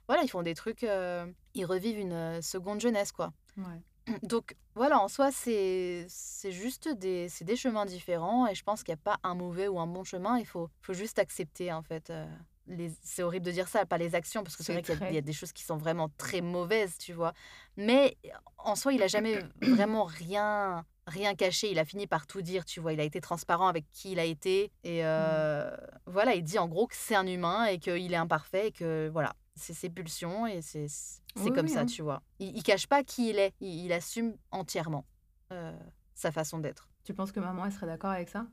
voilà, 0.07 0.23
ils 0.23 0.29
font 0.29 0.41
des 0.41 0.55
trucs, 0.55 0.83
euh, 0.83 1.25
ils 1.53 1.65
revivent 1.65 1.99
une 1.99 2.41
seconde 2.41 2.81
jeunesse, 2.81 3.11
quoi. 3.11 3.31
Ouais. 3.57 3.81
Donc 4.23 4.55
voilà, 4.73 4.99
en 4.99 5.07
soi, 5.07 5.29
c'est 5.31 6.07
juste 6.49 6.89
des, 6.89 7.29
c'est 7.29 7.45
des 7.45 7.55
chemins 7.55 7.85
différents 7.85 8.47
et 8.47 8.55
je 8.55 8.63
pense 8.63 8.81
qu'il 8.83 8.91
n'y 8.93 8.99
a 8.99 9.03
pas 9.03 9.19
un 9.23 9.35
mauvais 9.35 9.67
ou 9.67 9.79
un 9.79 9.85
bon 9.85 10.03
chemin. 10.03 10.39
Il 10.39 10.45
faut, 10.47 10.69
faut 10.81 10.93
juste 10.93 11.19
accepter, 11.19 11.71
en 11.71 11.83
fait. 11.83 12.09
euh, 12.09 12.25
les- 12.71 12.91
c'est 13.03 13.23
horrible 13.23 13.45
de 13.45 13.51
dire 13.51 13.67
ça, 13.67 13.85
pas 13.85 13.97
les 13.97 14.15
actions, 14.15 14.43
parce 14.43 14.55
que 14.55 14.63
c'est 14.63 14.73
vrai 14.73 14.81
qu'il 14.81 14.95
y 14.99 15.03
a- 15.03 15.11
y, 15.19 15.21
des 15.21 15.33
choses 15.33 15.51
qui 15.53 15.63
sont 15.63 15.77
vraiment 15.77 16.09
très 16.17 16.41
mauvaises, 16.41 16.97
tu 16.97 17.13
vois. 17.13 17.33
Mais 17.77 18.17
en 18.57 18.75
soi, 18.75 18.93
il 18.93 19.03
a 19.03 19.07
jamais 19.07 19.39
vraiment 19.61 20.03
rien, 20.05 20.85
rien 21.07 21.35
caché. 21.35 21.71
Il 21.71 21.79
a 21.79 21.85
fini 21.85 22.07
par 22.07 22.27
tout 22.27 22.41
dire, 22.41 22.65
tu 22.65 22.79
vois. 22.79 22.93
Il 22.93 22.99
a 22.99 23.03
été 23.03 23.21
transparent 23.21 23.67
avec 23.67 23.85
qui 23.91 24.11
il 24.13 24.19
a 24.19 24.25
été. 24.25 24.71
Et 24.83 25.05
euh, 25.05 25.75
voilà, 26.05 26.33
il 26.35 26.43
dit 26.43 26.59
en 26.59 26.67
gros 26.67 26.87
que 26.87 26.95
c'est 26.95 27.15
un 27.15 27.27
humain 27.27 27.65
et 27.65 27.79
qu'il 27.79 28.11
est 28.11 28.15
imparfait 28.17 28.67
et 28.67 28.71
que 28.71 29.09
voilà, 29.11 29.33
c'est 29.55 29.73
ses 29.73 29.89
pulsions 29.89 30.47
et 30.47 30.61
c'est 30.61 30.87
c'est 30.87 31.19
Oui, 31.35 31.53
comme 31.53 31.65
oui, 31.65 31.73
ça, 31.73 31.81
hein. 31.81 31.85
tu 31.85 32.01
vois. 32.01 32.21
Il, 32.39 32.55
il 32.57 32.63
cache 32.63 32.87
pas 32.87 33.03
qui 33.03 33.29
il 33.29 33.39
est, 33.39 33.53
il, 33.61 33.85
il 33.85 33.93
assume 33.93 34.35
entièrement 34.51 35.05
euh, 35.51 35.77
sa 36.13 36.31
façon 36.31 36.59
d'être. 36.59 36.89
Tu 37.03 37.13
penses 37.13 37.31
que 37.31 37.39
maman, 37.39 37.65
elle 37.65 37.71
serait 37.71 37.87
d'accord 37.87 38.11
avec 38.11 38.29
ça? 38.29 38.45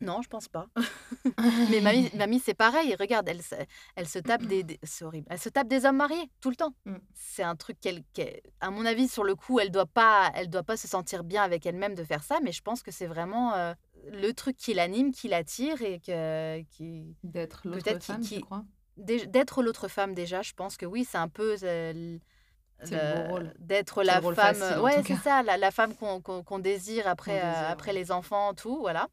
Non, 0.00 0.22
je 0.22 0.28
pense 0.28 0.48
pas. 0.48 0.66
Mais 1.70 1.80
mamie, 1.80 2.10
mamie 2.14 2.38
c'est 2.40 2.54
pareil. 2.54 2.94
Regarde, 2.98 3.28
elle, 3.28 3.42
se- 3.42 3.54
elle 3.96 4.06
se 4.08 4.18
tape 4.18 4.42
des, 4.44 4.62
des- 4.62 4.78
c'est 4.82 5.04
horrible. 5.04 5.26
Elle 5.30 5.38
se 5.40 5.48
tape 5.48 5.66
des 5.68 5.84
hommes 5.86 5.96
mariés 5.96 6.30
tout 6.40 6.50
le 6.50 6.56
temps. 6.56 6.72
Mm. 6.84 6.96
C'est 7.14 7.42
un 7.42 7.56
truc 7.56 7.78
qu'elle, 7.80 8.02
qu'elle- 8.14 8.40
à 8.60 8.70
mon 8.70 8.84
avis, 8.86 9.08
sur 9.08 9.24
le 9.24 9.34
coup, 9.34 9.58
elle 9.60 9.70
doit 9.70 9.86
pas, 9.86 10.30
elle 10.34 10.48
doit 10.50 10.62
pas 10.62 10.76
se 10.76 10.86
sentir 10.88 11.24
bien 11.24 11.42
avec 11.42 11.66
elle-même 11.66 11.94
de 11.94 12.04
faire 12.04 12.22
ça. 12.22 12.38
Mais 12.42 12.52
je 12.52 12.62
pense 12.62 12.82
que 12.82 12.90
c'est 12.92 13.06
vraiment 13.06 13.54
euh, 13.54 13.74
le 14.12 14.32
truc 14.32 14.56
qui 14.56 14.72
l'anime, 14.74 15.10
qui 15.12 15.28
l'attire 15.28 15.82
et 15.82 15.98
que, 16.00 16.60
qui, 16.70 17.16
D'être 17.24 17.66
l'autre 17.66 17.98
femme, 18.00 18.20
tu 18.22 18.40
crois? 18.40 18.64
d'être 18.96 19.62
l'autre 19.62 19.86
femme 19.86 20.12
déjà 20.12 20.42
je 20.42 20.52
pense 20.54 20.76
que 20.76 20.84
oui 20.84 21.06
c'est 21.08 21.18
un 21.18 21.28
peu 21.28 21.54
euh, 21.62 22.18
d'être 23.60 24.02
la 24.02 24.20
femme 24.20 24.34
facile, 24.34 24.78
ouais 24.80 25.02
c'est 25.06 25.14
ça 25.16 25.44
la, 25.44 25.56
la 25.56 25.70
femme 25.70 25.94
qu'on 25.94 26.58
désire 26.58 27.06
après 27.06 27.40
euh, 27.40 27.68
après 27.68 27.92
ouais. 27.92 27.98
les 27.98 28.10
enfants 28.10 28.54
tout 28.54 28.78
voilà 28.80 29.06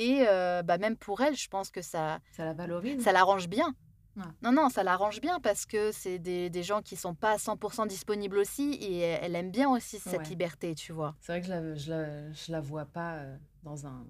et 0.00 0.24
euh, 0.28 0.62
bah, 0.62 0.78
même 0.78 0.96
pour 0.96 1.20
elle 1.20 1.36
je 1.36 1.48
pense 1.48 1.70
que 1.70 1.82
ça 1.82 2.18
Ça 2.32 2.44
la 2.44 2.52
valorise 2.54 3.02
ça 3.02 3.12
l'arrange 3.12 3.48
bien 3.48 3.74
Ouais. 4.16 4.24
non 4.42 4.50
non 4.50 4.68
ça 4.68 4.82
l'arrange 4.82 5.20
bien 5.20 5.38
parce 5.38 5.64
que 5.64 5.92
c'est 5.92 6.18
des, 6.18 6.50
des 6.50 6.62
gens 6.64 6.82
qui 6.82 6.96
sont 6.96 7.14
pas 7.14 7.32
à 7.32 7.36
100% 7.36 7.86
disponibles 7.86 8.38
aussi 8.38 8.72
et 8.80 8.98
elle 8.98 9.36
aime 9.36 9.52
bien 9.52 9.70
aussi 9.70 10.00
cette 10.00 10.22
Ouais. 10.22 10.28
liberté 10.28 10.74
tu 10.74 10.92
vois 10.92 11.14
C'est 11.20 11.30
vrai 11.32 11.40
que 11.40 11.46
je 11.46 11.52
la, 11.52 11.74
je 11.76 11.90
la, 11.90 12.32
je 12.32 12.50
la 12.52 12.60
vois 12.60 12.84
pas 12.84 13.20
dans 13.62 13.86
un, 13.86 14.04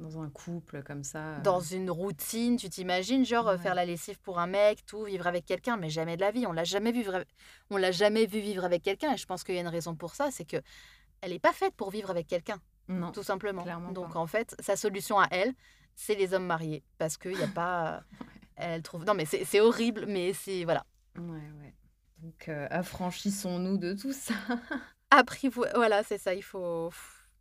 dans 0.00 0.20
un 0.20 0.28
couple 0.30 0.82
comme 0.82 1.04
ça. 1.04 1.38
dans 1.44 1.60
une 1.60 1.88
routine, 1.88 2.56
tu 2.56 2.68
t'imagines, 2.68 3.24
genre 3.24 3.46
Ouais. 3.46 3.58
faire 3.58 3.76
la 3.76 3.84
lessive 3.84 4.18
pour 4.22 4.40
un 4.40 4.48
mec, 4.48 4.84
tout, 4.86 5.04
vivre 5.04 5.28
avec 5.28 5.44
quelqu'un, 5.44 5.76
mais 5.76 5.88
jamais 5.90 6.16
de 6.16 6.22
la 6.22 6.32
vie. 6.32 6.46
On 6.48 6.52
l'a 6.52 6.64
jamais 6.64 6.90
vu, 6.90 7.04
on 7.70 7.76
l'a 7.76 7.92
jamais 7.92 8.26
vu 8.26 8.40
vivre 8.40 8.64
avec 8.64 8.82
quelqu'un. 8.82 9.12
Et 9.14 9.16
je 9.16 9.26
pense 9.26 9.44
qu'il 9.44 9.54
y 9.54 9.58
a 9.58 9.60
une 9.60 9.68
raison 9.68 9.94
pour 9.94 10.16
ça, 10.16 10.30
c'est 10.32 10.44
que 10.46 10.56
elle 11.20 11.32
est 11.32 11.38
pas 11.38 11.52
faite 11.52 11.74
pour 11.76 11.90
vivre 11.90 12.10
avec 12.10 12.26
quelqu'un, 12.26 12.58
Non. 12.88 13.12
tout 13.12 13.22
simplement. 13.22 13.64
Donc 13.92 14.12
pas. 14.12 14.18
en 14.18 14.26
fait, 14.26 14.54
sa 14.60 14.76
solution 14.76 15.18
à 15.18 15.26
elle, 15.30 15.52
c'est 15.94 16.14
les 16.14 16.34
hommes 16.34 16.46
mariés, 16.46 16.82
parce 16.98 17.16
qu'il 17.16 17.36
n'y 17.36 17.42
a 17.42 17.48
pas, 17.48 18.02
elle 18.56 18.82
trouve. 18.82 19.04
Non 19.04 19.14
mais 19.14 19.24
c'est 19.24 19.60
horrible, 19.60 20.04
mais 20.06 20.32
c'est 20.32 20.64
voilà. 20.64 20.84
Ouais, 21.16 21.22
ouais. 21.60 21.74
Donc, 22.18 22.48
euh, 22.48 22.66
affranchissons-nous 22.70 23.76
de 23.78 23.92
tout 23.94 24.12
ça. 24.12 24.34
Apprivo- 25.10 25.68
voilà, 25.74 26.02
c'est 26.02 26.18
ça. 26.18 26.34
Il 26.34 26.42
faut, 26.42 26.90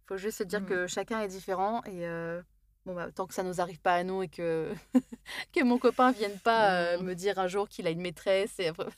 faut 0.05 0.17
juste 0.17 0.37
se 0.39 0.43
dire 0.43 0.61
Mm. 0.61 0.65
que 0.65 0.87
chacun 0.87 1.21
est 1.21 1.27
différent 1.29 1.81
et 1.85 2.05
euh, 2.05 2.41
bon 2.85 2.93
bah, 2.93 3.09
tant 3.11 3.25
que 3.25 3.33
ça 3.33 3.43
nous 3.43 3.61
arrive 3.61 3.79
pas 3.79 3.95
à 3.95 4.03
nous 4.03 4.21
et 4.23 4.27
que 4.27 4.71
que 5.53 5.63
mon 5.63 5.77
copain 5.79 6.11
vienne 6.11 6.37
pas 6.43 6.71
euh, 6.73 6.97
Mm. 6.99 7.03
me 7.05 7.13
dire 7.15 7.39
un 7.39 7.47
jour 7.47 7.67
qu'il 7.69 7.87
a 7.87 7.89
une 7.89 8.01
maîtresse 8.01 8.59
et 8.59 8.67
après- 8.67 8.89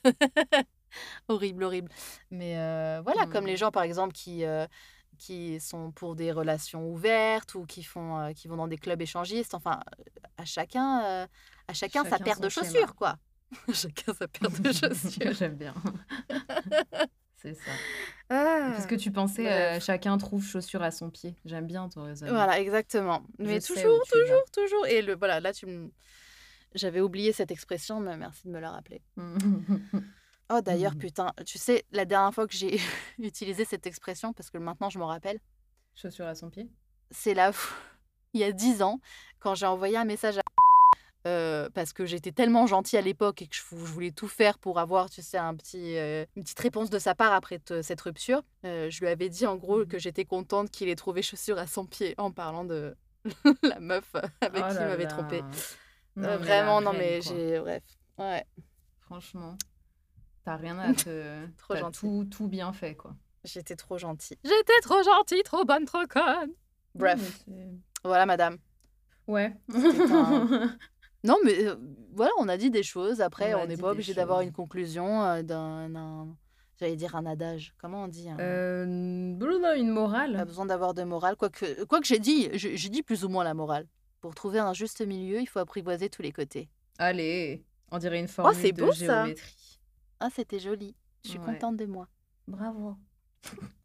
horrible, 1.28 1.64
horrible. 1.64 1.90
Mais 2.30 2.58
euh, 2.58 3.00
voilà, 3.02 3.26
comme 3.26 3.44
Mm. 3.44 3.48
les 3.48 3.56
gens 3.56 3.70
par 3.70 3.82
exemple 3.84 4.12
qui 4.12 4.44
euh, 4.44 4.66
qui 5.18 5.60
sont 5.60 5.90
pour 5.92 6.16
des 6.16 6.32
relations 6.32 6.88
ouvertes 6.88 7.54
ou 7.54 7.64
qui 7.64 7.82
font 7.82 8.18
euh, 8.18 8.32
qui 8.32 8.48
vont 8.48 8.56
dans 8.56 8.68
des 8.68 8.78
clubs 8.78 9.00
échangistes. 9.00 9.54
Enfin, 9.54 9.80
à 10.36 10.44
chacun 10.44 11.04
euh, 11.04 11.26
à 11.68 11.72
chacun, 11.72 12.04
sa 12.04 12.18
paire 12.18 12.40
de 12.40 12.48
schéma. 12.48 12.66
chaussures 12.66 12.94
quoi. 12.94 13.18
chacun 13.72 14.14
sa 14.14 14.28
paire 14.28 14.50
de 14.50 14.72
chaussures. 14.72 15.32
J'aime 15.32 15.56
bien. 15.56 15.74
C'est 17.36 17.54
ça. 17.54 17.70
Ah. 18.30 18.70
Parce 18.72 18.86
que 18.86 18.94
tu 18.94 19.12
pensais, 19.12 19.44
bref. 19.44 19.76
euh, 19.76 19.80
chacun 19.84 20.16
trouve 20.18 20.44
chaussure 20.44 20.82
à 20.82 20.90
son 20.90 21.10
pied? 21.10 21.36
J'aime 21.44 21.66
bien 21.66 21.88
ton 21.88 22.04
raisonnement. 22.04 22.34
Voilà, 22.34 22.58
exactement. 22.60 23.22
Mais 23.38 23.60
toujours, 23.60 24.02
toujours, 24.10 24.44
toujours. 24.52 24.86
Et 24.86 25.02
le 25.02 25.14
voilà, 25.16 25.40
là 25.40 25.52
tu 25.52 25.66
me 25.66 25.90
j'avais 26.74 27.00
oublié 27.00 27.32
cette 27.32 27.50
expression, 27.50 28.00
mais 28.00 28.16
merci 28.16 28.46
de 28.46 28.52
me 28.52 28.60
la 28.60 28.70
rappeler. 28.70 29.02
Oh 30.50 30.60
d'ailleurs, 30.60 30.92
Mhm. 30.92 30.98
putain, 30.98 31.32
tu 31.44 31.58
sais, 31.58 31.84
la 31.90 32.04
dernière 32.04 32.32
fois 32.32 32.46
que 32.46 32.54
j'ai 32.54 32.76
utilisé 33.18 33.64
cette 33.64 33.86
expression, 33.86 34.32
parce 34.32 34.50
que 34.50 34.58
maintenant 34.58 34.90
je 34.90 34.98
m'en 34.98 35.06
rappelle, 35.08 35.40
Chaussure 35.94 36.26
à 36.26 36.34
son 36.34 36.50
pied. 36.50 36.68
c'est 37.10 37.34
là, 37.34 37.50
il 38.32 38.40
y 38.40 38.44
a 38.44 38.52
dix 38.52 38.82
ans, 38.82 39.00
quand 39.40 39.54
j'ai 39.54 39.66
envoyé 39.66 39.96
un 39.96 40.04
message 40.04 40.38
à 40.38 40.42
euh, 41.26 41.68
parce 41.74 41.92
que 41.92 42.06
j'étais 42.06 42.30
tellement 42.30 42.66
gentille 42.68 42.96
à 42.98 43.02
l'époque 43.02 43.42
et 43.42 43.48
que 43.48 43.56
je, 43.56 43.62
vou- 43.70 43.84
je 43.84 43.92
voulais 43.92 44.12
tout 44.12 44.28
faire 44.28 44.58
pour 44.60 44.78
avoir, 44.78 45.10
tu 45.10 45.22
sais, 45.22 45.38
un 45.38 45.56
petit, 45.56 45.96
euh, 45.96 46.24
une 46.36 46.44
petite 46.44 46.60
réponse 46.60 46.90
de 46.90 47.00
sa 47.00 47.16
part 47.16 47.32
après 47.32 47.58
te- 47.58 47.82
cette 47.82 48.00
rupture. 48.00 48.42
Euh, 48.64 48.88
je 48.90 49.00
lui 49.00 49.08
avais 49.08 49.28
dit 49.28 49.46
en 49.46 49.56
gros 49.56 49.78
Mhm. 49.80 49.86
que 49.88 49.98
j'étais 49.98 50.24
contente 50.24 50.70
qu'il 50.70 50.88
ait 50.88 50.94
trouvé 50.94 51.22
chaussure 51.22 51.58
à 51.58 51.66
son 51.66 51.84
pied 51.86 52.14
en 52.18 52.30
parlant 52.30 52.64
de 52.64 52.94
la 53.64 53.80
meuf 53.80 54.14
avec 54.40 54.62
Oh 54.64 54.68
qui 54.70 54.76
il 54.76 54.86
m'avait 54.86 55.08
trompé. 55.08 55.42
Non, 56.14 56.28
mais 56.28 56.36
vraiment, 56.36 56.80
non, 56.80 56.92
mais 56.92 57.20
j'ai. 57.20 57.58
Bref. 57.58 57.82
Ouais, 58.18 58.46
Franchement, 59.00 59.56
t'as 60.46 60.56
rien 60.56 60.78
à 60.78 60.92
te. 60.94 61.46
Trop 61.58 61.76
gentil. 61.76 62.00
tout, 62.00 62.24
tout 62.30 62.48
bien 62.48 62.72
fait, 62.72 62.94
quoi. 62.94 63.14
j'étais 63.44 63.76
trop 63.76 63.98
gentille. 63.98 64.38
J'étais 64.44 64.80
trop 64.82 65.02
gentille, 65.02 65.42
trop 65.42 65.64
bonne, 65.64 65.84
trop 65.84 66.06
conne. 66.08 66.50
Bref, 66.94 67.44
voilà, 68.04 68.24
madame. 68.26 68.56
Ouais. 69.26 69.54
un- 69.74 70.76
Non, 71.24 71.36
mais 71.44 71.66
euh, 71.66 71.74
voilà, 72.12 72.30
on 72.38 72.48
a 72.48 72.56
dit 72.56 72.70
des 72.70 72.84
choses. 72.84 73.20
Après, 73.20 73.52
On 73.54 73.66
n'est 73.66 73.76
pas 73.76 73.90
obligé 73.90 74.14
d'avoir 74.14 74.40
une 74.42 74.52
conclusion 74.52 75.22
euh, 75.24 75.42
d'un. 75.42 76.28
J'allais 76.78 76.94
dire 76.94 77.16
un 77.16 77.26
adage. 77.26 77.74
Comment 77.78 78.04
on 78.04 78.08
dit 78.08 78.28
un- 78.30 78.38
Euh, 78.38 78.84
une 78.84 79.38
Pas 79.38 79.82
morale. 79.82 80.44
besoin 80.46 80.66
d'avoir 80.66 80.94
de 80.94 81.02
morale. 81.02 81.34
Quoique, 81.36 81.84
quoi 81.84 82.00
que 82.00 82.06
j'ai 82.06 82.18
dit, 82.20 82.48
j'ai 82.52 82.88
dit 82.88 83.02
plus 83.02 83.24
ou 83.24 83.28
moins 83.28 83.42
la 83.44 83.54
morale. 83.54 83.86
Pour 84.20 84.34
trouver 84.34 84.58
un 84.60 84.72
juste 84.74 85.04
milieu, 85.04 85.40
il 85.40 85.46
faut 85.46 85.58
apprivoiser 85.58 86.08
tous 86.08 86.22
les 86.22 86.32
côtés. 86.32 86.68
Allez, 86.98 87.64
on 87.90 87.98
dirait 87.98 88.20
une 88.20 88.28
formule 88.28 88.54
c'est 88.60 88.72
de 88.72 88.82
beau, 88.84 88.92
ça. 88.92 89.26
Ah, 90.20 90.28
c'était 90.34 90.58
joli. 90.58 90.94
Je 91.24 91.30
suis 91.30 91.38
Ouais. 91.38 91.44
contente 91.44 91.76
de 91.76 91.86
moi. 91.86 92.08
Bravo. 92.48 92.96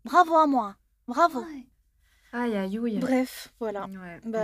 Bravo 0.05 0.35
à 0.35 0.47
moi. 0.47 0.75
Bravo. 1.07 1.43
Aïe, 2.33 2.55
aïe, 2.55 2.77
aïe. 2.77 2.99
Bref, 2.99 3.53
voilà. 3.59 3.85
Ouais. 3.87 4.19
Bon, 4.23 4.31
Bah, 4.31 4.39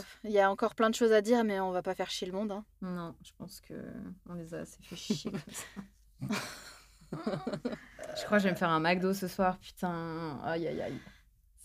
il 0.24 0.30
y 0.32 0.40
a 0.40 0.50
encore 0.50 0.74
plein 0.74 0.90
de 0.90 0.94
choses 0.96 1.12
à 1.12 1.20
dire, 1.20 1.44
mais 1.44 1.60
on 1.60 1.70
va 1.70 1.82
pas 1.82 1.94
faire 1.94 2.10
chier 2.10 2.26
le 2.26 2.32
monde. 2.32 2.50
hein. 2.52 2.64
Non, 2.82 3.14
je 3.24 3.30
pense 3.38 3.60
que 3.60 3.74
on 4.28 4.34
les 4.34 4.52
a 4.54 4.60
assez 4.60 4.82
fait 4.82 4.96
chier 4.96 5.30
comme 5.30 5.40
ça. 5.50 5.64
je 8.16 8.24
crois 8.24 8.38
que 8.38 8.42
je 8.42 8.44
vais 8.48 8.50
me 8.52 8.56
faire 8.56 8.70
un 8.70 8.80
McDo 8.80 9.14
ce 9.14 9.28
soir. 9.28 9.58
Putain, 9.58 10.40
aïe, 10.44 10.66
aïe, 10.66 10.82
aïe. 10.82 11.00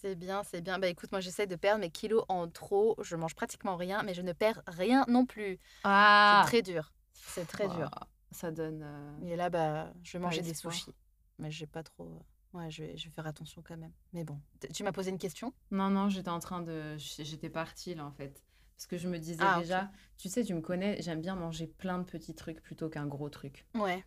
C'est 0.02 0.16
bien, 0.16 0.44
c'est 0.44 0.62
bien. 0.62 0.80
Bah 0.80 0.88
écoute, 0.88 1.12
moi 1.12 1.20
j'essaie 1.20 1.48
de 1.48 1.56
perdre 1.58 1.82
mes 1.82 1.90
kilos 1.90 2.24
en 2.30 2.48
trop. 2.48 2.96
Je 3.02 3.16
mange 3.18 3.36
pratiquement 3.36 3.76
rien, 3.76 4.02
mais 4.04 4.14
je 4.14 4.22
ne 4.22 4.32
perds 4.32 4.62
rien 4.68 5.04
non 5.10 5.26
plus. 5.26 5.58
Ah 5.84 6.44
C'est 6.46 6.50
très 6.52 6.62
dur. 6.62 6.94
C'est 7.14 7.48
très 7.48 7.68
dur. 7.68 7.90
Ça 8.32 8.52
donne. 8.52 8.82
euh, 8.84 9.20
Et 9.28 9.36
là, 9.36 9.50
bah, 9.50 9.94
je 10.04 10.14
vais 10.18 10.20
manger 10.20 10.42
des 10.42 10.54
sushis. 10.54 10.94
Mais 11.40 11.50
j'ai 11.52 11.68
pas 11.68 11.84
trop. 11.84 12.06
euh, 12.06 12.58
Ouais, 12.58 12.70
je 12.72 12.84
vais, 12.84 12.98
je 12.98 13.06
vais 13.06 13.12
faire 13.14 13.28
attention 13.28 13.62
quand 13.62 13.78
même. 13.78 13.92
Mais 14.12 14.24
bon, 14.24 14.40
tu 14.74 14.84
m'as 14.84 14.92
posé 14.92 15.12
une 15.12 15.18
question? 15.20 15.54
Non, 15.72 15.90
non, 15.90 16.10
j'étais 16.10 16.30
en 16.30 16.40
train 16.40 16.62
de. 16.62 16.96
J'étais 16.98 17.50
partie 17.50 17.94
là 17.96 18.06
en 18.06 18.12
fait. 18.12 18.44
Parce 18.76 18.88
que 18.88 18.98
je 18.98 19.08
me 19.08 19.20
disais 19.20 19.44
Ah, 19.46 19.60
déjà, 19.60 19.92
tu 20.18 20.30
sais, 20.30 20.44
tu 20.44 20.54
me 20.54 20.62
connais, 20.62 21.02
j'aime 21.02 21.22
bien 21.22 21.36
manger 21.36 21.68
plein 21.68 22.00
de 22.00 22.04
petits 22.06 22.34
trucs 22.34 22.62
plutôt 22.62 22.90
qu'un 22.90 23.06
gros 23.06 23.30
truc. 23.30 23.66
Ouais. 23.76 24.04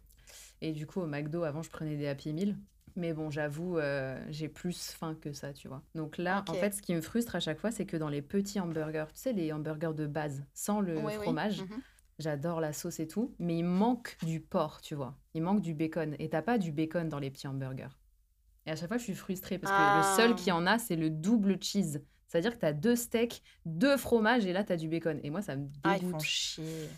Et 0.61 0.72
du 0.72 0.87
coup, 0.87 1.00
au 1.00 1.06
McDo, 1.06 1.44
avant, 1.44 1.62
je 1.62 1.70
prenais 1.70 1.96
des 1.96 2.08
Happy 2.08 2.32
Meal. 2.32 2.56
Mais 2.96 3.12
bon, 3.14 3.30
j'avoue, 3.30 3.78
euh, 3.78 4.22
j'ai 4.30 4.48
plus 4.48 4.90
faim 4.92 5.14
que 5.20 5.32
ça, 5.32 5.52
tu 5.52 5.66
vois. 5.68 5.82
Donc 5.94 6.18
là, 6.18 6.44
en 6.48 6.54
fait, 6.54 6.72
ce 6.74 6.82
qui 6.82 6.94
me 6.94 7.00
frustre 7.00 7.37
à 7.37 7.40
chaque 7.40 7.58
fois, 7.58 7.70
c'est 7.70 7.87
que 7.87 7.96
dans 7.96 8.08
les 8.11 8.20
petits 8.22 8.61
hamburgers, 8.61 9.06
tu 9.14 9.20
sais, 9.20 9.32
les 9.32 9.52
hamburgers 9.52 9.94
de 9.94 10.06
base, 10.06 10.44
sans 10.52 10.80
le 10.80 10.96
Oui, 10.98 11.04
oui. 11.16 11.22
fromage, 11.22 11.62
Mhm. 11.62 11.80
J'adore 12.22 12.61
la 12.61 12.72
sauce 12.72 13.00
et 13.00 13.06
tout, 13.06 13.35
mais 13.38 13.58
il 13.58 13.64
manque 13.64 14.16
du 14.22 14.40
porc, 14.40 14.80
tu 14.80 14.94
vois. 14.94 15.14
Il 15.35 15.42
manque 15.42 15.61
du 15.61 15.74
bacon. 15.74 16.16
Et 16.18 16.28
t'as 16.30 16.42
pas 16.42 16.56
du 16.58 16.72
bacon 16.72 17.08
dans 17.08 17.18
les 17.18 17.30
petits 17.30 17.46
hamburgers. 17.48 17.88
Et 18.66 18.70
à 18.70 18.76
chaque 18.76 18.88
fois, 18.88 18.96
je 18.98 19.02
suis 19.02 19.14
frustrée 19.14 19.58
parce 19.58 19.72
que 19.72 19.98
le 20.11 20.16
seul 20.16 20.30
Ah. 20.32 20.40
qui 20.40 20.52
en 20.52 20.66
a, 20.66 20.78
c'est 20.78 20.96
le 20.96 21.11
double 21.11 21.58
cheese. 21.62 22.00
C'est-à-dire 22.28 22.52
que 22.54 22.61
t'as 22.61 22.72
deux 22.72 22.96
steaks, 22.96 23.42
deux 23.66 23.96
fromages 23.98 24.46
et 24.46 24.52
là, 24.54 24.64
t'as 24.64 24.76
du 24.76 24.88
bacon. 24.88 25.20
Et 25.22 25.30
moi, 25.30 25.42
ça 25.42 25.56
me 25.56 25.66
Ah, 25.85 25.96
ils 25.96 26.00
font 26.00 26.06
dégoûte. 26.06 26.20
chier. 26.22 26.88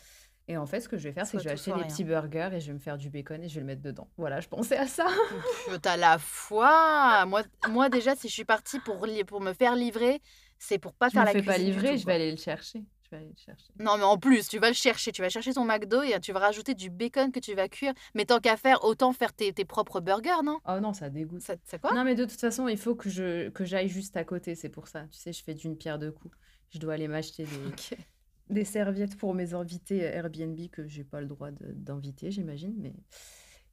et 0.47 0.57
en 0.59 0.67
fait, 0.67 0.81
ce 0.81 0.89
que 0.89 0.97
je 0.99 1.05
vais 1.05 1.13
faire, 1.13 1.27
c'est 1.27 1.39
que 1.39 1.43
je 1.43 1.49
vais 1.49 1.55
acheter 1.55 1.73
des 1.73 1.85
petits 1.85 2.05
burgers 2.05 2.51
et 2.53 2.61
je 2.61 2.67
vais 2.69 2.75
me 2.75 2.79
faire 2.79 2.99
du 2.99 3.09
bacon 3.11 3.43
et 3.43 3.49
je 3.49 3.55
vais 3.55 3.61
le 3.61 3.67
mettre 3.67 3.83
dedans. 3.83 4.09
Voilà, 4.19 4.41
je 4.41 4.49
pensais 4.49 4.77
à 4.77 4.87
ça. 4.87 5.07
T'as 5.83 5.97
la 5.97 6.19
foi. 6.19 7.25
Moi, 7.27 7.43
moi 7.71 7.89
déjà, 7.89 8.15
si 8.15 8.29
je 8.29 8.33
suis 8.35 8.45
partie 8.45 8.79
pour, 8.81 9.07
pour 9.27 9.41
me 9.41 9.53
faire 9.55 9.75
livrer, 9.75 10.21
c'est 10.59 10.79
pour 10.79 10.93
pas 10.95 11.09
faire 11.11 11.23
me 11.23 11.27
la 11.27 11.33
fais 11.33 11.43
pas 11.43 11.55
cuisine 11.55 11.71
du 11.73 11.79
livrer, 11.81 11.99
je 11.99 12.07
vais 12.07 12.13
aller 12.15 12.31
le 12.31 12.37
chercher. 12.37 12.85
Aller 13.15 13.29
le 13.29 13.35
chercher. 13.37 13.73
Non, 13.79 13.97
mais 13.97 14.03
en 14.05 14.19
plus, 14.19 14.49
tu 14.49 14.59
vas 14.59 14.69
le 14.69 14.75
chercher. 14.75 15.13
Tu 15.13 15.23
vas 15.23 15.29
chercher 15.29 15.53
ton 15.55 15.65
McDo 15.65 16.03
et 16.03 16.19
tu 16.21 16.33
vas 16.33 16.41
rajouter 16.41 16.75
du 16.75 16.91
bacon 16.91 17.31
que 17.33 17.41
tu 17.41 17.55
vas 17.55 17.69
cuire. 17.69 17.93
Mais 18.15 18.25
tant 18.25 18.41
qu'à 18.41 18.57
faire, 18.57 18.85
autant 18.85 19.13
faire 19.13 19.33
tes, 19.33 19.53
tes 19.53 19.65
propres 19.65 20.01
burgers, 20.01 20.43
non? 20.45 20.59
Oh 20.69 20.81
non, 20.81 20.93
ça 20.93 21.11
dégoûte. 21.11 21.43
Ça- 21.43 21.55
C'est 21.65 21.81
quoi? 21.81 21.93
Non, 21.95 22.05
mais 22.05 22.15
de 22.15 22.25
toute 22.25 22.41
façon, 22.41 22.67
il 22.69 22.77
faut 22.79 22.95
que 22.95 23.09
je 23.09 23.49
que 23.51 23.65
j'aille 23.65 23.89
juste 23.89 24.17
à 24.17 24.25
côté, 24.25 24.55
c'est 24.55 24.69
pour 24.69 24.89
ça. 24.89 25.05
Tu 25.11 25.19
sais, 25.19 25.33
je 25.33 25.43
fais 25.43 25.55
d'une 25.55 25.77
pierre 25.77 25.99
deux 25.99 26.13
coups. 26.13 26.37
Je 26.71 26.79
dois 26.79 26.95
aller 26.95 27.07
m'acheter 27.09 27.45
des, 27.45 27.97
des 28.51 28.65
serviettes 28.65 29.17
pour 29.17 29.33
mes 29.35 29.55
invités 29.55 29.99
Airbnb 30.01 30.59
que 30.73 30.89
j'ai 30.89 31.05
pas 31.05 31.21
le 31.21 31.27
droit 31.29 31.51
d'inviter, 31.53 32.31
j'imagine, 32.33 32.75
mais 32.79 32.93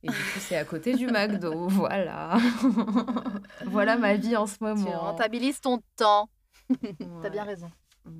et 0.04 0.08
du 0.08 0.14
coup, 0.14 0.40
c'est 0.40 0.56
à 0.56 0.66
côté 0.66 0.96
du 0.96 1.06
McDo, 1.08 1.68
voilà. 1.68 2.38
voilà 3.66 3.98
ma 3.98 4.16
vie 4.16 4.36
en 4.36 4.46
ce 4.48 4.58
Tu 4.58 4.64
moment. 4.64 5.00
rentabilises 5.00 5.62
ton 5.62 5.82
temps. 5.96 6.30
T'as 7.22 7.30
bien 7.30 7.44
raison. 7.44 7.70
ouais. 8.06 8.12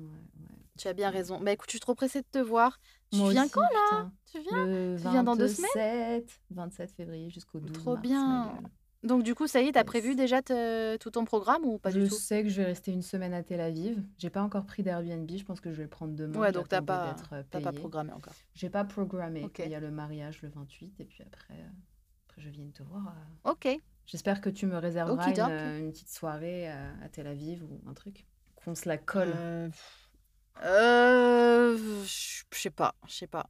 Tu 0.78 0.88
as 0.88 0.94
bien 0.94 1.10
raison. 1.10 1.38
Bah 1.40 1.52
écoute, 1.52 1.68
je 1.68 1.72
suis 1.72 1.80
trop 1.80 1.94
pressée 1.94 2.20
de 2.22 2.26
te 2.30 2.38
voir. 2.38 2.78
Tu 3.10 3.18
Moi 3.18 3.30
viens 3.30 3.42
aussi, 3.44 3.52
quand 3.52 3.60
là? 3.60 4.10
Tu 4.30 4.40
viens? 4.40 4.66
Le 4.66 4.96
Tu 4.96 5.08
viens 5.10 5.22
dans 5.22 5.36
deux 5.36 5.46
27, 5.46 6.40
27 6.50 6.92
février 6.92 7.30
jusqu'au 7.30 7.60
12 7.60 7.72
Trop 7.72 7.94
mars, 7.94 8.02
bien. 8.02 8.52
Donc 9.02 9.22
du 9.24 9.34
coup, 9.34 9.46
ça 9.48 9.60
y 9.60 9.66
est, 9.68 9.72
t'as 9.72 9.80
Yes. 9.80 9.86
prévu 9.86 10.14
déjà 10.14 10.40
te- 10.42 10.96
tout 10.96 11.10
ton 11.10 11.24
programme 11.24 11.64
ou 11.64 11.78
pas 11.78 11.90
je 11.90 11.98
du 12.00 12.08
tout? 12.08 12.14
sais 12.14 12.44
que 12.44 12.48
je 12.48 12.58
vais 12.62 12.66
rester 12.66 12.92
une 12.92 13.02
semaine 13.02 13.34
à 13.34 13.42
Tel 13.42 13.60
Aviv. 13.60 14.00
J'ai 14.16 14.30
pas 14.30 14.42
encore 14.42 14.64
pris 14.64 14.82
d'Airbnb. 14.84 15.28
Je 15.36 15.44
pense 15.44 15.60
que 15.60 15.72
je 15.72 15.76
vais 15.78 15.82
le 15.82 15.88
prendre 15.90 16.14
demain. 16.14 16.38
Ouais, 16.38 16.52
donc 16.52 16.68
t'as 16.68 16.80
pas, 16.80 17.16
euh, 17.32 17.42
t'as 17.50 17.60
pas 17.60 17.72
programmé 17.72 18.12
encore. 18.12 18.32
J'ai 18.54 18.70
pas 18.70 18.84
programmé. 18.84 19.42
Ok. 19.44 19.58
Il 19.64 19.70
y 19.70 19.74
a 19.74 19.80
le 19.80 19.90
mariage 19.90 20.40
le 20.42 20.48
28 20.50 21.00
et 21.00 21.04
puis 21.04 21.22
après, 21.24 21.54
euh, 21.54 21.68
après 22.28 22.40
je 22.40 22.48
viens 22.48 22.70
te 22.72 22.82
voir. 22.84 23.08
euh. 23.44 23.50
Ok. 23.50 23.68
J'espère 24.06 24.40
que 24.40 24.50
tu 24.50 24.66
me 24.66 24.76
réserveras 24.78 25.30
une, 25.78 25.90
petite 25.92 26.08
soirée 26.10 26.68
à 26.68 27.08
Tel 27.10 27.26
Aviv 27.26 27.62
ou 27.64 27.80
un 27.88 27.94
truc. 27.94 28.24
Qu'on 28.64 28.74
se 28.76 28.88
la 28.88 28.98
colle. 28.98 29.32
Euh, 29.34 29.68
euh, 30.64 31.76
je 32.04 32.58
sais 32.58 32.70
pas, 32.70 32.94
je 33.06 33.14
sais 33.14 33.26
pas. 33.26 33.46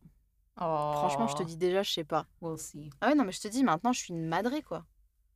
Franchement, 0.57 1.27
je 1.29 1.35
te 1.35 1.43
Oh, 1.43 1.47
dis 1.47 1.57
déjà, 1.57 1.83
je 1.83 1.91
sais 1.93 2.05
pas. 2.05 2.27
We'll 2.41 2.59
see. 2.59 2.91
Ah 3.01 3.09
ouais, 3.09 3.15
non, 3.15 3.25
mais 3.25 3.33
je 3.33 3.41
te 3.41 3.49
dis, 3.49 3.65
maintenant, 3.65 3.93
je 3.93 4.01
suis 4.01 4.13
une 4.15 4.27
madrée, 4.27 4.63
quoi. 4.63 4.85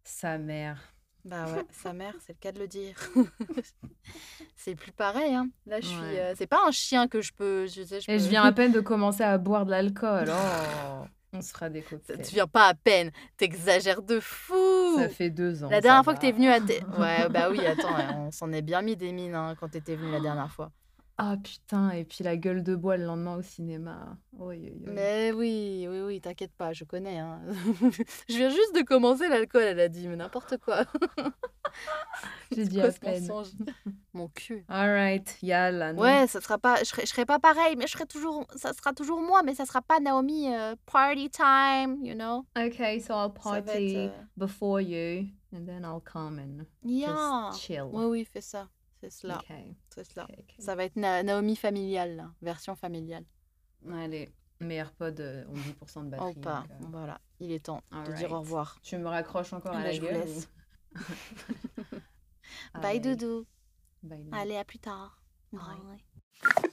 Sa 0.04 0.38
mère. 0.38 0.78
Bah 1.24 1.46
ouais, 1.46 1.64
sa 1.72 1.92
mère, 1.92 2.14
c'est 2.24 2.34
le 2.34 2.38
cas 2.38 2.52
de 2.52 2.60
le 2.60 2.68
dire. 2.68 2.94
c'est 4.56 4.76
plus 4.76 4.92
pareil, 4.92 5.34
hein. 5.34 5.48
Là, 5.66 5.80
je 5.80 5.86
suis. 5.86 5.98
Ouais. 5.98 6.20
euh, 6.20 6.34
c'est 6.36 6.46
pas 6.46 6.60
un 6.66 6.70
chien 6.70 7.08
que 7.08 7.20
je 7.20 7.32
peux. 7.32 7.66
Je 7.66 7.82
sais, 7.82 8.00
je 8.00 8.10
Et 8.10 8.18
je 8.18 8.28
viens 8.28 8.44
à 8.44 8.52
peine 8.52 8.72
de 8.72 8.80
commencer 8.80 9.24
à 9.24 9.36
boire 9.38 9.66
de 9.66 9.72
l'alcool. 9.72 10.28
Oh, 10.28 11.04
on 11.32 11.42
se 11.42 11.50
fera 11.52 11.68
des 11.68 11.82
cocktails. 11.82 12.22
Tu 12.22 12.34
viens 12.34 12.46
pas 12.46 12.68
à 12.68 12.74
peine. 12.74 13.10
T'exagères 13.36 14.02
de 14.02 14.20
fou. 14.20 14.98
Ça 14.98 15.08
fait 15.08 15.30
deux 15.30 15.64
ans. 15.64 15.68
La 15.68 15.80
dernière 15.80 16.04
fois 16.04 16.14
que 16.14 16.20
t'es 16.20 16.30
venu 16.32 16.48
à. 16.48 16.58
Ouais, 16.58 17.28
bah 17.28 17.50
oui, 17.50 17.66
attends, 17.66 17.96
on 18.16 18.30
s'en 18.30 18.52
est 18.52 18.62
bien 18.62 18.82
mis 18.82 18.96
des 18.96 19.10
mines 19.12 19.34
hein, 19.34 19.54
quand 19.58 19.68
t'étais 19.68 19.96
venu 19.96 20.12
la 20.12 20.20
dernière 20.20 20.52
fois. 20.52 20.70
Ah 21.18 21.36
putain, 21.42 21.90
et 21.92 22.04
puis 22.04 22.22
la 22.24 22.36
gueule 22.36 22.62
de 22.62 22.74
bois 22.76 22.98
le 22.98 23.04
lendemain 23.06 23.36
au 23.36 23.42
cinéma. 23.42 24.18
Oi, 24.38 24.54
oi. 24.54 24.70
Mais 24.92 25.32
oui, 25.32 25.86
oui, 25.88 26.00
oui, 26.02 26.20
t'inquiète 26.20 26.52
pas, 26.52 26.74
je 26.74 26.84
connais. 26.84 27.18
Hein. 27.18 27.40
je 28.28 28.36
viens 28.36 28.50
juste 28.50 28.74
de 28.76 28.82
commencer 28.82 29.26
l'alcool, 29.28 29.62
elle 29.62 29.80
a 29.80 29.88
dit, 29.88 30.08
mais 30.08 30.16
n'importe 30.16 30.58
quoi. 30.58 30.84
J'ai 32.52 32.64
dit 32.68 32.76
Quoi 32.80 32.88
à 32.88 32.92
peine. 32.92 33.28
Mon 34.12 34.28
cul. 34.28 34.64
Alright, 34.68 35.38
yalla. 35.42 35.92
non. 35.92 36.02
Ouais, 36.02 36.26
ça 36.26 36.40
sera 36.40 36.58
pas, 36.58 36.76
je 36.80 36.84
serai, 36.84 37.02
je 37.02 37.08
serai 37.08 37.24
pas 37.26 37.38
pareil, 37.38 37.76
mais 37.76 37.86
je 37.86 37.92
serai 37.92 38.06
toujours, 38.06 38.46
ça 38.54 38.72
sera 38.72 38.92
toujours 38.92 39.20
moi, 39.22 39.42
mais 39.42 39.54
ça 39.54 39.64
sera 39.66 39.82
pas 39.82 40.00
Naomi 40.00 40.52
euh, 40.54 40.74
party 40.86 41.30
time, 41.30 41.98
you 42.04 42.14
know. 42.14 42.44
Okay, 42.58 43.00
so 43.00 43.14
I'll 43.14 43.32
va 43.42 43.58
être, 43.58 43.64
party 43.66 43.96
euh, 43.96 44.08
before 44.36 44.80
you, 44.80 45.26
and 45.54 45.64
then 45.66 45.82
I'll 45.84 46.00
come 46.04 46.38
and 46.38 46.64
Yeah. 46.84 47.48
just 47.52 47.62
chill. 47.62 47.88
Oui, 47.92 48.04
oui, 48.04 48.24
fais 48.24 48.40
ça, 48.42 48.68
c'est 49.00 49.10
cela, 49.10 49.40
c'est 49.90 50.04
cela. 50.04 50.26
Ça 50.58 50.74
va 50.74 50.84
être 50.84 50.96
Na- 50.96 51.22
Naomi 51.22 51.56
familiale, 51.56 52.16
là, 52.16 52.32
version 52.42 52.74
familiale. 52.76 53.24
Allez, 53.92 54.32
mes 54.60 54.76
AirPods 54.76 55.20
euh, 55.20 55.44
ont 55.48 55.54
10% 55.54 56.02
de 56.02 56.06
Oh 56.06 56.10
batterie. 56.10 56.34
pas, 56.40 56.60
donc, 56.62 56.70
euh, 56.70 56.86
voilà, 56.90 57.20
il 57.40 57.52
est 57.52 57.64
temps 57.66 57.82
de 58.06 58.12
dire 58.12 58.32
au 58.32 58.40
revoir. 58.40 58.78
Tu 58.82 58.96
me 58.98 59.06
raccroches 59.08 59.52
encore 59.52 59.72
à 59.74 59.78
Là, 59.80 59.84
la 59.84 59.92
je 59.92 60.00
gueule 60.00 60.28
ou- 60.28 60.42
Bye 62.74 62.98
Allez, 62.98 63.00
doudou. 63.00 63.46
bye. 64.02 64.28
Allez, 64.32 64.56
à 64.56 64.64
plus 64.64 64.78
tard. 64.78 65.20
Bye. 65.52 65.60
Bye. 66.54 66.70